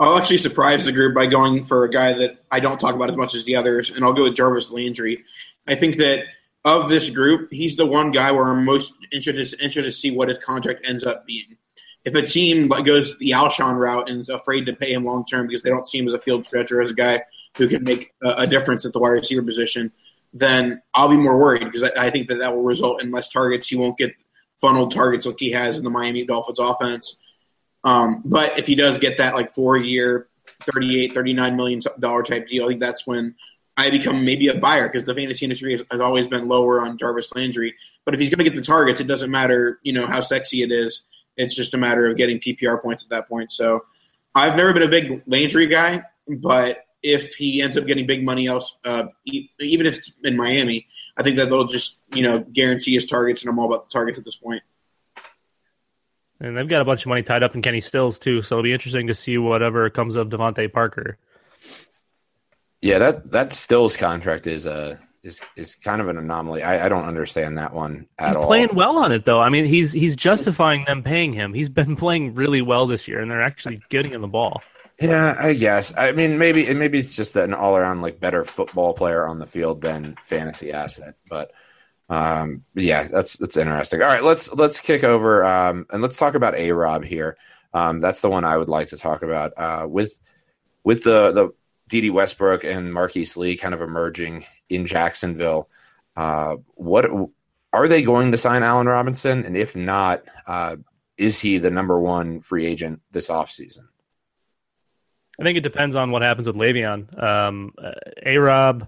I'll 0.00 0.16
actually 0.16 0.38
surprise 0.38 0.84
the 0.84 0.92
group 0.92 1.14
by 1.14 1.26
going 1.26 1.64
for 1.64 1.84
a 1.84 1.90
guy 1.90 2.14
that 2.14 2.38
I 2.50 2.60
don't 2.60 2.80
talk 2.80 2.94
about 2.94 3.10
as 3.10 3.16
much 3.16 3.34
as 3.34 3.44
the 3.44 3.56
others, 3.56 3.90
and 3.90 4.04
I'll 4.04 4.14
go 4.14 4.24
with 4.24 4.34
Jarvis 4.34 4.70
Landry. 4.70 5.24
I 5.66 5.74
think 5.74 5.96
that 5.96 6.24
of 6.64 6.88
this 6.88 7.10
group, 7.10 7.52
he's 7.52 7.76
the 7.76 7.86
one 7.86 8.10
guy 8.10 8.32
where 8.32 8.46
I'm 8.46 8.64
most 8.64 8.94
interested 9.12 9.60
interested 9.60 9.84
to 9.84 9.92
see 9.92 10.10
what 10.10 10.28
his 10.28 10.38
contract 10.38 10.86
ends 10.86 11.04
up 11.04 11.26
being. 11.26 11.56
If 12.04 12.14
a 12.14 12.22
team 12.22 12.68
goes 12.68 13.18
the 13.18 13.32
Alshon 13.32 13.76
route 13.76 14.08
and 14.08 14.20
is 14.20 14.30
afraid 14.30 14.64
to 14.66 14.72
pay 14.72 14.92
him 14.92 15.04
long 15.04 15.24
term 15.26 15.46
because 15.46 15.62
they 15.62 15.70
don't 15.70 15.86
see 15.86 15.98
him 15.98 16.06
as 16.06 16.14
a 16.14 16.18
field 16.18 16.46
stretcher, 16.46 16.80
as 16.80 16.90
a 16.90 16.94
guy 16.94 17.22
who 17.58 17.68
can 17.68 17.84
make 17.84 18.12
a, 18.22 18.30
a 18.38 18.46
difference 18.46 18.86
at 18.86 18.94
the 18.94 18.98
wide 18.98 19.10
receiver 19.10 19.42
position, 19.42 19.92
then 20.32 20.80
I'll 20.94 21.08
be 21.08 21.16
more 21.16 21.38
worried 21.38 21.64
because 21.64 21.82
I, 21.82 22.06
I, 22.06 22.10
think 22.10 22.28
that 22.28 22.38
that 22.38 22.54
will 22.54 22.62
result 22.62 23.02
in 23.02 23.10
less 23.10 23.32
targets. 23.32 23.68
He 23.68 23.76
won't 23.76 23.98
get 23.98 24.14
funneled 24.60 24.92
targets 24.92 25.26
like 25.26 25.36
he 25.38 25.50
has 25.52 25.78
in 25.78 25.84
the 25.84 25.90
Miami 25.90 26.24
Dolphins 26.24 26.58
offense. 26.58 27.16
Um, 27.82 28.22
but 28.24 28.58
if 28.58 28.66
he 28.66 28.74
does 28.74 28.98
get 28.98 29.18
that 29.18 29.34
like 29.34 29.54
four 29.54 29.76
year, 29.76 30.28
38, 30.72 31.14
39 31.14 31.56
million 31.56 31.80
dollar 31.98 32.22
type 32.22 32.46
deal, 32.46 32.66
I 32.66 32.68
think 32.68 32.80
that's 32.80 33.06
when 33.06 33.34
I 33.76 33.90
become 33.90 34.24
maybe 34.24 34.48
a 34.48 34.58
buyer 34.58 34.88
because 34.88 35.04
the 35.04 35.14
fantasy 35.14 35.46
industry 35.46 35.72
has, 35.72 35.84
has, 35.90 36.00
always 36.00 36.28
been 36.28 36.48
lower 36.48 36.82
on 36.82 36.98
Jarvis 36.98 37.34
Landry. 37.34 37.74
But 38.04 38.14
if 38.14 38.20
he's 38.20 38.28
going 38.28 38.44
to 38.44 38.44
get 38.44 38.54
the 38.54 38.62
targets, 38.62 39.00
it 39.00 39.06
doesn't 39.06 39.30
matter, 39.30 39.80
you 39.82 39.92
know, 39.92 40.06
how 40.06 40.20
sexy 40.20 40.62
it 40.62 40.70
is. 40.70 41.02
It's 41.36 41.54
just 41.54 41.72
a 41.72 41.78
matter 41.78 42.06
of 42.06 42.16
getting 42.16 42.38
PPR 42.38 42.82
points 42.82 43.02
at 43.02 43.08
that 43.08 43.28
point. 43.28 43.50
So 43.50 43.84
I've 44.34 44.56
never 44.56 44.74
been 44.74 44.82
a 44.82 44.88
big 44.88 45.22
Landry 45.26 45.66
guy, 45.66 46.02
but 46.28 46.84
if 47.02 47.34
he 47.34 47.62
ends 47.62 47.76
up 47.76 47.86
getting 47.86 48.06
big 48.06 48.24
money 48.24 48.46
else, 48.46 48.78
uh, 48.84 49.04
even 49.24 49.86
if 49.86 49.96
it's 49.96 50.12
in 50.22 50.36
Miami, 50.36 50.86
I 51.16 51.22
think 51.22 51.36
that 51.36 51.50
they'll 51.50 51.66
just 51.66 52.02
you 52.14 52.22
know 52.22 52.40
guarantee 52.52 52.94
his 52.94 53.06
targets, 53.06 53.42
and 53.42 53.50
I'm 53.50 53.58
all 53.58 53.72
about 53.72 53.88
the 53.88 53.92
targets 53.92 54.18
at 54.18 54.24
this 54.24 54.36
point. 54.36 54.62
And 56.40 56.56
they've 56.56 56.68
got 56.68 56.80
a 56.80 56.86
bunch 56.86 57.02
of 57.02 57.08
money 57.08 57.22
tied 57.22 57.42
up 57.42 57.54
in 57.54 57.60
Kenny 57.60 57.80
Stills 57.80 58.18
too, 58.18 58.40
so 58.40 58.56
it'll 58.56 58.62
be 58.62 58.72
interesting 58.72 59.08
to 59.08 59.14
see 59.14 59.36
whatever 59.36 59.88
comes 59.90 60.16
of 60.16 60.28
DeVante 60.28 60.72
Parker. 60.72 61.18
Yeah, 62.80 62.98
that 62.98 63.30
that 63.32 63.52
Stills 63.52 63.96
contract 63.96 64.46
is 64.46 64.66
a 64.66 64.98
is 65.22 65.40
is 65.56 65.74
kind 65.74 66.00
of 66.00 66.08
an 66.08 66.16
anomaly. 66.16 66.62
I, 66.62 66.86
I 66.86 66.88
don't 66.88 67.04
understand 67.04 67.58
that 67.58 67.74
one 67.74 68.06
at 68.18 68.28
he's 68.28 68.36
all. 68.36 68.46
playing 68.46 68.74
well 68.74 68.98
on 68.98 69.12
it 69.12 69.24
though. 69.24 69.40
I 69.40 69.50
mean, 69.50 69.66
he's 69.66 69.92
he's 69.92 70.16
justifying 70.16 70.84
them 70.86 71.02
paying 71.02 71.32
him. 71.32 71.52
He's 71.52 71.68
been 71.68 71.96
playing 72.04 72.34
really 72.34 72.62
well 72.62 72.86
this 72.86 73.06
year, 73.06 73.20
and 73.20 73.30
they're 73.30 73.42
actually 73.42 73.82
getting 73.90 74.12
him 74.12 74.22
the 74.22 74.28
ball. 74.28 74.62
Yeah, 75.00 75.34
I 75.38 75.54
guess. 75.54 75.96
I 75.96 76.12
mean, 76.12 76.36
maybe 76.36 76.66
and 76.66 76.78
maybe 76.78 76.98
it's 76.98 77.16
just 77.16 77.34
an 77.36 77.54
all 77.54 77.76
around 77.76 78.02
like 78.02 78.20
better 78.20 78.44
football 78.44 78.92
player 78.92 79.26
on 79.26 79.38
the 79.38 79.46
field 79.46 79.80
than 79.80 80.16
fantasy 80.24 80.72
asset. 80.72 81.14
But 81.28 81.52
um, 82.10 82.64
yeah, 82.74 83.04
that's 83.04 83.38
that's 83.38 83.56
interesting. 83.56 84.02
All 84.02 84.08
right, 84.08 84.22
let's 84.22 84.52
let's 84.52 84.80
kick 84.80 85.02
over 85.02 85.42
um, 85.44 85.86
and 85.90 86.02
let's 86.02 86.18
talk 86.18 86.34
about 86.34 86.54
a 86.54 86.72
Rob 86.72 87.02
here. 87.04 87.38
Um, 87.72 88.00
that's 88.00 88.20
the 88.20 88.28
one 88.28 88.44
I 88.44 88.56
would 88.58 88.68
like 88.68 88.88
to 88.88 88.98
talk 88.98 89.22
about 89.22 89.52
uh, 89.56 89.86
with 89.88 90.18
with 90.84 91.02
the 91.02 91.32
the 91.32 91.48
Dede 91.88 92.12
Westbrook 92.12 92.64
and 92.64 92.92
Marquise 92.92 93.38
Lee 93.38 93.56
kind 93.56 93.72
of 93.72 93.80
emerging 93.80 94.44
in 94.68 94.84
Jacksonville. 94.84 95.70
Uh, 96.14 96.56
what 96.74 97.06
are 97.72 97.88
they 97.88 98.02
going 98.02 98.32
to 98.32 98.38
sign 98.38 98.62
Allen 98.62 98.86
Robinson? 98.86 99.46
And 99.46 99.56
if 99.56 99.74
not, 99.74 100.24
uh, 100.46 100.76
is 101.16 101.38
he 101.40 101.56
the 101.56 101.70
number 101.70 101.98
one 101.98 102.42
free 102.42 102.66
agent 102.66 103.00
this 103.10 103.28
offseason? 103.28 103.86
I 105.40 105.44
think 105.44 105.56
it 105.56 105.62
depends 105.62 105.96
on 105.96 106.10
what 106.10 106.20
happens 106.20 106.46
with 106.46 106.56
Le'Veon. 106.56 107.22
Um, 107.22 107.72
uh, 107.82 107.92
a 108.24 108.36
Rob, 108.36 108.86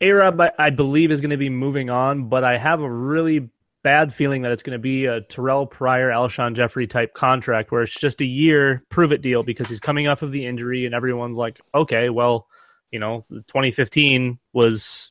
A 0.00 0.10
Rob, 0.12 0.40
I, 0.40 0.52
I 0.56 0.70
believe 0.70 1.10
is 1.10 1.20
going 1.20 1.30
to 1.30 1.36
be 1.36 1.50
moving 1.50 1.90
on, 1.90 2.28
but 2.28 2.44
I 2.44 2.56
have 2.58 2.80
a 2.80 2.90
really 2.90 3.50
bad 3.82 4.14
feeling 4.14 4.42
that 4.42 4.52
it's 4.52 4.62
going 4.62 4.72
to 4.74 4.78
be 4.78 5.06
a 5.06 5.20
Terrelle 5.22 5.68
Pryor, 5.68 6.10
Alshon 6.10 6.54
Jeffery 6.54 6.86
type 6.86 7.12
contract 7.12 7.72
where 7.72 7.82
it's 7.82 7.98
just 7.98 8.20
a 8.20 8.24
year 8.24 8.82
prove 8.88 9.12
it 9.12 9.20
deal 9.20 9.42
because 9.42 9.68
he's 9.68 9.80
coming 9.80 10.08
off 10.08 10.22
of 10.22 10.30
the 10.30 10.46
injury 10.46 10.86
and 10.86 10.94
everyone's 10.94 11.36
like, 11.36 11.60
okay, 11.74 12.08
well, 12.08 12.46
you 12.92 13.00
know, 13.00 13.26
2015 13.28 14.38
was 14.52 15.10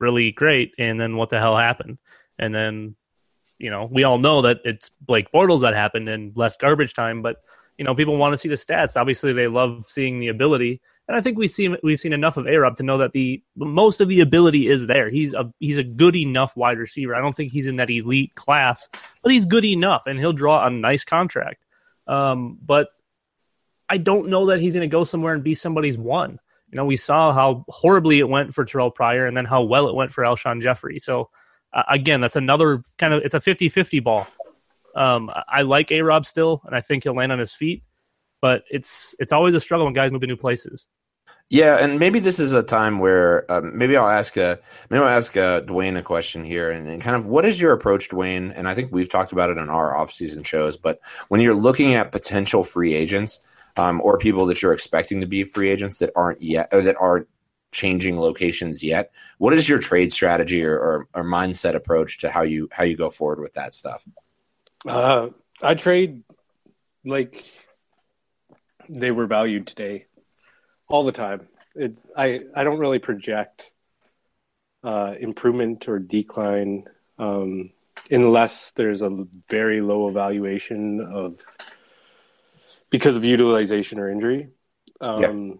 really 0.00 0.32
great, 0.32 0.74
and 0.76 1.00
then 1.00 1.16
what 1.16 1.30
the 1.30 1.38
hell 1.38 1.56
happened? 1.56 1.98
And 2.36 2.52
then, 2.52 2.96
you 3.58 3.70
know, 3.70 3.88
we 3.88 4.02
all 4.02 4.18
know 4.18 4.42
that 4.42 4.60
it's 4.64 4.90
Blake 5.00 5.30
Bortles 5.32 5.60
that 5.60 5.74
happened 5.74 6.08
and 6.08 6.36
less 6.36 6.56
garbage 6.56 6.94
time, 6.94 7.22
but 7.22 7.36
you 7.80 7.84
know, 7.84 7.94
people 7.94 8.18
want 8.18 8.34
to 8.34 8.36
see 8.36 8.50
the 8.50 8.56
stats. 8.56 8.94
Obviously, 8.94 9.32
they 9.32 9.46
love 9.46 9.86
seeing 9.88 10.20
the 10.20 10.28
ability, 10.28 10.82
and 11.08 11.16
I 11.16 11.22
think 11.22 11.38
we've 11.38 11.50
seen 11.50 11.78
we've 11.82 11.98
seen 11.98 12.12
enough 12.12 12.36
of 12.36 12.46
A 12.46 12.54
Rob 12.54 12.76
to 12.76 12.82
know 12.82 12.98
that 12.98 13.12
the 13.12 13.42
most 13.56 14.02
of 14.02 14.08
the 14.08 14.20
ability 14.20 14.68
is 14.68 14.86
there. 14.86 15.08
He's 15.08 15.32
a 15.32 15.50
he's 15.60 15.78
a 15.78 15.82
good 15.82 16.14
enough 16.14 16.54
wide 16.54 16.76
receiver. 16.76 17.14
I 17.14 17.22
don't 17.22 17.34
think 17.34 17.52
he's 17.52 17.66
in 17.66 17.76
that 17.76 17.88
elite 17.88 18.34
class, 18.34 18.86
but 19.22 19.32
he's 19.32 19.46
good 19.46 19.64
enough, 19.64 20.02
and 20.06 20.18
he'll 20.18 20.34
draw 20.34 20.66
a 20.66 20.68
nice 20.68 21.04
contract. 21.04 21.64
Um, 22.06 22.58
but 22.60 22.88
I 23.88 23.96
don't 23.96 24.28
know 24.28 24.48
that 24.48 24.60
he's 24.60 24.74
going 24.74 24.82
to 24.82 24.92
go 24.92 25.04
somewhere 25.04 25.32
and 25.32 25.42
be 25.42 25.54
somebody's 25.54 25.96
one. 25.96 26.38
You 26.70 26.76
know, 26.76 26.84
we 26.84 26.98
saw 26.98 27.32
how 27.32 27.64
horribly 27.70 28.18
it 28.18 28.28
went 28.28 28.52
for 28.52 28.66
Terrelle 28.66 28.94
Pryor, 28.94 29.24
and 29.24 29.34
then 29.34 29.46
how 29.46 29.62
well 29.62 29.88
it 29.88 29.94
went 29.94 30.12
for 30.12 30.22
Alshon 30.22 30.60
Jeffery. 30.60 30.98
So 30.98 31.30
uh, 31.72 31.84
again, 31.88 32.20
that's 32.20 32.36
another 32.36 32.82
kind 32.98 33.14
of 33.14 33.22
it's 33.24 33.32
a 33.32 33.40
50-50 33.40 34.04
ball. 34.04 34.26
Um, 34.94 35.30
I 35.48 35.62
like 35.62 35.90
A 35.92 36.02
Rob 36.02 36.26
still, 36.26 36.62
and 36.64 36.74
I 36.74 36.80
think 36.80 37.04
he'll 37.04 37.14
land 37.14 37.32
on 37.32 37.38
his 37.38 37.52
feet. 37.52 37.82
But 38.40 38.64
it's 38.70 39.14
it's 39.18 39.32
always 39.32 39.54
a 39.54 39.60
struggle 39.60 39.84
when 39.84 39.94
guys 39.94 40.12
move 40.12 40.22
to 40.22 40.26
new 40.26 40.36
places. 40.36 40.88
Yeah, 41.52 41.78
and 41.78 41.98
maybe 41.98 42.20
this 42.20 42.38
is 42.38 42.52
a 42.52 42.62
time 42.62 43.00
where 43.00 43.50
um, 43.50 43.76
maybe 43.76 43.96
I'll 43.96 44.08
ask 44.08 44.36
a 44.36 44.60
maybe 44.88 45.02
I'll 45.02 45.08
ask 45.08 45.36
uh, 45.36 45.62
Dwayne 45.62 45.98
a 45.98 46.02
question 46.02 46.44
here, 46.44 46.70
and, 46.70 46.88
and, 46.88 47.02
kind 47.02 47.16
of 47.16 47.26
what 47.26 47.44
is 47.44 47.60
your 47.60 47.72
approach, 47.72 48.08
Dwayne? 48.08 48.52
And 48.54 48.68
I 48.68 48.74
think 48.74 48.92
we've 48.92 49.08
talked 49.08 49.32
about 49.32 49.50
it 49.50 49.58
in 49.58 49.68
our 49.68 49.96
off-season 49.96 50.44
shows, 50.44 50.76
but 50.76 51.00
when 51.26 51.40
you're 51.40 51.56
looking 51.56 51.94
at 51.94 52.12
potential 52.12 52.62
free 52.62 52.94
agents 52.94 53.40
um, 53.76 54.00
or 54.00 54.16
people 54.16 54.46
that 54.46 54.62
you're 54.62 54.72
expecting 54.72 55.20
to 55.22 55.26
be 55.26 55.42
free 55.42 55.70
agents 55.70 55.98
that 55.98 56.12
aren't 56.14 56.40
yet 56.40 56.68
or 56.70 56.82
that 56.82 56.96
aren't 57.00 57.26
changing 57.72 58.16
locations 58.16 58.84
yet, 58.84 59.12
what 59.38 59.52
is 59.52 59.68
your 59.68 59.80
trade 59.80 60.12
strategy 60.12 60.64
or, 60.64 60.78
or, 60.78 61.08
or 61.14 61.24
mindset 61.24 61.74
approach 61.74 62.18
to 62.18 62.30
how 62.30 62.42
you 62.42 62.68
how 62.70 62.84
you 62.84 62.96
go 62.96 63.10
forward 63.10 63.40
with 63.40 63.54
that 63.54 63.74
stuff? 63.74 64.06
Uh, 64.86 65.28
I 65.62 65.74
trade 65.74 66.22
like 67.04 67.44
they 68.88 69.10
were 69.10 69.26
valued 69.26 69.66
today 69.66 70.06
all 70.88 71.04
the 71.04 71.12
time. 71.12 71.48
It's 71.74 72.04
I 72.16 72.40
I 72.54 72.64
don't 72.64 72.78
really 72.78 72.98
project 72.98 73.72
uh, 74.82 75.14
improvement 75.18 75.88
or 75.88 75.98
decline 75.98 76.84
um, 77.18 77.70
unless 78.10 78.72
there's 78.72 79.02
a 79.02 79.26
very 79.48 79.80
low 79.80 80.08
evaluation 80.08 81.00
of 81.00 81.40
because 82.88 83.16
of 83.16 83.24
utilization 83.24 83.98
or 83.98 84.10
injury. 84.10 84.48
Um, 85.00 85.22
yeah. 85.22 85.54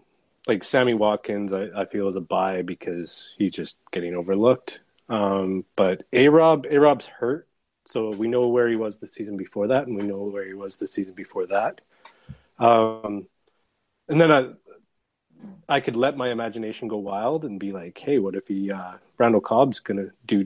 Like 0.47 0.63
Sammy 0.63 0.95
Watkins, 0.95 1.53
I, 1.53 1.67
I, 1.75 1.85
feel 1.85 2.07
is 2.07 2.15
a 2.15 2.21
buy 2.21 2.63
because 2.63 3.33
he's 3.37 3.53
just 3.53 3.77
getting 3.91 4.15
overlooked. 4.15 4.79
Um, 5.07 5.65
but 5.75 6.03
A 6.13 6.29
Rob, 6.29 6.65
A 6.69 6.79
Rob's 6.79 7.05
hurt, 7.05 7.47
so 7.85 8.11
we 8.11 8.27
know 8.27 8.47
where 8.47 8.67
he 8.69 8.75
was 8.75 8.97
the 8.97 9.07
season 9.07 9.37
before 9.37 9.67
that, 9.67 9.87
and 9.87 9.95
we 9.95 10.03
know 10.03 10.23
where 10.23 10.45
he 10.45 10.53
was 10.53 10.77
the 10.77 10.87
season 10.87 11.13
before 11.13 11.47
that. 11.47 11.81
Um, 12.59 13.27
and 14.07 14.21
then 14.21 14.31
I, 14.31 14.49
I 15.67 15.79
could 15.79 15.95
let 15.95 16.17
my 16.17 16.29
imagination 16.29 16.87
go 16.87 16.97
wild 16.97 17.43
and 17.45 17.59
be 17.59 17.71
like, 17.71 17.97
hey, 17.97 18.19
what 18.19 18.35
if 18.35 18.47
he 18.47 18.71
uh, 18.71 18.93
Randall 19.17 19.41
Cobb's 19.41 19.79
gonna 19.79 20.09
do 20.25 20.45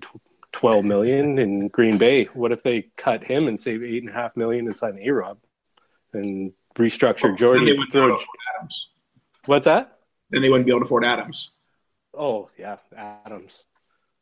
twelve 0.51 0.85
million 0.85 1.37
in 1.37 1.67
Green 1.67 1.97
Bay? 1.97 2.25
What 2.25 2.51
if 2.51 2.63
they 2.63 2.89
cut 2.95 3.23
him 3.23 3.47
and 3.47 3.59
save 3.59 3.83
eight 3.83 4.03
and 4.03 4.09
a 4.09 4.13
half 4.13 4.37
million 4.37 4.67
and 4.67 4.77
sign 4.77 4.97
A 5.01 5.09
Rob 5.09 5.37
and 6.13 6.53
restructure 6.75 7.25
well, 7.25 7.35
Jordan? 7.35 7.67
Adams. 8.57 8.89
What's 9.45 9.65
that? 9.65 9.99
Then 10.29 10.41
they 10.41 10.49
wouldn't 10.49 10.65
be 10.65 10.71
able 10.71 10.81
to 10.81 10.85
afford 10.85 11.03
Adams. 11.03 11.51
Oh 12.13 12.49
yeah, 12.57 12.77
Adams. 12.95 13.65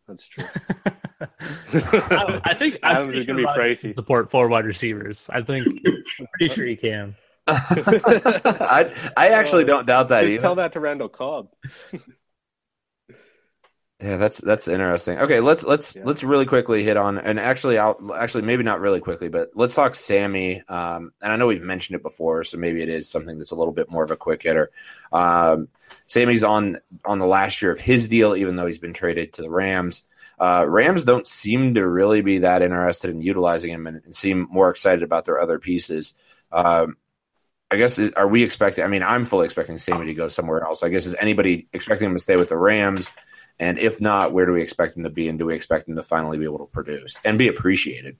That's 0.07 0.27
true. 0.27 0.43
I, 1.73 2.41
I, 2.43 2.53
think 2.53 2.79
Adams 2.83 3.15
is 3.15 3.25
going 3.25 3.37
to 3.37 3.43
be 3.43 3.49
pricey. 3.49 3.93
Support 3.93 4.29
four 4.29 4.47
wide 4.49 4.65
receivers. 4.65 5.29
I 5.31 5.41
think 5.41 5.67
I'm 6.19 6.27
pretty 6.37 6.53
sure 6.53 6.65
he 6.65 6.75
can. 6.75 7.15
I 7.47 8.91
I 9.17 9.29
actually 9.29 9.63
uh, 9.63 9.67
don't 9.67 9.85
doubt 9.85 10.09
that. 10.09 10.21
Just 10.21 10.31
either. 10.31 10.41
tell 10.41 10.55
that 10.55 10.73
to 10.73 10.79
Randall 10.79 11.09
Cobb. 11.09 11.49
Yeah, 14.03 14.17
that's 14.17 14.41
that's 14.41 14.67
interesting. 14.67 15.17
Okay, 15.17 15.39
let's 15.39 15.63
let's 15.63 15.95
yeah. 15.95 16.03
let's 16.03 16.23
really 16.23 16.45
quickly 16.45 16.83
hit 16.83 16.97
on 16.97 17.17
and 17.17 17.39
actually 17.39 17.77
I'll 17.77 18.13
actually 18.13 18.43
maybe 18.43 18.61
not 18.61 18.81
really 18.81 18.99
quickly, 18.99 19.29
but 19.29 19.51
let's 19.55 19.75
talk 19.75 19.95
Sammy. 19.95 20.61
Um, 20.67 21.13
and 21.21 21.31
I 21.31 21.37
know 21.37 21.47
we've 21.47 21.61
mentioned 21.61 21.95
it 21.95 22.03
before, 22.03 22.43
so 22.43 22.57
maybe 22.57 22.81
it 22.81 22.89
is 22.89 23.07
something 23.07 23.37
that's 23.37 23.51
a 23.51 23.55
little 23.55 23.71
bit 23.71 23.89
more 23.89 24.03
of 24.03 24.11
a 24.11 24.17
quick 24.17 24.43
hitter. 24.43 24.71
Um, 25.13 25.69
Sammy's 26.07 26.43
on 26.43 26.79
on 27.05 27.19
the 27.19 27.25
last 27.25 27.61
year 27.61 27.71
of 27.71 27.79
his 27.79 28.09
deal, 28.09 28.35
even 28.35 28.57
though 28.57 28.65
he's 28.65 28.77
been 28.77 28.93
traded 28.93 29.31
to 29.33 29.41
the 29.41 29.49
Rams. 29.49 30.03
Uh, 30.37 30.65
Rams 30.67 31.05
don't 31.05 31.25
seem 31.27 31.75
to 31.75 31.87
really 31.87 32.19
be 32.19 32.39
that 32.39 32.61
interested 32.61 33.09
in 33.09 33.21
utilizing 33.21 33.71
him 33.71 33.87
and, 33.87 34.01
and 34.03 34.13
seem 34.13 34.47
more 34.51 34.69
excited 34.69 35.03
about 35.03 35.23
their 35.23 35.39
other 35.39 35.59
pieces. 35.59 36.13
Um, 36.51 36.97
I 37.71 37.77
guess 37.77 37.97
is, 37.99 38.11
are 38.11 38.27
we 38.27 38.43
expecting? 38.43 38.83
I 38.83 38.87
mean, 38.87 39.01
I'm 39.01 39.23
fully 39.23 39.45
expecting 39.45 39.77
Sammy 39.77 40.07
to 40.07 40.13
go 40.13 40.27
somewhere 40.27 40.61
else. 40.63 40.83
I 40.83 40.89
guess 40.89 41.05
is 41.05 41.15
anybody 41.15 41.67
expecting 41.71 42.07
him 42.07 42.17
to 42.17 42.23
stay 42.23 42.35
with 42.35 42.49
the 42.49 42.57
Rams? 42.57 43.09
And 43.59 43.77
if 43.77 44.01
not, 44.01 44.33
where 44.33 44.45
do 44.45 44.53
we 44.53 44.61
expect 44.61 44.97
him 44.97 45.03
to 45.03 45.09
be? 45.09 45.27
And 45.27 45.37
do 45.37 45.45
we 45.45 45.55
expect 45.55 45.87
him 45.87 45.95
to 45.95 46.03
finally 46.03 46.37
be 46.37 46.45
able 46.45 46.59
to 46.59 46.65
produce 46.65 47.19
and 47.23 47.37
be 47.37 47.47
appreciated? 47.47 48.17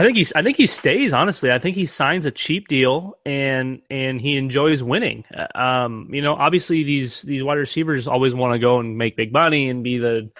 I 0.00 0.04
think 0.04 0.16
he's. 0.16 0.32
I 0.32 0.42
think 0.42 0.56
he 0.56 0.68
stays. 0.68 1.12
Honestly, 1.12 1.50
I 1.50 1.58
think 1.58 1.74
he 1.74 1.86
signs 1.86 2.24
a 2.24 2.30
cheap 2.30 2.68
deal 2.68 3.18
and 3.26 3.82
and 3.90 4.20
he 4.20 4.36
enjoys 4.36 4.80
winning. 4.80 5.24
Um, 5.56 6.08
you 6.12 6.22
know, 6.22 6.34
obviously 6.34 6.84
these 6.84 7.22
these 7.22 7.42
wide 7.42 7.58
receivers 7.58 8.06
always 8.06 8.32
want 8.32 8.52
to 8.52 8.60
go 8.60 8.78
and 8.78 8.96
make 8.96 9.16
big 9.16 9.32
money 9.32 9.68
and 9.68 9.82
be 9.82 9.98
the, 9.98 10.30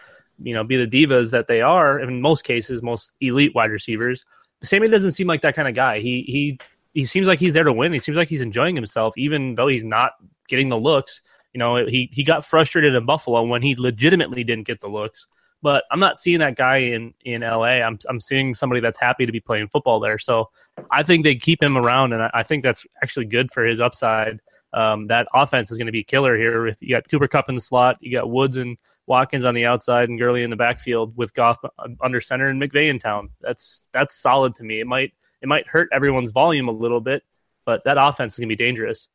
you 0.41 0.55
know, 0.55 0.63
be 0.63 0.77
the 0.77 0.87
divas 0.87 1.33
that 1.33 1.49
they 1.49 1.61
are. 1.61 1.99
In 1.99 2.23
most 2.23 2.45
cases, 2.45 2.83
most 2.83 3.11
elite 3.21 3.53
wide 3.53 3.73
receivers. 3.73 4.25
Sammy 4.63 4.87
doesn't 4.89 5.13
seem 5.13 5.27
like 5.27 5.41
that 5.41 5.57
kind 5.57 5.67
of 5.67 5.75
guy. 5.75 6.01
He 6.01 6.23
he 6.29 6.61
he 6.95 7.05
seems 7.05 7.27
like 7.27 7.41
he's 7.41 7.53
there 7.53 7.65
to 7.65 7.73
win. 7.73 7.93
He 7.93 7.99
seems 7.99 8.17
like 8.17 8.29
he's 8.29 8.41
enjoying 8.41 8.77
himself, 8.77 9.19
even 9.19 9.57
though 9.57 9.67
he's 9.67 9.85
not 9.85 10.13
getting 10.47 10.69
the 10.69 10.79
looks. 10.79 11.21
You 11.59 11.65
know, 11.65 11.87
he 11.87 12.09
he 12.13 12.23
got 12.23 12.45
frustrated 12.45 12.95
in 12.95 13.05
Buffalo 13.05 13.43
when 13.43 13.63
he 13.63 13.75
legitimately 13.75 14.45
didn't 14.45 14.65
get 14.65 14.81
the 14.81 14.87
looks. 14.87 15.27
But 15.61 15.83
I'm 15.91 15.99
not 15.99 16.17
seeing 16.17 16.39
that 16.39 16.55
guy 16.55 16.77
in 16.77 17.15
in 17.25 17.41
LA. 17.41 17.83
I'm 17.83 17.99
I'm 18.09 18.21
seeing 18.21 18.55
somebody 18.55 18.81
that's 18.81 19.01
happy 19.01 19.27
to 19.27 19.33
be 19.33 19.41
playing 19.41 19.67
football 19.67 19.99
there. 19.99 20.19
So 20.19 20.51
I 20.89 21.03
think 21.03 21.25
they 21.25 21.35
keep 21.35 21.61
him 21.61 21.77
around, 21.77 22.13
and 22.13 22.23
I, 22.23 22.31
I 22.33 22.43
think 22.45 22.63
that's 22.63 22.87
actually 23.03 23.27
good 23.27 23.51
for 23.51 23.65
his 23.65 23.81
upside. 23.81 24.39
Um, 24.73 25.09
that 25.09 25.27
offense 25.35 25.73
is 25.73 25.79
going 25.79 25.87
to 25.87 25.93
be 25.93 26.05
killer 26.05 26.37
here. 26.37 26.69
If 26.69 26.77
you 26.81 26.91
got 26.91 27.09
Cooper 27.09 27.27
Kupp 27.27 27.49
in 27.49 27.57
the 27.57 27.61
slot, 27.61 27.97
you 28.01 28.13
got 28.13 28.31
Woods 28.31 28.57
and 28.57 28.79
Watkins 29.09 29.45
on 29.45 29.55
the 29.55 29.67
outside, 29.67 30.09
and 30.11 30.17
Gurley 30.17 30.45
in 30.45 30.51
the 30.51 30.57
backfield 30.57 31.17
with 31.17 31.35
Goff 31.35 31.59
under 32.01 32.21
center 32.21 32.47
and 32.47 32.63
McVay 32.63 32.89
in 32.89 33.01
town. 33.01 33.31
That's 33.41 33.83
that's 33.91 34.15
solid 34.15 34.55
to 34.55 34.63
me. 34.63 34.79
It 34.79 34.87
might 34.87 35.13
it 35.43 35.49
might 35.49 35.67
hurt 35.67 35.89
everyone's 35.93 36.31
volume 36.31 36.69
a 36.69 36.73
little 36.73 37.01
bit, 37.01 37.25
but 37.67 37.83
that 37.83 37.99
offense 37.99 38.35
is 38.35 38.39
going 38.39 38.49
to 38.49 38.57
be 38.57 38.65
dangerous. 38.65 39.09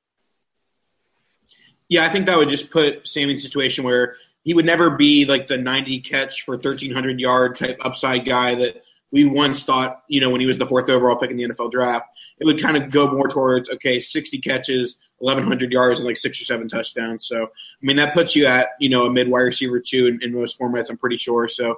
Yeah, 1.94 2.06
I 2.06 2.10
think 2.10 2.26
that 2.26 2.40
would 2.40 2.50
just 2.50 2.72
put 2.72 3.08
Sammy 3.08 3.34
in 3.34 3.38
a 3.38 3.40
situation 3.40 3.84
where 3.84 4.16
he 4.44 4.56
would 4.56 4.66
never 4.66 4.90
be 4.90 5.26
like 5.26 5.46
the 5.46 5.60
90 5.60 6.00
catch 6.00 6.42
for 6.42 6.56
1300 6.56 7.20
yard 7.20 7.56
type 7.56 7.78
upside 7.86 8.26
guy 8.26 8.56
that 8.56 8.84
we 9.12 9.26
once 9.26 9.62
thought, 9.62 10.02
you 10.08 10.20
know, 10.20 10.32
when 10.32 10.42
he 10.42 10.48
was 10.48 10.58
the 10.58 10.66
fourth 10.66 10.90
overall 10.90 11.18
pick 11.18 11.30
in 11.30 11.38
the 11.38 11.44
NFL 11.44 11.70
draft. 11.70 12.08
It 12.40 12.46
would 12.46 12.60
kind 12.60 12.78
of 12.78 12.90
go 12.90 13.12
more 13.12 13.28
towards, 13.28 13.70
okay, 13.70 14.00
60 14.00 14.40
catches, 14.40 14.98
1,100 15.20 15.72
yards, 15.72 16.00
and 16.00 16.08
like 16.08 16.18
six 16.18 16.42
or 16.42 16.46
seven 16.46 16.68
touchdowns. 16.68 17.28
So, 17.28 17.44
I 17.44 17.86
mean, 17.86 17.98
that 17.98 18.16
puts 18.16 18.36
you 18.36 18.48
at, 18.48 18.70
you 18.80 18.90
know, 18.90 19.06
a 19.06 19.12
mid 19.12 19.30
wide 19.30 19.42
receiver 19.42 19.80
two 19.80 20.08
in, 20.08 20.24
in 20.24 20.34
most 20.34 20.60
formats, 20.60 20.90
I'm 20.90 20.98
pretty 20.98 21.18
sure. 21.18 21.48
So, 21.48 21.74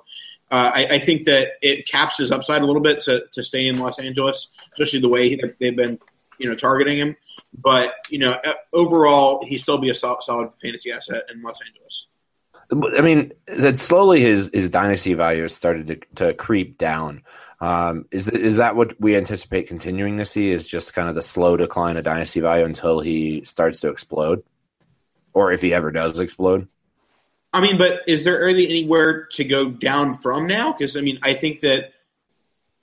uh, 0.50 0.72
I, 0.74 0.88
I, 0.92 1.00
think 1.00 1.26
that 1.26 1.56
it 1.62 1.90
caps 1.90 2.20
his 2.20 2.32
upside 2.32 2.62
a 2.62 2.66
little 2.66 2.82
bit 2.82 3.02
to, 3.02 3.26
to 3.34 3.44
stay 3.44 3.68
in 3.68 3.80
Los 3.80 4.00
Angeles, 4.00 4.50
especially 4.72 5.02
the 5.02 5.10
way 5.10 5.36
they've 5.60 5.76
been, 5.76 6.00
you 6.38 6.48
know, 6.48 6.56
targeting 6.56 7.00
him. 7.00 7.18
But, 7.58 7.94
you 8.10 8.20
know, 8.20 8.38
overall, 8.74 9.46
he 9.46 9.58
still 9.58 9.78
be 9.78 9.90
a 9.90 9.96
solid, 9.96 10.22
solid 10.22 10.50
fantasy 10.62 10.92
asset 10.92 11.24
in 11.32 11.42
Los 11.42 11.60
Angeles. 11.66 12.08
I 12.72 13.02
mean, 13.02 13.32
that 13.46 13.78
slowly 13.78 14.22
his 14.22 14.50
his 14.52 14.70
dynasty 14.70 15.14
value 15.14 15.44
has 15.44 15.54
started 15.54 15.88
to, 15.88 16.26
to 16.26 16.34
creep 16.34 16.78
down. 16.78 17.22
Um, 17.62 18.06
is 18.12 18.28
is 18.28 18.58
that 18.58 18.76
what 18.76 19.00
we 19.00 19.16
anticipate 19.16 19.68
continuing 19.68 20.18
to 20.18 20.26
see? 20.26 20.50
Is 20.50 20.68
just 20.68 20.94
kind 20.94 21.08
of 21.08 21.16
the 21.16 21.22
slow 21.22 21.58
decline 21.58 21.96
of 21.98 22.04
dynasty 22.04 22.40
value 22.40 22.66
until 22.66 23.00
he 23.00 23.44
starts 23.46 23.82
to 23.82 23.90
explode, 23.90 24.44
or 25.34 25.52
if 25.52 25.62
he 25.62 25.74
ever 25.74 25.92
does 25.92 26.20
explode? 26.20 26.68
I 27.54 27.62
mean, 27.62 27.78
but 27.78 28.02
is 28.08 28.24
there 28.24 28.44
really 28.44 28.68
anywhere 28.68 29.28
to 29.34 29.44
go 29.44 29.70
down 29.70 30.16
from 30.16 30.48
now? 30.48 30.74
Because 30.74 30.98
I 30.98 31.02
mean, 31.02 31.20
I 31.22 31.34
think 31.36 31.62
that 31.62 31.94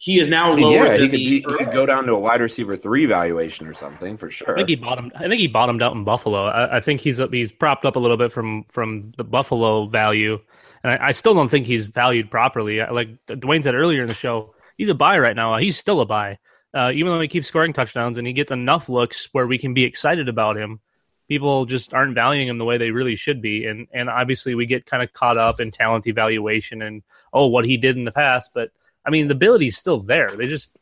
he 0.03 0.19
is 0.19 0.27
now 0.27 0.53
lower. 0.53 0.73
Yeah, 0.73 0.97
he 0.97 1.09
could, 1.09 1.19
he 1.21 1.41
could, 1.43 1.71
go 1.71 1.87
down 1.87 2.07
to 2.07 2.15
a 2.15 2.19
wide 2.19 2.41
receiver 2.41 2.77
three 2.77 3.07
valuation 3.07 3.69
or 3.69 3.73
something 3.73 4.17
for 4.17 4.31
sure. 4.31 4.55
I 4.55 4.57
think 4.57 4.69
he 4.71 4.75
bottomed. 4.75 5.13
I 5.15 5.29
think 5.29 5.39
he 5.41 5.47
bottomed 5.47 5.81
out 5.81 5.95
in 5.95 6.03
Buffalo. 6.03 6.47
I, 6.47 6.79
I 6.79 6.81
think 6.81 7.01
he's 7.01 7.21
he's 7.31 7.53
propped 7.53 7.85
up 7.85 7.95
a 7.95 8.01
little 8.01 8.17
bit 8.17 8.33
from 8.33 8.65
from 8.65 9.13
the 9.17 9.23
Buffalo 9.23 9.87
value, 9.87 10.41
and 10.83 10.93
I, 10.93 11.07
I 11.07 11.13
still 11.13 11.35
don't 11.35 11.49
think 11.49 11.69
he's 11.69 11.87
valued 11.87 12.33
properly. 12.33 12.81
Like 12.81 13.11
Dwayne 13.27 13.63
said 13.63 13.77
earlier 13.77 14.03
in 14.03 14.09
the 14.09 14.15
show, 14.15 14.57
he's 14.77 14.89
a 14.89 14.95
buy 14.95 15.21
right 15.21 15.37
now. 15.37 15.57
He's 15.59 15.79
still 15.79 16.01
a 16.01 16.05
buy, 16.05 16.39
uh, 16.75 16.91
even 16.93 17.13
though 17.13 17.21
he 17.21 17.29
keeps 17.29 17.47
scoring 17.47 17.73
touchdowns 17.73 18.19
and 18.19 18.27
he 18.27 18.33
gets 18.33 18.51
enough 18.51 18.89
looks 18.89 19.29
where 19.31 19.47
we 19.47 19.57
can 19.57 19.73
be 19.73 19.85
excited 19.85 20.29
about 20.29 20.57
him. 20.57 20.81
People 21.29 21.65
just 21.65 21.95
aren't 21.95 22.17
valuing 22.17 22.49
him 22.49 22.59
the 22.59 22.65
way 22.65 22.77
they 22.77 22.91
really 22.91 23.15
should 23.15 23.41
be, 23.41 23.67
and 23.67 23.87
and 23.93 24.11
obviously 24.11 24.57
we 24.57 24.67
get 24.67 24.85
kind 24.85 25.05
of 25.05 25.13
caught 25.13 25.39
up 25.39 25.61
in 25.61 25.71
talent 25.71 26.09
evaluation 26.09 26.83
and 26.83 27.05
oh 27.33 27.47
what 27.47 27.65
he 27.65 27.77
did 27.77 27.97
in 27.97 28.03
the 28.03 28.11
past, 28.11 28.51
but 28.53 28.73
I 29.05 29.11
mean, 29.11 29.29
the 29.29 29.35
ability's 29.35 29.77
still 29.77 30.01
there. 30.01 30.29
They 30.29 30.47
just 30.47 30.73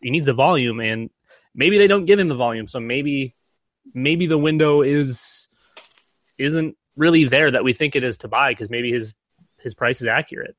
he 0.00 0.10
needs 0.10 0.26
the 0.26 0.32
volume, 0.32 0.80
and 0.80 1.10
maybe 1.54 1.78
they 1.78 1.86
don't 1.86 2.04
give 2.04 2.18
him 2.18 2.28
the 2.28 2.34
volume. 2.34 2.68
So 2.68 2.80
maybe 2.80 3.34
maybe 3.94 4.26
the 4.26 4.38
window 4.38 4.82
is 4.82 5.48
isn't 6.38 6.76
really 6.96 7.24
there 7.24 7.50
that 7.50 7.64
we 7.64 7.72
think 7.72 7.96
it 7.96 8.04
is 8.04 8.18
to 8.18 8.28
buy 8.28 8.52
because 8.52 8.70
maybe 8.70 8.92
his 8.92 9.14
his 9.58 9.74
price 9.74 10.00
is 10.00 10.06
accurate. 10.06 10.56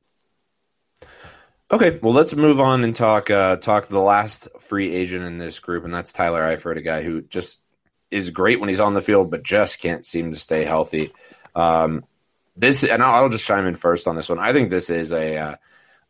Okay, 1.70 2.00
well 2.02 2.14
let's 2.14 2.34
move 2.34 2.60
on 2.60 2.84
and 2.84 2.96
talk 2.96 3.30
uh, 3.30 3.58
talk 3.58 3.88
the 3.88 4.00
last 4.00 4.48
free 4.60 4.94
agent 4.94 5.26
in 5.26 5.38
this 5.38 5.60
group, 5.60 5.84
and 5.84 5.94
that's 5.94 6.14
Tyler 6.14 6.42
Eifert, 6.42 6.78
a 6.78 6.82
guy 6.82 7.04
who 7.04 7.22
just 7.22 7.62
is 8.10 8.30
great 8.30 8.60
when 8.60 8.70
he's 8.70 8.80
on 8.80 8.94
the 8.94 9.02
field, 9.02 9.30
but 9.30 9.44
just 9.44 9.80
can't 9.80 10.06
seem 10.06 10.32
to 10.32 10.40
stay 10.40 10.64
healthy. 10.64 11.12
Um, 11.56 12.06
this, 12.56 12.84
and 12.84 13.04
I'll, 13.04 13.24
I'll, 13.24 13.30
just 13.30 13.46
chime 13.46 13.66
in 13.66 13.76
first 13.76 14.08
on 14.08 14.16
this 14.16 14.30
one. 14.30 14.40
I 14.40 14.54
think 14.54 14.70
this 14.70 14.90
is 14.90 15.12
a 15.12 15.38
uh, 15.38 15.56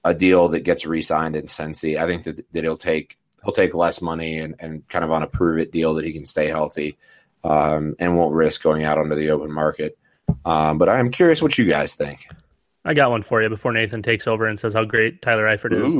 a 0.08 0.14
deal 0.14 0.48
that 0.50 0.62
gets 0.62 0.86
re-signed 0.86 1.36
in 1.36 1.46
Cincy. 1.46 1.98
I 1.98 2.06
think 2.06 2.24
that, 2.24 2.52
that 2.54 2.64
he'll 2.64 2.78
take 2.78 3.18
he'll 3.44 3.54
take 3.54 3.74
less 3.74 4.02
money 4.02 4.40
and, 4.40 4.56
and 4.60 4.88
kind 4.88 5.06
of 5.06 5.12
on 5.12 5.24
a 5.24 5.28
prove 5.28 5.60
it 5.60 5.72
deal 5.72 5.96
that 5.96 6.06
he 6.06 6.14
can 6.14 6.26
stay 6.26 6.48
healthy 6.48 6.98
um, 7.44 7.96
and 8.00 8.18
won't 8.18 8.34
risk 8.34 8.64
going 8.64 8.84
out 8.84 8.98
onto 8.98 9.16
the 9.16 9.30
open 9.32 9.52
market. 9.52 9.98
Um, 10.46 10.78
but 10.78 10.90
I'm 10.90 11.12
curious 11.12 11.42
what 11.42 11.58
you 11.58 11.66
guys 11.66 11.94
think. 11.94 12.28
I 12.84 12.94
got 12.94 13.12
one 13.12 13.22
for 13.22 13.42
you 13.42 13.50
before 13.50 13.74
Nathan 13.74 14.02
takes 14.02 14.28
over 14.28 14.46
and 14.48 14.58
says 14.60 14.74
how 14.74 14.86
great 14.86 15.22
Tyler 15.22 15.46
Eifert 15.46 15.86
is. 15.86 15.94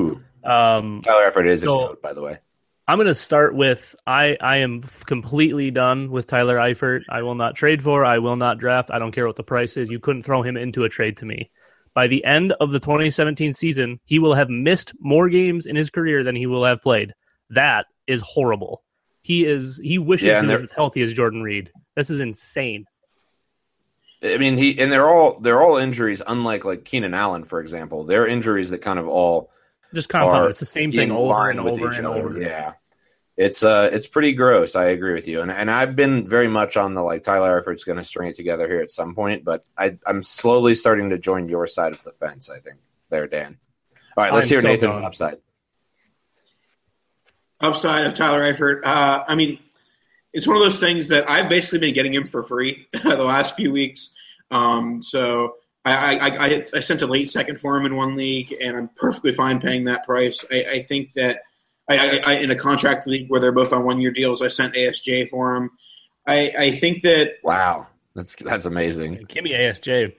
Um, 0.44 1.02
Tyler 1.04 1.30
Eifert 1.30 1.48
is 1.48 1.62
so, 1.62 1.84
a 1.84 1.88
goat, 1.88 2.02
by 2.02 2.14
the 2.14 2.22
way. 2.22 2.38
I'm 2.88 2.98
going 2.98 3.08
to 3.08 3.16
start 3.16 3.54
with 3.54 3.94
I, 4.06 4.38
I 4.40 4.58
am 4.58 4.84
completely 5.06 5.72
done 5.72 6.10
with 6.10 6.28
Tyler 6.28 6.56
Eifert. 6.56 7.02
I 7.10 7.24
will 7.24 7.36
not 7.36 7.56
trade 7.56 7.84
for. 7.84 8.06
I 8.06 8.20
will 8.20 8.38
not 8.38 8.58
draft. 8.58 8.90
I 8.92 9.00
don't 9.00 9.12
care 9.12 9.28
what 9.28 9.36
the 9.36 9.44
price 9.44 9.76
is. 9.76 9.90
You 9.90 10.00
couldn't 10.00 10.24
throw 10.24 10.42
him 10.42 10.56
into 10.56 10.86
a 10.86 10.90
trade 10.90 11.18
to 11.18 11.26
me 11.26 11.52
by 11.98 12.06
the 12.06 12.24
end 12.26 12.54
of 12.60 12.70
the 12.70 12.80
2017 12.80 13.54
season, 13.54 14.00
he 14.06 14.20
will 14.20 14.36
have 14.36 14.52
missed 14.52 14.94
more 15.00 15.30
games 15.30 15.66
in 15.66 15.76
his 15.76 15.90
career 15.90 16.24
than 16.24 16.36
he 16.36 16.46
will 16.46 16.64
have 16.64 16.80
played. 16.84 17.16
That 17.50 17.88
is 18.06 18.22
horrible. 18.22 18.84
He 19.24 19.48
is 19.48 19.82
he 19.84 19.98
wishes 19.98 20.28
yeah, 20.28 20.42
he 20.42 20.48
was 20.48 20.62
as 20.62 20.72
healthy 20.72 21.02
as 21.02 21.12
Jordan 21.12 21.42
Reed. 21.42 21.72
This 21.96 22.12
is 22.12 22.20
insane. 22.20 22.86
I 24.22 24.38
mean, 24.38 24.60
he 24.60 24.80
and 24.80 24.92
they're 24.92 25.10
all 25.10 25.40
they're 25.40 25.60
all 25.60 25.78
injuries, 25.78 26.22
unlike 26.28 26.66
like 26.66 26.86
Keenan 26.86 27.16
Allen, 27.16 27.46
for 27.46 27.62
example. 27.62 28.04
They're 28.04 28.28
injuries 28.28 28.70
that 28.70 28.84
kind 28.84 29.00
of 29.00 29.08
all 29.08 29.50
just 29.92 30.08
compound. 30.08 30.52
It's 30.52 30.60
the 30.60 30.68
same 30.68 30.92
thing 30.92 31.10
over 31.10 31.50
and 31.50 31.60
over 31.60 31.90
and 31.90 32.06
over. 32.06 32.40
Yeah 32.40 32.74
it's 33.38 33.64
uh 33.64 33.90
it's 33.94 34.08
pretty 34.08 34.34
gross. 34.34 34.76
I 34.76 34.86
agree 34.86 35.14
with 35.14 35.28
you, 35.28 35.42
and 35.42 35.52
and 35.52 35.70
I've 35.70 35.96
been 35.96 36.26
very 36.26 36.48
much 36.48 36.76
on 36.76 36.96
the 36.96 37.04
like 37.04 37.24
Tyler 37.24 37.62
Eifert's 37.62 37.84
going 37.84 38.00
to 38.00 38.04
string 38.04 38.30
it 38.30 38.36
together 38.36 38.68
here 38.68 38.82
at 38.82 38.90
some 38.90 39.14
point, 39.14 39.46
but 39.46 39.64
I 39.78 39.98
I'm 40.06 40.24
slowly 40.24 40.74
starting 40.74 41.12
to 41.12 41.20
join 41.20 41.48
your 41.48 41.68
side 41.68 41.94
of 41.94 42.02
the 42.04 42.12
fence. 42.12 42.50
I 42.50 42.60
think 42.60 42.78
there, 43.10 43.28
Dan. 43.28 43.58
All 44.18 44.24
right, 44.24 44.34
let's 44.34 44.50
I'm 44.50 44.56
hear 44.56 44.62
so 44.62 44.68
Nathan's 44.68 44.98
upside. 44.98 45.38
Upside 47.62 48.08
of 48.08 48.16
Tyler 48.16 48.42
Eifert. 48.42 48.84
Uh, 48.84 49.24
I 49.28 49.36
mean, 49.36 49.60
it's 50.34 50.48
one 50.48 50.58
of 50.58 50.64
those 50.64 50.80
things 50.80 51.10
that 51.10 51.30
I've 51.30 51.50
basically 51.50 51.80
been 51.80 51.94
getting 51.94 52.14
him 52.14 52.28
for 52.28 52.44
free 52.44 52.88
the 53.04 53.24
last 53.24 53.56
few 53.56 53.72
weeks. 53.72 54.16
Um, 54.50 55.04
so 55.04 55.56
I, 55.86 56.18
I, 56.18 56.28
I, 56.30 56.66
I, 56.74 56.80
sent 56.80 57.02
a 57.02 57.08
late 57.08 57.30
second 57.30 57.60
for 57.60 57.76
him 57.76 57.86
in 57.86 57.96
one 57.96 58.16
league, 58.16 58.56
and 58.62 58.78
I'm 58.78 58.90
perfectly 58.96 59.32
fine 59.34 59.60
paying 59.60 59.86
that 59.86 60.06
price. 60.06 60.44
I, 60.52 60.66
I 60.72 60.80
think 60.84 61.14
that 61.14 61.42
I, 61.90 62.20
I, 62.26 62.34
in 62.40 62.52
a 62.52 62.56
contract 62.56 63.08
league 63.08 63.30
where 63.30 63.40
they're 63.40 63.52
both 63.52 63.72
on 63.72 63.86
one 63.86 64.02
year 64.02 64.12
deals, 64.12 64.42
I 64.42 64.50
sent 64.50 64.74
ASJ 64.74 65.30
for 65.30 65.56
him. 65.56 65.72
I, 66.26 66.54
I 66.58 66.72
think 66.72 67.04
that 67.04 67.36
wow, 67.44 67.88
that's 68.14 68.36
that's 68.36 68.66
amazing. 68.66 69.26
Give 69.30 69.44
me 69.44 69.52
ASJ. 69.52 70.14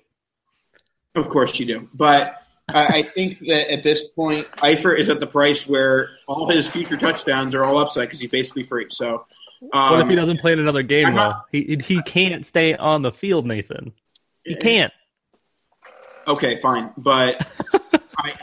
Of 1.14 1.28
course 1.28 1.58
you 1.58 1.66
do, 1.66 1.88
but 1.92 2.42
I, 2.68 2.86
I 2.86 3.02
think 3.02 3.38
that 3.40 3.70
at 3.70 3.82
this 3.82 4.08
point, 4.08 4.50
Eifert 4.56 4.98
is 4.98 5.10
at 5.10 5.20
the 5.20 5.26
price 5.26 5.66
where 5.66 6.10
all 6.26 6.48
his 6.48 6.68
future 6.68 6.96
touchdowns 6.96 7.54
are 7.54 7.64
all 7.64 7.78
upside 7.78 8.04
because 8.04 8.20
he's 8.20 8.30
basically 8.30 8.62
free. 8.62 8.86
So, 8.88 9.26
um, 9.72 9.92
what 9.92 10.00
if 10.00 10.06
he 10.06 10.14
um, 10.14 10.16
doesn't 10.16 10.40
play 10.40 10.52
in 10.52 10.58
another 10.58 10.82
game? 10.82 11.14
Well, 11.14 11.44
he 11.50 11.78
he 11.84 12.02
can't 12.02 12.46
stay 12.46 12.74
on 12.74 13.02
the 13.02 13.12
field, 13.12 13.46
Nathan. 13.46 13.92
He 14.44 14.56
can't. 14.56 14.92
Okay, 16.26 16.56
fine, 16.56 16.92
but 16.96 17.46
I, 18.18 18.34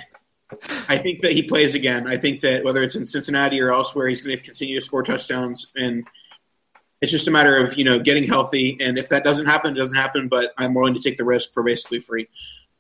I 0.88 0.98
think 0.98 1.22
that 1.22 1.32
he 1.32 1.44
plays 1.44 1.76
again. 1.76 2.08
I 2.08 2.18
think 2.18 2.42
that 2.42 2.64
whether 2.64 2.82
it's 2.82 2.96
in 2.96 3.06
Cincinnati 3.06 3.62
or 3.62 3.72
elsewhere, 3.72 4.08
he's 4.08 4.22
going 4.22 4.38
to 4.38 4.44
continue 4.44 4.80
to 4.80 4.86
score 4.86 5.04
touchdowns, 5.04 5.72
and 5.76 6.08
it's 7.02 7.12
just 7.12 7.28
a 7.28 7.32
matter 7.32 7.58
of 7.58 7.78
you 7.78 7.84
know 7.84 8.00
getting 8.00 8.24
healthy. 8.24 8.78
And 8.82 8.98
if 8.98 9.10
that 9.10 9.24
doesn't 9.24 9.46
happen, 9.46 9.76
it 9.76 9.80
doesn't 9.80 9.98
happen. 9.98 10.28
But 10.28 10.54
I'm 10.58 10.74
willing 10.74 10.94
to 10.94 11.02
take 11.02 11.18
the 11.18 11.26
risk 11.26 11.54
for 11.54 11.64
basically 11.64 12.00
free. 12.00 12.28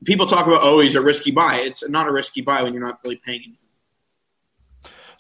People 0.04 0.26
talk 0.26 0.48
about 0.48 0.60
oh, 0.62 0.80
he's 0.80 0.96
a 0.96 1.02
risky 1.02 1.32
buy. 1.32 1.60
It's 1.62 1.88
not 1.88 2.08
a 2.08 2.12
risky 2.12 2.42
buy 2.42 2.64
when 2.64 2.74
you're 2.74 2.84
not 2.84 3.00
really 3.04 3.18
paying 3.18 3.42
anything. 3.46 3.66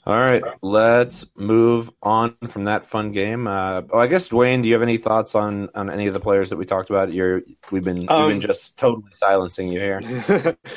All 0.07 0.19
right, 0.19 0.43
let's 0.61 1.25
move 1.35 1.89
on 2.03 2.35
from 2.47 2.65
that 2.65 2.85
fun 2.85 3.11
game. 3.11 3.47
Uh, 3.47 3.81
oh, 3.89 3.97
I 3.97 4.05
guess 4.05 4.29
Dwayne, 4.29 4.61
do 4.61 4.67
you 4.67 4.75
have 4.75 4.83
any 4.83 4.99
thoughts 4.99 5.33
on, 5.33 5.69
on 5.73 5.89
any 5.89 6.05
of 6.05 6.13
the 6.13 6.19
players 6.19 6.51
that 6.51 6.57
we 6.57 6.65
talked 6.65 6.91
about? 6.91 7.11
You're 7.11 7.41
we've 7.71 7.83
been 7.83 8.07
um, 8.07 8.21
we've 8.21 8.27
been 8.29 8.35
um, 8.35 8.39
just 8.41 8.77
totally 8.77 9.09
silencing 9.13 9.69
you 9.69 9.79
here. 9.79 10.01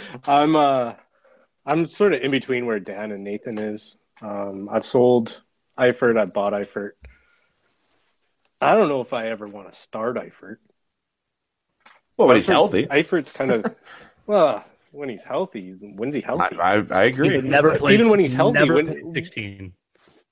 I'm 0.24 0.56
uh, 0.56 0.94
I'm 1.68 1.86
sort 1.86 2.14
of 2.14 2.22
in 2.22 2.30
between 2.30 2.64
where 2.64 2.80
Dan 2.80 3.12
and 3.12 3.22
Nathan 3.22 3.58
is. 3.58 3.94
Um, 4.22 4.70
I've 4.72 4.86
sold 4.86 5.42
Eifert. 5.78 6.18
I 6.18 6.24
bought 6.24 6.54
Eifert. 6.54 6.92
I 8.58 8.74
don't 8.74 8.88
know 8.88 9.02
if 9.02 9.12
I 9.12 9.28
ever 9.28 9.46
want 9.46 9.70
to 9.70 9.78
start 9.78 10.16
Eifert. 10.16 10.56
Well, 12.16 12.28
when 12.28 12.38
he's 12.38 12.48
healthy. 12.48 12.86
Eifert's 12.86 13.32
kind 13.32 13.52
of 13.52 13.76
well 14.26 14.64
when 14.92 15.10
he's 15.10 15.22
healthy. 15.22 15.72
When's 15.78 16.14
he 16.14 16.22
healthy? 16.22 16.56
I, 16.56 16.76
I, 16.76 16.86
I 16.90 17.02
agree. 17.04 17.34
He's 17.34 17.44
never 17.44 17.78
played, 17.78 18.00
even 18.00 18.08
when 18.08 18.18
he's 18.18 18.32
healthy. 18.32 18.60
Never 18.60 18.74
when, 18.74 19.12
sixteen, 19.12 19.74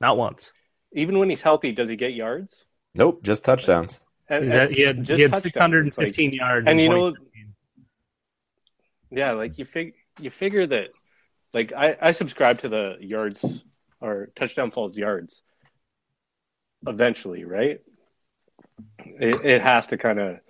not 0.01 0.17
once. 0.17 0.53
Even 0.93 1.19
when 1.19 1.29
he's 1.29 1.43
healthy, 1.43 1.71
does 1.71 1.91
he 1.91 1.97
get 1.97 2.15
yards? 2.15 2.65
Nope, 2.95 3.23
just 3.23 3.45
touchdowns. 3.45 4.01
And, 4.31 4.51
and 4.51 4.75
he 4.75 4.81
had, 4.81 5.07
he 5.07 5.21
had 5.21 5.35
615 5.35 6.31
like, 6.31 6.35
yards. 6.35 6.67
And 6.67 6.81
you 6.81 6.89
know, 6.89 7.15
yeah, 9.11 9.33
like 9.33 9.59
you 9.59 9.67
fig 9.67 9.93
you 10.19 10.31
figure 10.31 10.67
that 10.67 10.89
like 11.57 11.73
I, 11.73 11.97
I 11.99 12.13
subscribe 12.13 12.61
to 12.61 12.69
the 12.69 12.99
yards 13.01 13.43
or 14.03 14.29
touchdown 14.37 14.71
falls 14.71 14.99
yards 14.99 15.43
eventually, 16.87 17.45
right? 17.47 17.81
It, 18.99 19.43
it 19.43 19.63
has 19.63 19.87
to 19.87 19.97
kind 19.97 20.21
of 20.21 20.41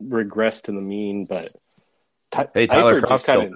regress 0.00 0.62
to 0.62 0.72
the 0.72 0.80
mean, 0.80 1.26
but 1.28 1.48
Ty- 2.30 2.48
hey, 2.54 2.66
Tyler 2.66 3.02
Kroft 3.02 3.26
kind 3.26 3.54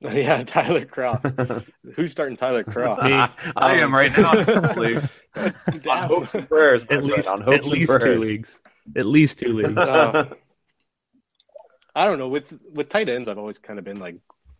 of. 0.00 0.12
Yeah, 0.12 0.42
Tyler 0.42 0.84
Kroft. 0.84 1.64
Who's 1.94 2.10
starting 2.10 2.36
Tyler 2.36 2.64
Kroft? 2.64 2.98
I 3.56 3.76
am 3.76 3.94
right 3.94 4.10
now. 4.16 4.32
on 5.88 6.08
hopes 6.08 6.34
and 6.34 6.48
prayers. 6.48 6.84
At 6.90 7.04
least, 7.04 7.28
on 7.28 7.42
hopes 7.42 7.68
at 7.68 7.72
least 7.72 8.00
two 8.00 8.18
leagues. 8.18 8.56
At 8.96 9.06
least 9.06 9.38
two 9.38 9.52
leagues. 9.52 9.78
Uh, 9.78 10.34
I 11.94 12.06
don't 12.06 12.18
know 12.18 12.28
with 12.28 12.52
with 12.74 12.88
tight 12.88 13.08
ends. 13.08 13.28
I've 13.28 13.38
always 13.38 13.58
kind 13.58 13.78
of 13.78 13.84
been 13.84 14.00
like 14.00 14.16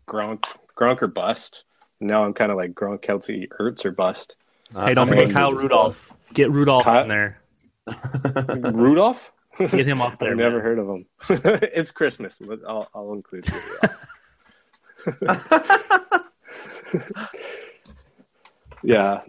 Gronk, 0.08 0.44
Gronk 0.78 1.02
or 1.02 1.06
bust. 1.08 1.64
Now 2.00 2.24
I'm 2.24 2.34
kind 2.34 2.50
of 2.50 2.56
like 2.56 2.72
Gronk, 2.74 3.00
Kelce, 3.02 3.48
Ertz 3.60 3.84
or 3.84 3.90
bust. 3.92 4.36
Hey, 4.74 4.94
don't 4.94 5.08
forget 5.08 5.30
Kyle 5.30 5.52
Rudolph. 5.52 6.12
Get 6.34 6.50
Rudolph 6.50 6.84
Kyle- 6.84 7.02
in 7.02 7.08
there. 7.08 7.40
Rudolph. 8.72 9.32
Get 9.58 9.86
him 9.86 10.02
up 10.02 10.18
there. 10.20 10.32
I've 10.32 10.36
never 10.36 10.56
man. 10.56 10.64
heard 10.64 10.78
of 10.78 10.88
him. 10.88 11.06
it's 11.72 11.90
Christmas. 11.90 12.36
but 12.38 12.60
I'll, 12.68 12.88
I'll 12.94 13.12
include 13.14 13.48
Rudolph. 13.50 13.96
yeah, 18.82 19.20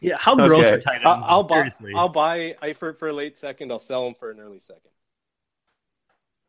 Yeah, 0.00 0.16
how 0.18 0.34
gross 0.36 0.66
Okay. 0.66 0.74
are 0.74 0.80
tight 0.80 0.94
ends? 0.96 1.06
I'll, 1.06 1.24
I'll 1.24 1.42
buy. 1.42 1.56
Seriously. 1.56 1.92
I'll 1.96 2.08
buy 2.08 2.56
Eifert 2.62 2.98
for 2.98 3.08
a 3.08 3.12
late 3.12 3.36
second. 3.36 3.72
I'll 3.72 3.78
sell 3.78 4.06
him 4.06 4.14
for 4.14 4.30
an 4.30 4.40
early 4.40 4.58
second. 4.58 4.90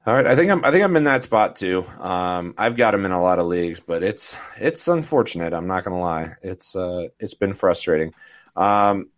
All 0.08 0.14
right, 0.14 0.28
I 0.28 0.36
think 0.36 0.52
I'm 0.52 0.64
I 0.64 0.70
think 0.70 0.84
I'm 0.84 0.96
in 0.98 1.06
that 1.06 1.24
spot 1.24 1.56
too. 1.56 1.84
Um, 2.00 2.54
I've 2.60 2.76
got 2.76 2.94
him 2.94 3.06
in 3.06 3.12
a 3.12 3.22
lot 3.22 3.40
of 3.40 3.48
leagues, 3.48 3.80
but 3.80 4.04
it's 4.04 4.38
it's 4.58 4.88
unfortunate. 4.88 5.52
I'm 5.52 5.66
not 5.66 5.84
gonna 5.84 6.00
lie. 6.00 6.34
It's 6.44 6.76
uh 6.76 7.08
it's 7.20 7.34
been 7.34 7.56
frustrating. 7.56 8.14
Um, 8.56 9.10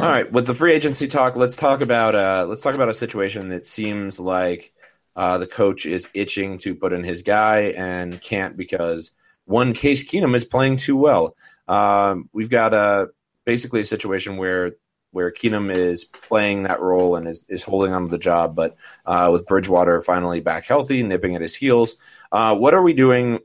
all 0.00 0.08
right, 0.08 0.30
with 0.30 0.46
the 0.46 0.54
free 0.54 0.72
agency 0.72 1.08
talk, 1.08 1.34
let's 1.34 1.56
talk 1.56 1.80
about 1.80 2.14
uh 2.14 2.46
let's 2.48 2.62
talk 2.62 2.76
about 2.76 2.88
a 2.88 2.94
situation 2.94 3.48
that 3.48 3.66
seems 3.66 4.20
like 4.20 4.72
uh, 5.16 5.38
the 5.38 5.48
coach 5.48 5.84
is 5.84 6.08
itching 6.14 6.58
to 6.58 6.76
put 6.76 6.92
in 6.92 7.02
his 7.02 7.22
guy 7.22 7.74
and 7.76 8.20
can't 8.20 8.56
because 8.56 9.10
one 9.46 9.74
Case 9.74 10.08
Keenum 10.08 10.36
is 10.36 10.44
playing 10.44 10.76
too 10.76 10.96
well. 10.96 11.34
Um, 11.66 12.28
we've 12.32 12.48
got 12.48 12.72
uh, 12.72 13.06
basically 13.44 13.80
a 13.80 13.84
situation 13.84 14.36
where 14.36 14.76
where 15.12 15.30
Keenum 15.32 15.74
is 15.74 16.04
playing 16.04 16.62
that 16.64 16.80
role 16.80 17.16
and 17.16 17.26
is, 17.26 17.44
is 17.48 17.62
holding 17.62 17.92
on 17.92 18.04
to 18.04 18.10
the 18.10 18.18
job, 18.18 18.54
but 18.54 18.76
uh, 19.04 19.28
with 19.32 19.46
Bridgewater 19.46 20.00
finally 20.02 20.40
back 20.40 20.64
healthy, 20.66 21.02
nipping 21.02 21.34
at 21.34 21.42
his 21.42 21.54
heels. 21.54 21.96
Uh, 22.30 22.54
what 22.54 22.74
are 22.74 22.82
we 22.82 22.92
doing 22.92 23.40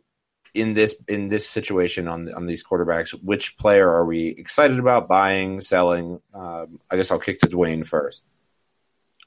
in 0.53 0.73
this 0.73 0.95
in 1.07 1.27
this 1.27 1.49
situation 1.49 2.07
on 2.07 2.31
on 2.33 2.45
these 2.45 2.63
quarterbacks? 2.63 3.11
Which 3.11 3.57
player 3.57 3.89
are 3.89 4.05
we 4.05 4.27
excited 4.27 4.79
about 4.79 5.07
buying, 5.07 5.61
selling? 5.61 6.21
Um, 6.33 6.79
I 6.89 6.97
guess 6.97 7.11
I'll 7.11 7.19
kick 7.19 7.39
to 7.39 7.49
Dwayne 7.49 7.85
first. 7.85 8.27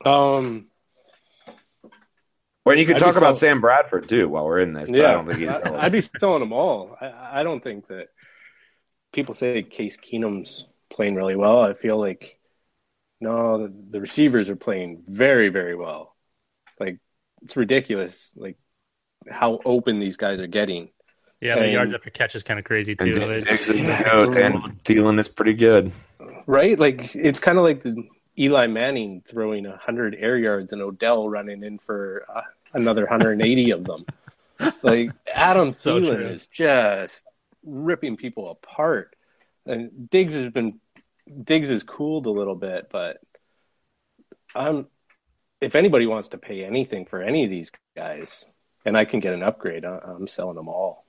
Um, 0.05 0.69
Or 2.65 2.75
you 2.75 2.87
could 2.87 2.99
talk 2.99 3.17
about 3.17 3.37
sell- 3.37 3.49
Sam 3.49 3.61
Bradford 3.61 4.09
too 4.09 4.29
while 4.29 4.45
we're 4.45 4.61
in 4.61 4.75
this. 4.75 4.91
But 4.91 5.01
yeah, 5.01 5.09
I 5.09 5.13
don't 5.13 5.27
think 5.27 5.39
he's. 5.39 5.49
I, 5.49 5.83
would 5.85 5.93
be 5.93 6.01
selling 6.21 6.41
them 6.41 6.53
all. 6.53 6.97
I, 7.01 7.41
I 7.41 7.43
don't 7.43 7.63
think 7.63 7.89
that 7.89 8.09
people 9.13 9.35
say 9.35 9.63
Case 9.63 9.97
Keenum's 9.97 10.67
playing 10.91 11.15
really 11.15 11.37
well. 11.37 11.63
I 11.63 11.75
feel 11.75 11.99
like 11.99 12.39
no, 13.21 13.67
the, 13.67 13.73
the 13.91 14.01
receivers 14.01 14.49
are 14.49 14.57
playing 14.57 15.03
very, 15.09 15.49
very 15.49 15.75
well. 15.75 16.15
Like 16.79 16.99
it's 17.43 17.57
ridiculous, 17.57 18.33
like 18.37 18.57
how 19.31 19.61
open 19.65 19.99
these 19.99 20.17
guys 20.17 20.41
are 20.41 20.47
getting. 20.47 20.91
yeah, 21.41 21.57
the 21.57 21.63
and- 21.65 21.73
yards 21.73 21.95
after 21.95 22.11
catch 22.11 22.35
is 22.35 22.43
kind 22.43 22.59
of 22.59 22.65
crazy 22.65 22.95
too. 22.95 23.05
and 23.07 23.33
It- 23.33 23.45
Diggs 23.47 23.69
is 23.69 23.83
the 23.85 23.93
and 23.93 24.83
Thielen 24.85 25.19
is 25.19 25.29
pretty 25.29 25.55
good. 25.55 25.93
Right? 26.47 26.79
Like 26.79 27.15
it's 27.15 27.41
kind 27.41 27.59
of 27.59 27.65
like 27.65 27.83
the 27.83 27.97
Eli 28.39 28.69
Manning 28.69 29.23
throwing 29.29 29.65
hundred 29.65 30.15
air 30.19 30.37
yards 30.39 30.73
and 30.73 30.81
Odell 30.81 31.29
running 31.29 31.63
in 31.65 31.79
for 31.79 32.25
uh, 32.33 32.43
another 32.73 33.03
180 33.03 33.71
of 33.73 33.85
them. 33.85 34.05
Like 34.83 35.11
Adam 35.33 35.71
So 35.73 36.01
Thielen 36.01 36.17
true. 36.17 36.29
is 36.31 36.47
just 36.49 37.25
ripping 37.65 38.17
people 38.17 38.51
apart, 38.51 39.15
and 39.69 40.09
Diggs 40.11 40.35
has 40.35 40.51
been 40.51 40.81
Diggs 41.45 41.69
has 41.69 41.83
cooled 41.83 42.27
a 42.27 42.31
little 42.31 42.55
bit, 42.55 42.89
but 42.91 43.19
I'm 44.55 44.87
if 45.61 45.77
anybody 45.77 46.07
wants 46.07 46.29
to 46.29 46.39
pay 46.39 46.65
anything 46.65 47.05
for 47.05 47.23
any 47.23 47.45
of 47.45 47.51
these 47.51 47.71
guys, 47.97 48.47
and 48.85 48.97
I 48.97 49.05
can 49.05 49.21
get 49.21 49.35
an 49.35 49.43
upgrade, 49.43 49.85
I- 49.85 49.99
I'm 49.99 50.27
selling 50.29 50.57
them 50.57 50.69
all. 50.69 51.05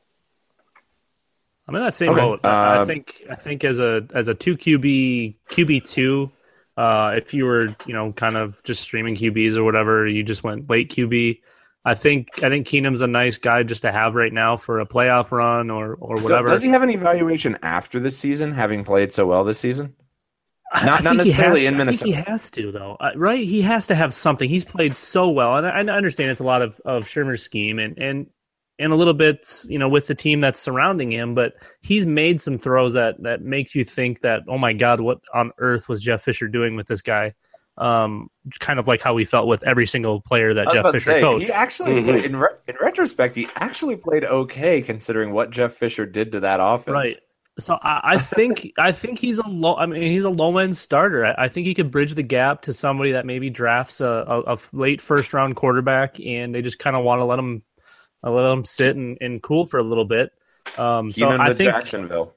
I'm 1.68 1.76
in 1.76 1.84
that 1.84 1.93
same 1.95 2.12
Okay. 2.12 2.20
boat. 2.22 2.39
I 2.43 2.76
I 2.76 2.80
Um, 2.80 2.88
think 2.88 3.24
I 3.30 3.36
think 3.36 3.64
as 3.64 3.80
a 3.80 4.07
as 4.14 4.28
a 4.28 4.34
two 4.34 4.57
QB 4.57 5.36
QB 5.49 5.86
two, 5.86 6.32
uh, 6.78 7.14
if 7.16 7.34
you 7.34 7.45
were 7.45 7.76
you 7.86 7.93
know 7.93 8.12
kind 8.12 8.36
of 8.36 8.62
just 8.64 8.82
streaming 8.82 9.16
QBs 9.16 9.55
or 9.55 9.64
whatever, 9.64 10.07
you 10.07 10.24
just 10.24 10.43
went 10.43 10.70
late 10.70 10.89
QB. 10.91 11.41
I 11.86 11.95
think 11.95 12.43
I 12.43 12.49
think 12.49 12.67
Keenum's 12.67 13.01
a 13.01 13.07
nice 13.07 13.38
guy 13.38 13.63
just 13.63 13.84
to 13.84 13.91
have 13.91 14.13
right 14.13 14.34
now 14.34 14.57
for 14.57 14.80
a 14.80 14.86
playoff 14.86 15.32
run 15.32 15.69
or 15.69 15.95
or 15.95 16.15
whatever. 16.21 16.49
Does 16.49 16.61
he 16.61 16.69
have 16.69 16.84
an 16.84 16.89
evaluation 16.89 17.57
after 17.63 17.99
this 17.99 18.17
season, 18.17 18.51
having 18.51 18.84
played 18.84 19.13
so 19.13 19.25
well 19.25 19.43
this 19.43 19.59
season? 19.59 19.95
Not- 20.86 21.03
not 21.03 21.15
necessarily 21.15 21.65
in 21.65 21.82
I 21.82 21.86
think 21.86 22.03
he 22.03 22.11
has 22.11 22.51
to 22.51 22.71
though, 22.71 22.95
Uh, 22.99 23.11
right? 23.15 23.43
He 23.43 23.61
has 23.63 23.88
to 23.88 23.95
have 23.95 24.13
something. 24.13 24.47
He's 24.47 24.65
played 24.65 24.95
so 24.95 25.30
well, 25.30 25.55
and 25.55 25.65
I, 25.65 25.93
I 25.93 25.97
understand 25.97 26.30
it's 26.32 26.41
a 26.41 26.43
lot 26.43 26.61
of 26.61 26.80
of 26.86 27.05
Shurmur's 27.05 27.41
scheme 27.41 27.80
and 27.80 27.97
and 27.97 28.27
and 28.77 28.93
a 28.93 28.95
little 28.95 29.13
bit, 29.13 29.47
you 29.67 29.80
know, 29.80 29.89
with 29.89 30.07
the 30.07 30.15
team 30.15 30.41
that's 30.41 30.59
surrounding 30.59 31.11
him. 31.11 31.34
But 31.34 31.53
he's 31.82 32.05
made 32.05 32.39
some 32.39 32.57
throws 32.57 32.93
that 32.93 33.15
that 33.23 33.41
makes 33.41 33.73
you 33.73 33.84
think 33.84 34.21
that, 34.21 34.41
oh 34.47 34.57
my 34.57 34.73
God, 34.73 34.99
what 34.99 35.19
on 35.34 35.51
earth 35.57 35.89
was 35.89 36.01
Jeff 36.03 36.21
Fisher 36.23 36.47
doing 36.47 36.75
with 36.75 36.88
this 36.88 37.01
guy? 37.01 37.34
Um, 37.80 38.30
kind 38.59 38.77
of 38.77 38.88
like 38.89 39.01
how 39.01 39.13
we 39.13 39.23
felt 39.23 39.47
with 39.47 39.63
every 39.65 39.88
single 39.88 40.19
player 40.21 40.53
that 40.53 40.67
I 40.67 40.69
was 40.69 40.73
Jeff 40.73 40.80
about 40.82 40.91
to 40.91 40.99
Fisher 40.99 41.11
say, 41.11 41.21
coached. 41.21 41.45
he 41.45 41.51
actually, 41.51 41.91
Mhm. 41.93 42.03
played, 42.03 42.25
in, 42.25 42.36
re- 42.36 42.49
in 42.67 42.75
retrospect, 42.82 43.36
he 43.36 43.47
actually 43.55 43.95
played 43.95 44.25
okay 44.25 44.82
considering 44.82 45.32
what 45.32 45.49
Jeff 45.49 45.73
Fisher 45.73 46.05
did 46.05 46.34
to 46.34 46.41
that 46.41 46.59
offense. 46.61 46.93
Right. 46.93 47.17
So 47.59 47.75
I, 47.82 48.01
I 48.03 48.17
think 48.17 48.71
I 48.77 48.91
think 48.91 49.17
he's 49.19 49.38
a 49.38 49.47
low. 49.47 49.75
I 49.77 49.86
mean, 49.86 50.01
he's 50.11 50.23
a 50.25 50.30
low 50.30 50.57
end 50.57 50.75
starter. 50.77 51.25
I, 51.25 51.45
I 51.45 51.47
think 51.47 51.67
he 51.67 51.73
could 51.73 51.89
bridge 51.89 52.15
the 52.15 52.23
gap 52.23 52.63
to 52.63 52.73
somebody 52.73 53.13
that 53.13 53.25
maybe 53.25 53.49
drafts 53.49 54.01
a, 54.01 54.07
a, 54.09 54.53
a 54.53 54.57
late 54.73 54.99
first 55.01 55.34
round 55.34 55.55
quarterback, 55.55 56.19
and 56.19 56.53
they 56.53 56.61
just 56.61 56.80
kind 56.80 56.95
of 56.97 57.03
want 57.05 57.19
to 57.19 57.25
let 57.25 57.39
him 57.39 57.63
uh, 58.25 58.32
let 58.32 58.51
him 58.51 58.65
sit 58.65 58.95
and, 58.97 59.17
and 59.21 59.41
cool 59.41 59.65
for 59.65 59.77
a 59.80 59.84
little 59.84 60.05
bit. 60.05 60.32
Um, 60.77 61.11
so 61.13 61.27
Keenum 61.27 61.39
I 61.39 61.53
think, 61.53 61.71
Jacksonville. 61.71 62.34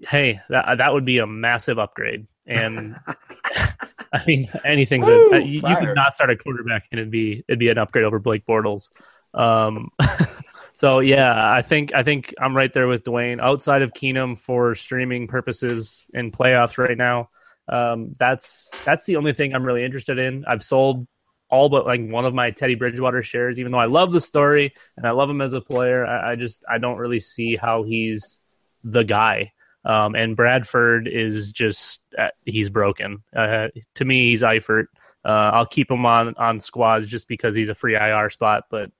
hey, 0.00 0.40
that 0.48 0.78
that 0.78 0.92
would 0.94 1.04
be 1.04 1.18
a 1.18 1.26
massive 1.26 1.78
upgrade. 1.78 2.26
And 2.46 2.96
I 4.14 4.22
mean, 4.26 4.48
anything's 4.64 5.06
Woo, 5.06 5.30
a, 5.32 5.40
you, 5.40 5.62
you 5.66 5.76
could 5.76 5.94
not 5.94 6.14
start 6.14 6.30
a 6.30 6.36
quarterback, 6.36 6.86
and 6.90 7.00
it'd 7.00 7.10
be 7.10 7.44
it'd 7.48 7.58
be 7.58 7.70
an 7.70 7.78
upgrade 7.78 8.04
over 8.04 8.18
Blake 8.18 8.44
Bortles. 8.46 8.90
Um, 9.32 9.90
so 10.72 11.00
yeah, 11.00 11.40
I 11.42 11.62
think 11.62 11.94
I 11.94 12.02
think 12.02 12.34
I'm 12.38 12.56
right 12.56 12.72
there 12.72 12.88
with 12.88 13.04
Dwayne. 13.04 13.40
Outside 13.40 13.82
of 13.82 13.92
Keenum 13.94 14.36
for 14.36 14.74
streaming 14.74 15.26
purposes 15.26 16.06
in 16.12 16.30
playoffs 16.30 16.76
right 16.76 16.96
now, 16.96 17.30
um, 17.68 18.14
that's 18.18 18.70
that's 18.84 19.04
the 19.04 19.16
only 19.16 19.32
thing 19.32 19.54
I'm 19.54 19.64
really 19.64 19.84
interested 19.84 20.18
in. 20.18 20.44
I've 20.46 20.62
sold 20.62 21.06
all 21.48 21.68
but 21.68 21.86
like 21.86 22.06
one 22.08 22.24
of 22.24 22.34
my 22.34 22.50
Teddy 22.50 22.74
Bridgewater 22.74 23.22
shares, 23.22 23.60
even 23.60 23.72
though 23.72 23.78
I 23.78 23.86
love 23.86 24.12
the 24.12 24.20
story 24.20 24.74
and 24.96 25.06
I 25.06 25.10
love 25.10 25.30
him 25.30 25.40
as 25.40 25.52
a 25.52 25.60
player. 25.60 26.04
I, 26.04 26.32
I 26.32 26.36
just 26.36 26.64
I 26.68 26.78
don't 26.78 26.98
really 26.98 27.20
see 27.20 27.56
how 27.56 27.82
he's 27.82 28.40
the 28.84 29.04
guy. 29.04 29.52
Um, 29.84 30.14
and 30.14 30.36
Bradford 30.36 31.08
is 31.08 31.52
just 31.52 32.04
uh, 32.16 32.28
he's 32.44 32.70
broken. 32.70 33.22
Uh, 33.34 33.68
to 33.96 34.04
me, 34.04 34.30
he's 34.30 34.42
Eifert. 34.42 34.86
Uh, 35.24 35.50
I'll 35.52 35.66
keep 35.66 35.90
him 35.90 36.06
on 36.06 36.34
on 36.36 36.60
squads 36.60 37.06
just 37.06 37.28
because 37.28 37.54
he's 37.54 37.68
a 37.68 37.74
free 37.74 37.96
IR 37.96 38.30
spot. 38.30 38.64
But 38.70 38.90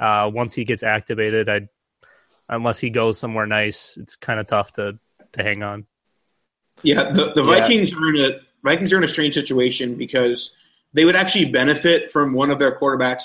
uh, 0.00 0.30
once 0.32 0.54
he 0.54 0.64
gets 0.64 0.82
activated, 0.82 1.48
I 1.48 1.68
unless 2.48 2.78
he 2.78 2.90
goes 2.90 3.18
somewhere 3.18 3.46
nice, 3.46 3.96
it's 3.96 4.16
kind 4.16 4.40
of 4.40 4.48
tough 4.48 4.72
to 4.72 4.98
to 5.32 5.42
hang 5.42 5.62
on. 5.62 5.86
Yeah, 6.82 7.10
the, 7.10 7.32
the 7.34 7.44
Yeah. 7.44 7.60
Vikings 7.60 7.94
are 7.94 8.08
in 8.08 8.16
a 8.18 8.40
Vikings 8.64 8.92
are 8.92 8.98
in 8.98 9.04
a 9.04 9.08
strange 9.08 9.34
situation 9.34 9.94
because 9.96 10.56
they 10.92 11.04
would 11.04 11.16
actually 11.16 11.50
benefit 11.50 12.10
from 12.10 12.32
one 12.32 12.50
of 12.50 12.58
their 12.58 12.78
quarterbacks 12.78 13.24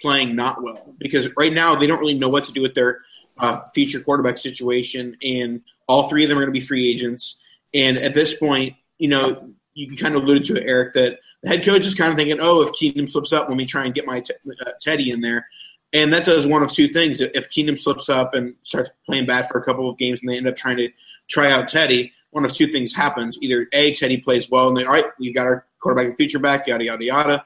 playing 0.00 0.34
not 0.34 0.62
well 0.62 0.94
because 0.98 1.28
right 1.36 1.52
now 1.52 1.76
they 1.76 1.86
don't 1.86 2.00
really 2.00 2.18
know 2.18 2.28
what 2.28 2.44
to 2.44 2.52
do 2.52 2.62
with 2.62 2.74
their 2.74 3.00
uh, 3.38 3.60
future 3.74 4.00
quarterback 4.00 4.38
situation, 4.38 5.16
and 5.22 5.62
all 5.88 6.08
three 6.08 6.24
of 6.24 6.28
them 6.28 6.38
are 6.38 6.42
going 6.42 6.54
to 6.54 6.60
be 6.60 6.64
free 6.64 6.90
agents. 6.90 7.36
And 7.72 7.98
at 7.98 8.14
this 8.14 8.34
point, 8.34 8.74
you 8.98 9.08
know, 9.08 9.50
you 9.74 9.96
kind 9.96 10.14
of 10.14 10.22
alluded 10.22 10.44
to 10.44 10.56
it, 10.56 10.64
Eric, 10.66 10.94
that 10.94 11.18
the 11.42 11.48
head 11.48 11.64
coach 11.64 11.84
is 11.84 11.94
kind 11.94 12.10
of 12.10 12.16
thinking, 12.16 12.38
"Oh, 12.40 12.62
if 12.62 12.70
Keenum 12.70 13.08
slips 13.08 13.32
up, 13.32 13.48
let 13.48 13.56
me 13.56 13.66
try 13.66 13.84
and 13.84 13.94
get 13.94 14.06
my 14.06 14.18
uh, 14.20 14.70
Teddy 14.80 15.10
in 15.10 15.20
there." 15.20 15.46
And 15.92 16.12
that 16.12 16.26
does 16.26 16.46
one 16.46 16.62
of 16.62 16.72
two 16.72 16.88
things. 16.88 17.20
If 17.20 17.50
Keenum 17.50 17.78
slips 17.78 18.08
up 18.08 18.34
and 18.34 18.54
starts 18.62 18.90
playing 19.06 19.26
bad 19.26 19.48
for 19.48 19.58
a 19.58 19.64
couple 19.64 19.88
of 19.88 19.98
games, 19.98 20.20
and 20.20 20.28
they 20.28 20.36
end 20.36 20.48
up 20.48 20.56
trying 20.56 20.78
to 20.78 20.90
try 21.28 21.52
out 21.52 21.68
Teddy, 21.68 22.12
one 22.30 22.44
of 22.44 22.52
two 22.52 22.68
things 22.68 22.94
happens: 22.94 23.38
either 23.42 23.68
a 23.72 23.94
Teddy 23.94 24.18
plays 24.18 24.50
well, 24.50 24.68
and 24.68 24.76
they 24.76 24.84
all 24.84 24.92
right, 24.92 25.06
we 25.18 25.32
got 25.32 25.46
our 25.46 25.66
quarterback 25.80 26.06
and 26.06 26.16
future 26.16 26.38
back, 26.38 26.66
yada 26.66 26.84
yada 26.84 27.04
yada, 27.04 27.44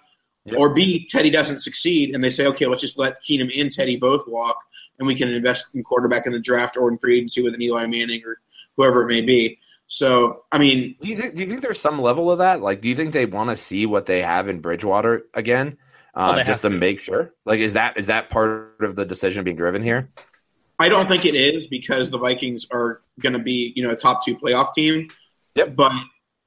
Yep. 0.50 0.58
or 0.58 0.74
B 0.74 1.06
Teddy 1.08 1.30
doesn't 1.30 1.60
succeed, 1.60 2.14
and 2.14 2.22
they 2.22 2.30
say, 2.30 2.46
okay, 2.46 2.66
let's 2.66 2.80
just 2.80 2.98
let 2.98 3.22
Keenum 3.22 3.50
and 3.60 3.70
Teddy 3.70 3.96
both 3.96 4.26
walk, 4.28 4.56
and 4.98 5.06
we 5.06 5.14
can 5.14 5.28
invest 5.32 5.66
in 5.74 5.82
quarterback 5.82 6.26
in 6.26 6.32
the 6.32 6.40
draft 6.40 6.76
or 6.76 6.90
in 6.90 6.98
free 6.98 7.16
agency 7.16 7.42
with 7.42 7.54
an 7.54 7.62
Eli 7.62 7.86
Manning 7.86 8.22
or 8.24 8.38
whoever 8.76 9.02
it 9.02 9.08
may 9.08 9.22
be. 9.22 9.58
So, 9.86 10.44
I 10.52 10.58
mean, 10.58 10.96
Do 11.00 11.08
you 11.08 11.16
think? 11.16 11.34
Do 11.34 11.40
you 11.42 11.48
think 11.48 11.62
there's 11.62 11.80
some 11.80 12.00
level 12.00 12.30
of 12.30 12.38
that? 12.38 12.60
Like, 12.60 12.80
do 12.82 12.88
you 12.88 12.94
think 12.94 13.12
they 13.12 13.26
want 13.26 13.50
to 13.50 13.56
see 13.56 13.86
what 13.86 14.06
they 14.06 14.20
have 14.22 14.48
in 14.48 14.60
Bridgewater 14.60 15.24
again, 15.32 15.78
uh, 16.14 16.34
Well, 16.36 16.44
just 16.44 16.60
to 16.62 16.68
to. 16.68 16.76
make 16.76 17.00
sure? 17.00 17.32
Like, 17.46 17.60
is 17.60 17.72
that 17.72 17.96
is 17.96 18.08
that 18.08 18.28
part 18.28 18.76
of 18.80 18.96
the 18.96 19.06
decision 19.06 19.44
being 19.44 19.56
driven 19.56 19.82
here? 19.82 20.10
I 20.78 20.88
don't 20.88 21.08
think 21.08 21.24
it 21.24 21.34
is 21.34 21.66
because 21.66 22.10
the 22.10 22.18
Vikings 22.18 22.66
are 22.70 23.00
going 23.18 23.32
to 23.32 23.38
be, 23.40 23.72
you 23.74 23.82
know, 23.82 23.90
a 23.90 23.96
top 23.96 24.24
two 24.24 24.36
playoff 24.36 24.74
team. 24.74 25.08
Yep. 25.54 25.74
But 25.74 25.92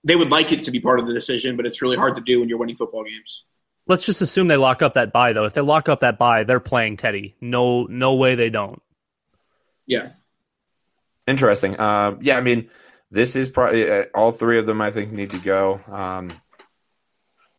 they 0.03 0.15
would 0.15 0.29
like 0.29 0.51
it 0.53 0.63
to 0.63 0.71
be 0.71 0.79
part 0.79 0.99
of 0.99 1.07
the 1.07 1.13
decision, 1.13 1.57
but 1.57 1.65
it's 1.65 1.81
really 1.81 1.97
hard 1.97 2.15
to 2.15 2.21
do 2.21 2.39
when 2.39 2.47
you're 2.47 2.57
winning 2.57 2.77
football 2.77 3.03
games. 3.03 3.45
Let's 3.87 4.05
just 4.05 4.21
assume 4.21 4.47
they 4.47 4.57
lock 4.57 4.81
up 4.81 4.93
that 4.93 5.11
buy 5.11 5.33
though. 5.33 5.45
If 5.45 5.53
they 5.53 5.61
lock 5.61 5.89
up 5.89 6.01
that 6.01 6.17
buy, 6.17 6.43
they're 6.43 6.59
playing 6.59 6.97
Teddy. 6.97 7.35
No, 7.41 7.83
no 7.85 8.13
way 8.15 8.35
they 8.35 8.49
don't. 8.49 8.81
Yeah. 9.87 10.11
Interesting. 11.27 11.79
Uh, 11.79 12.15
yeah, 12.21 12.37
I 12.37 12.41
mean, 12.41 12.69
this 13.09 13.35
is 13.35 13.49
probably 13.49 13.89
uh, 13.89 14.05
all 14.15 14.31
three 14.31 14.59
of 14.59 14.65
them. 14.65 14.81
I 14.81 14.91
think 14.91 15.11
need 15.11 15.31
to 15.31 15.39
go. 15.39 15.79
Um, 15.87 16.31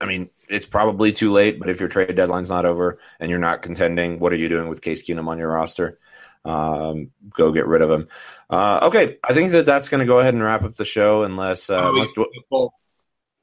I 0.01 0.07
mean, 0.07 0.31
it's 0.49 0.66
probably 0.66 1.12
too 1.12 1.31
late, 1.33 1.59
but 1.61 1.68
if 1.70 1.79
your 1.81 1.89
trade 1.89 2.14
deadline's 2.16 2.49
not 2.51 2.64
over 2.66 2.99
and 3.20 3.31
you're 3.31 3.39
not 3.39 3.62
contending, 3.62 4.18
what 4.18 4.33
are 4.33 4.37
you 4.37 4.49
doing 4.49 4.68
with 4.68 4.81
Case 4.83 5.03
Keenum 5.07 5.29
on 5.29 5.39
your 5.39 5.51
roster? 5.53 5.99
Um, 6.45 7.11
go 7.31 7.53
get 7.53 7.66
rid 7.66 7.83
of 7.83 7.91
him. 7.91 8.09
Uh, 8.51 8.81
okay, 8.85 9.18
I 9.23 9.33
think 9.33 9.53
that 9.53 9.64
that's 9.66 9.89
going 9.89 10.01
to 10.01 10.07
go 10.07 10.18
ahead 10.18 10.35
and 10.35 10.43
wrap 10.43 10.62
up 10.64 10.75
the 10.75 10.85
show. 10.85 11.23
Unless, 11.23 11.70
uh, 11.70 11.75
Oh, 11.77 11.93
we- 11.93 12.01
unless 12.01 12.70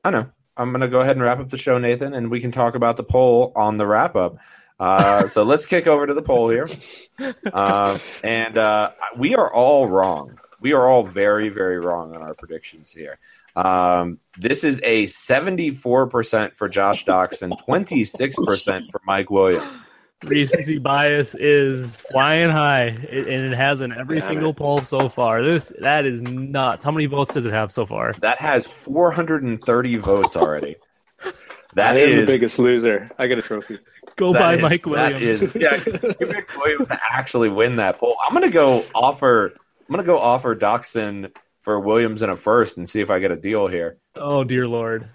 I 0.03 0.09
know 0.11 0.29
I'm 0.59 0.71
going 0.71 0.81
to 0.81 0.89
go 0.89 0.99
ahead 0.99 1.15
and 1.15 1.23
wrap 1.23 1.39
up 1.39 1.47
the 1.49 1.57
show, 1.57 1.77
Nathan, 1.77 2.13
and 2.13 2.29
we 2.29 2.41
can 2.41 2.51
talk 2.51 2.75
about 2.75 2.97
the 2.97 3.03
poll 3.03 3.53
on 3.55 3.77
the 3.77 3.87
wrap 3.87 4.17
up. 4.17 4.37
Uh, 4.77 5.25
so 5.27 5.43
let's 5.43 5.65
kick 5.65 5.87
over 5.87 6.05
to 6.05 6.13
the 6.13 6.21
poll 6.21 6.49
here, 6.49 6.67
uh, 7.51 7.97
and 8.23 8.57
uh, 8.57 8.91
we 9.17 9.35
are 9.35 9.51
all 9.53 9.87
wrong. 9.87 10.39
We 10.61 10.73
are 10.73 10.87
all 10.87 11.03
very, 11.03 11.49
very 11.49 11.79
wrong 11.79 12.13
on 12.13 12.21
our 12.21 12.33
predictions 12.33 12.91
here. 12.91 13.19
Um, 13.55 14.19
this 14.37 14.63
is 14.63 14.79
a 14.83 15.05
74% 15.05 16.55
for 16.55 16.69
Josh 16.69 17.05
Doctson, 17.05 17.57
26% 17.67 18.91
for 18.91 19.01
Mike 19.05 19.29
Williams. 19.29 19.69
Recency 20.25 20.79
bias 20.79 21.33
is 21.35 21.95
flying 21.95 22.49
high, 22.49 22.87
it, 22.87 23.27
and 23.27 23.53
it 23.53 23.55
has 23.55 23.79
in 23.81 23.93
every 23.93 24.19
Damn 24.19 24.27
single 24.27 24.49
it. 24.49 24.57
poll 24.57 24.81
so 24.81 25.07
far. 25.07 25.41
This 25.43 25.71
that 25.79 26.05
is 26.05 26.21
nuts. 26.21 26.83
How 26.83 26.91
many 26.91 27.05
votes 27.05 27.33
does 27.33 27.45
it 27.45 27.53
have 27.53 27.71
so 27.71 27.85
far? 27.85 28.13
That 28.19 28.37
has 28.39 28.67
430 28.67 29.95
votes 29.97 30.35
already. 30.35 30.75
That 31.75 31.95
I 31.95 31.99
am 31.99 32.17
the 32.17 32.25
biggest 32.25 32.57
loser. 32.57 33.11
I 33.19 33.27
get 33.27 33.37
a 33.37 33.43
trophy. 33.43 33.77
Go 34.15 34.33
buy 34.33 34.55
is- 34.55 34.61
Mike 34.63 34.87
Williams. 34.87 35.21
is- 35.21 35.55
yeah, 35.55 35.75
you 35.85 35.91
picked 35.93 36.57
Williams 36.57 36.87
to 36.87 36.99
actually 37.11 37.49
win 37.49 37.75
that 37.75 37.99
poll. 37.99 38.17
I'm 38.27 38.33
gonna 38.33 38.49
go 38.49 38.83
offer. 38.95 39.53
I'm 39.87 39.93
gonna 39.93 40.03
go 40.03 40.17
offer 40.17 40.55
Doctson 40.55 41.31
for 41.61 41.79
Williams 41.79 42.23
in 42.23 42.31
a 42.31 42.35
first 42.35 42.77
and 42.77 42.89
see 42.89 43.01
if 43.01 43.11
I 43.11 43.19
get 43.19 43.29
a 43.29 43.35
deal 43.35 43.67
here. 43.67 43.97
oh 44.15 44.43
dear 44.43 44.67
lord. 44.67 45.09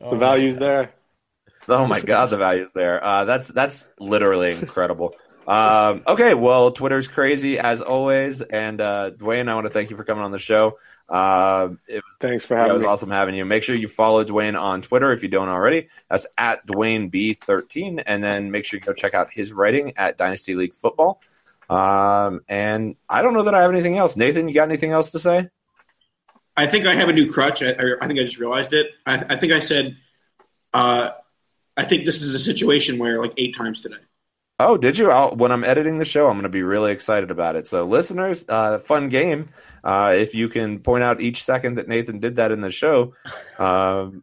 The 0.00 0.16
value's 0.16 0.56
oh, 0.56 0.60
there. 0.60 0.90
Oh 1.68 1.86
my 1.86 2.00
god, 2.00 2.30
the 2.30 2.36
value's 2.38 2.72
there. 2.72 3.02
Uh, 3.02 3.24
that's 3.24 3.48
that's 3.48 3.88
literally 3.98 4.50
incredible. 4.52 5.14
Um, 5.46 6.02
okay, 6.06 6.34
well, 6.34 6.70
Twitter's 6.70 7.08
crazy 7.08 7.58
as 7.58 7.80
always, 7.82 8.42
and 8.42 8.80
uh, 8.80 9.10
Dwayne, 9.16 9.48
I 9.48 9.54
want 9.54 9.66
to 9.66 9.72
thank 9.72 9.90
you 9.90 9.96
for 9.96 10.04
coming 10.04 10.22
on 10.24 10.30
the 10.30 10.38
show. 10.38 10.78
Um 11.08 11.80
it 11.88 11.96
was 11.96 12.16
Thanks 12.20 12.46
for 12.46 12.56
Yeah, 12.56 12.70
it 12.70 12.72
was 12.72 12.84
me. 12.84 12.88
awesome 12.88 13.10
having 13.10 13.34
you. 13.34 13.44
Make 13.44 13.64
sure 13.64 13.74
you 13.74 13.88
follow 13.88 14.24
Dwayne 14.24 14.58
on 14.58 14.82
Twitter 14.82 15.12
if 15.12 15.22
you 15.22 15.28
don't 15.28 15.48
already. 15.48 15.88
That's 16.08 16.26
at 16.38 16.60
Dwayne 16.66 17.10
B13, 17.12 18.02
and 18.06 18.22
then 18.24 18.50
make 18.50 18.64
sure 18.64 18.78
you 18.78 18.86
go 18.86 18.92
check 18.92 19.12
out 19.12 19.28
his 19.32 19.52
writing 19.52 19.94
at 19.98 20.16
Dynasty 20.16 20.54
League 20.54 20.74
Football. 20.74 21.20
Um, 21.68 22.42
and 22.48 22.96
I 23.08 23.20
don't 23.22 23.34
know 23.34 23.42
that 23.42 23.54
I 23.54 23.62
have 23.62 23.70
anything 23.72 23.98
else. 23.98 24.16
Nathan, 24.16 24.48
you 24.48 24.54
got 24.54 24.68
anything 24.68 24.92
else 24.92 25.10
to 25.10 25.18
say? 25.18 25.50
I 26.56 26.66
think 26.66 26.86
I 26.86 26.94
have 26.94 27.08
a 27.08 27.12
new 27.12 27.30
crutch. 27.30 27.62
I, 27.62 27.70
I 27.72 27.96
I 28.02 28.06
think 28.06 28.20
I 28.20 28.22
just 28.22 28.38
realized 28.38 28.72
it. 28.72 28.86
I, 29.04 29.14
I 29.30 29.36
think 29.36 29.52
I 29.52 29.60
said, 29.60 29.96
uh, 30.72 31.10
I 31.76 31.84
think 31.84 32.04
this 32.04 32.22
is 32.22 32.34
a 32.34 32.38
situation 32.38 32.98
where 32.98 33.20
like 33.20 33.34
eight 33.36 33.56
times 33.56 33.80
today. 33.80 33.96
Oh, 34.60 34.76
did 34.76 34.96
you? 34.96 35.10
I'll, 35.10 35.34
when 35.34 35.50
I'm 35.50 35.64
editing 35.64 35.98
the 35.98 36.04
show, 36.04 36.28
I'm 36.28 36.34
going 36.34 36.44
to 36.44 36.48
be 36.48 36.62
really 36.62 36.92
excited 36.92 37.30
about 37.30 37.56
it. 37.56 37.66
So, 37.66 37.84
listeners, 37.84 38.44
uh, 38.48 38.78
fun 38.78 39.08
game. 39.08 39.48
Uh, 39.82 40.14
if 40.16 40.34
you 40.34 40.48
can 40.48 40.78
point 40.78 41.02
out 41.02 41.20
each 41.20 41.42
second 41.42 41.74
that 41.74 41.88
Nathan 41.88 42.20
did 42.20 42.36
that 42.36 42.52
in 42.52 42.60
the 42.60 42.70
show, 42.70 43.14
um, 43.58 44.22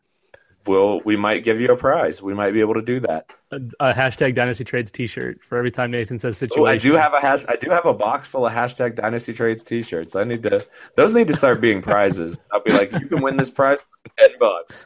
we'll 0.66 1.02
we 1.04 1.18
might 1.18 1.44
give 1.44 1.60
you 1.60 1.70
a 1.72 1.76
prize. 1.76 2.22
We 2.22 2.34
might 2.34 2.52
be 2.52 2.62
able 2.62 2.76
to 2.76 2.82
do 2.82 3.02
that. 3.02 3.34
A, 3.52 3.56
a 3.80 3.94
hashtag 3.94 4.36
Dynasty 4.36 4.64
Trades 4.64 4.92
T-shirt 4.92 5.44
for 5.44 5.58
every 5.58 5.72
time 5.72 5.92
Nathan 5.92 6.20
says 6.20 6.38
situation. 6.38 6.64
Oh, 6.64 6.68
I 6.68 6.78
do 6.78 6.94
have 6.94 7.14
a 7.14 7.20
hash. 7.20 7.44
I 7.50 7.56
do 7.56 7.70
have 7.72 7.86
a 7.86 7.94
box 7.94 8.30
full 8.30 8.46
of 8.46 8.54
hashtag 8.54 8.96
Dynasty 8.96 9.34
Trades 9.34 9.64
T-shirts. 9.64 10.16
I 10.16 10.24
need 10.24 10.44
to. 10.44 10.66
Those 10.96 11.16
need 11.16 11.28
to 11.28 11.36
start 11.36 11.60
being 11.60 11.82
prizes. 11.82 12.40
I'll 12.52 12.64
be 12.64 12.72
like, 12.72 12.92
you 12.94 13.08
can 13.08 13.22
win 13.22 13.36
this 13.36 13.50
prize 13.50 13.82
for 13.82 14.12
ten 14.18 14.38
bucks. 14.40 14.80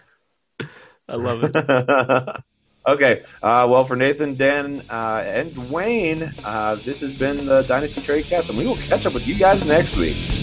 I 1.09 1.15
love 1.15 1.43
it. 1.43 2.43
okay. 2.85 3.23
Uh, 3.41 3.67
well, 3.69 3.85
for 3.85 3.95
Nathan, 3.95 4.35
Dan, 4.35 4.81
uh, 4.89 5.23
and 5.25 5.71
Wayne, 5.71 6.31
uh, 6.43 6.75
this 6.75 7.01
has 7.01 7.13
been 7.13 7.45
the 7.45 7.63
Dynasty 7.63 8.01
Tradecast, 8.01 8.49
and 8.49 8.57
we 8.57 8.65
will 8.65 8.77
catch 8.77 9.05
up 9.05 9.13
with 9.13 9.27
you 9.27 9.35
guys 9.35 9.65
next 9.65 9.95
week. 9.97 10.42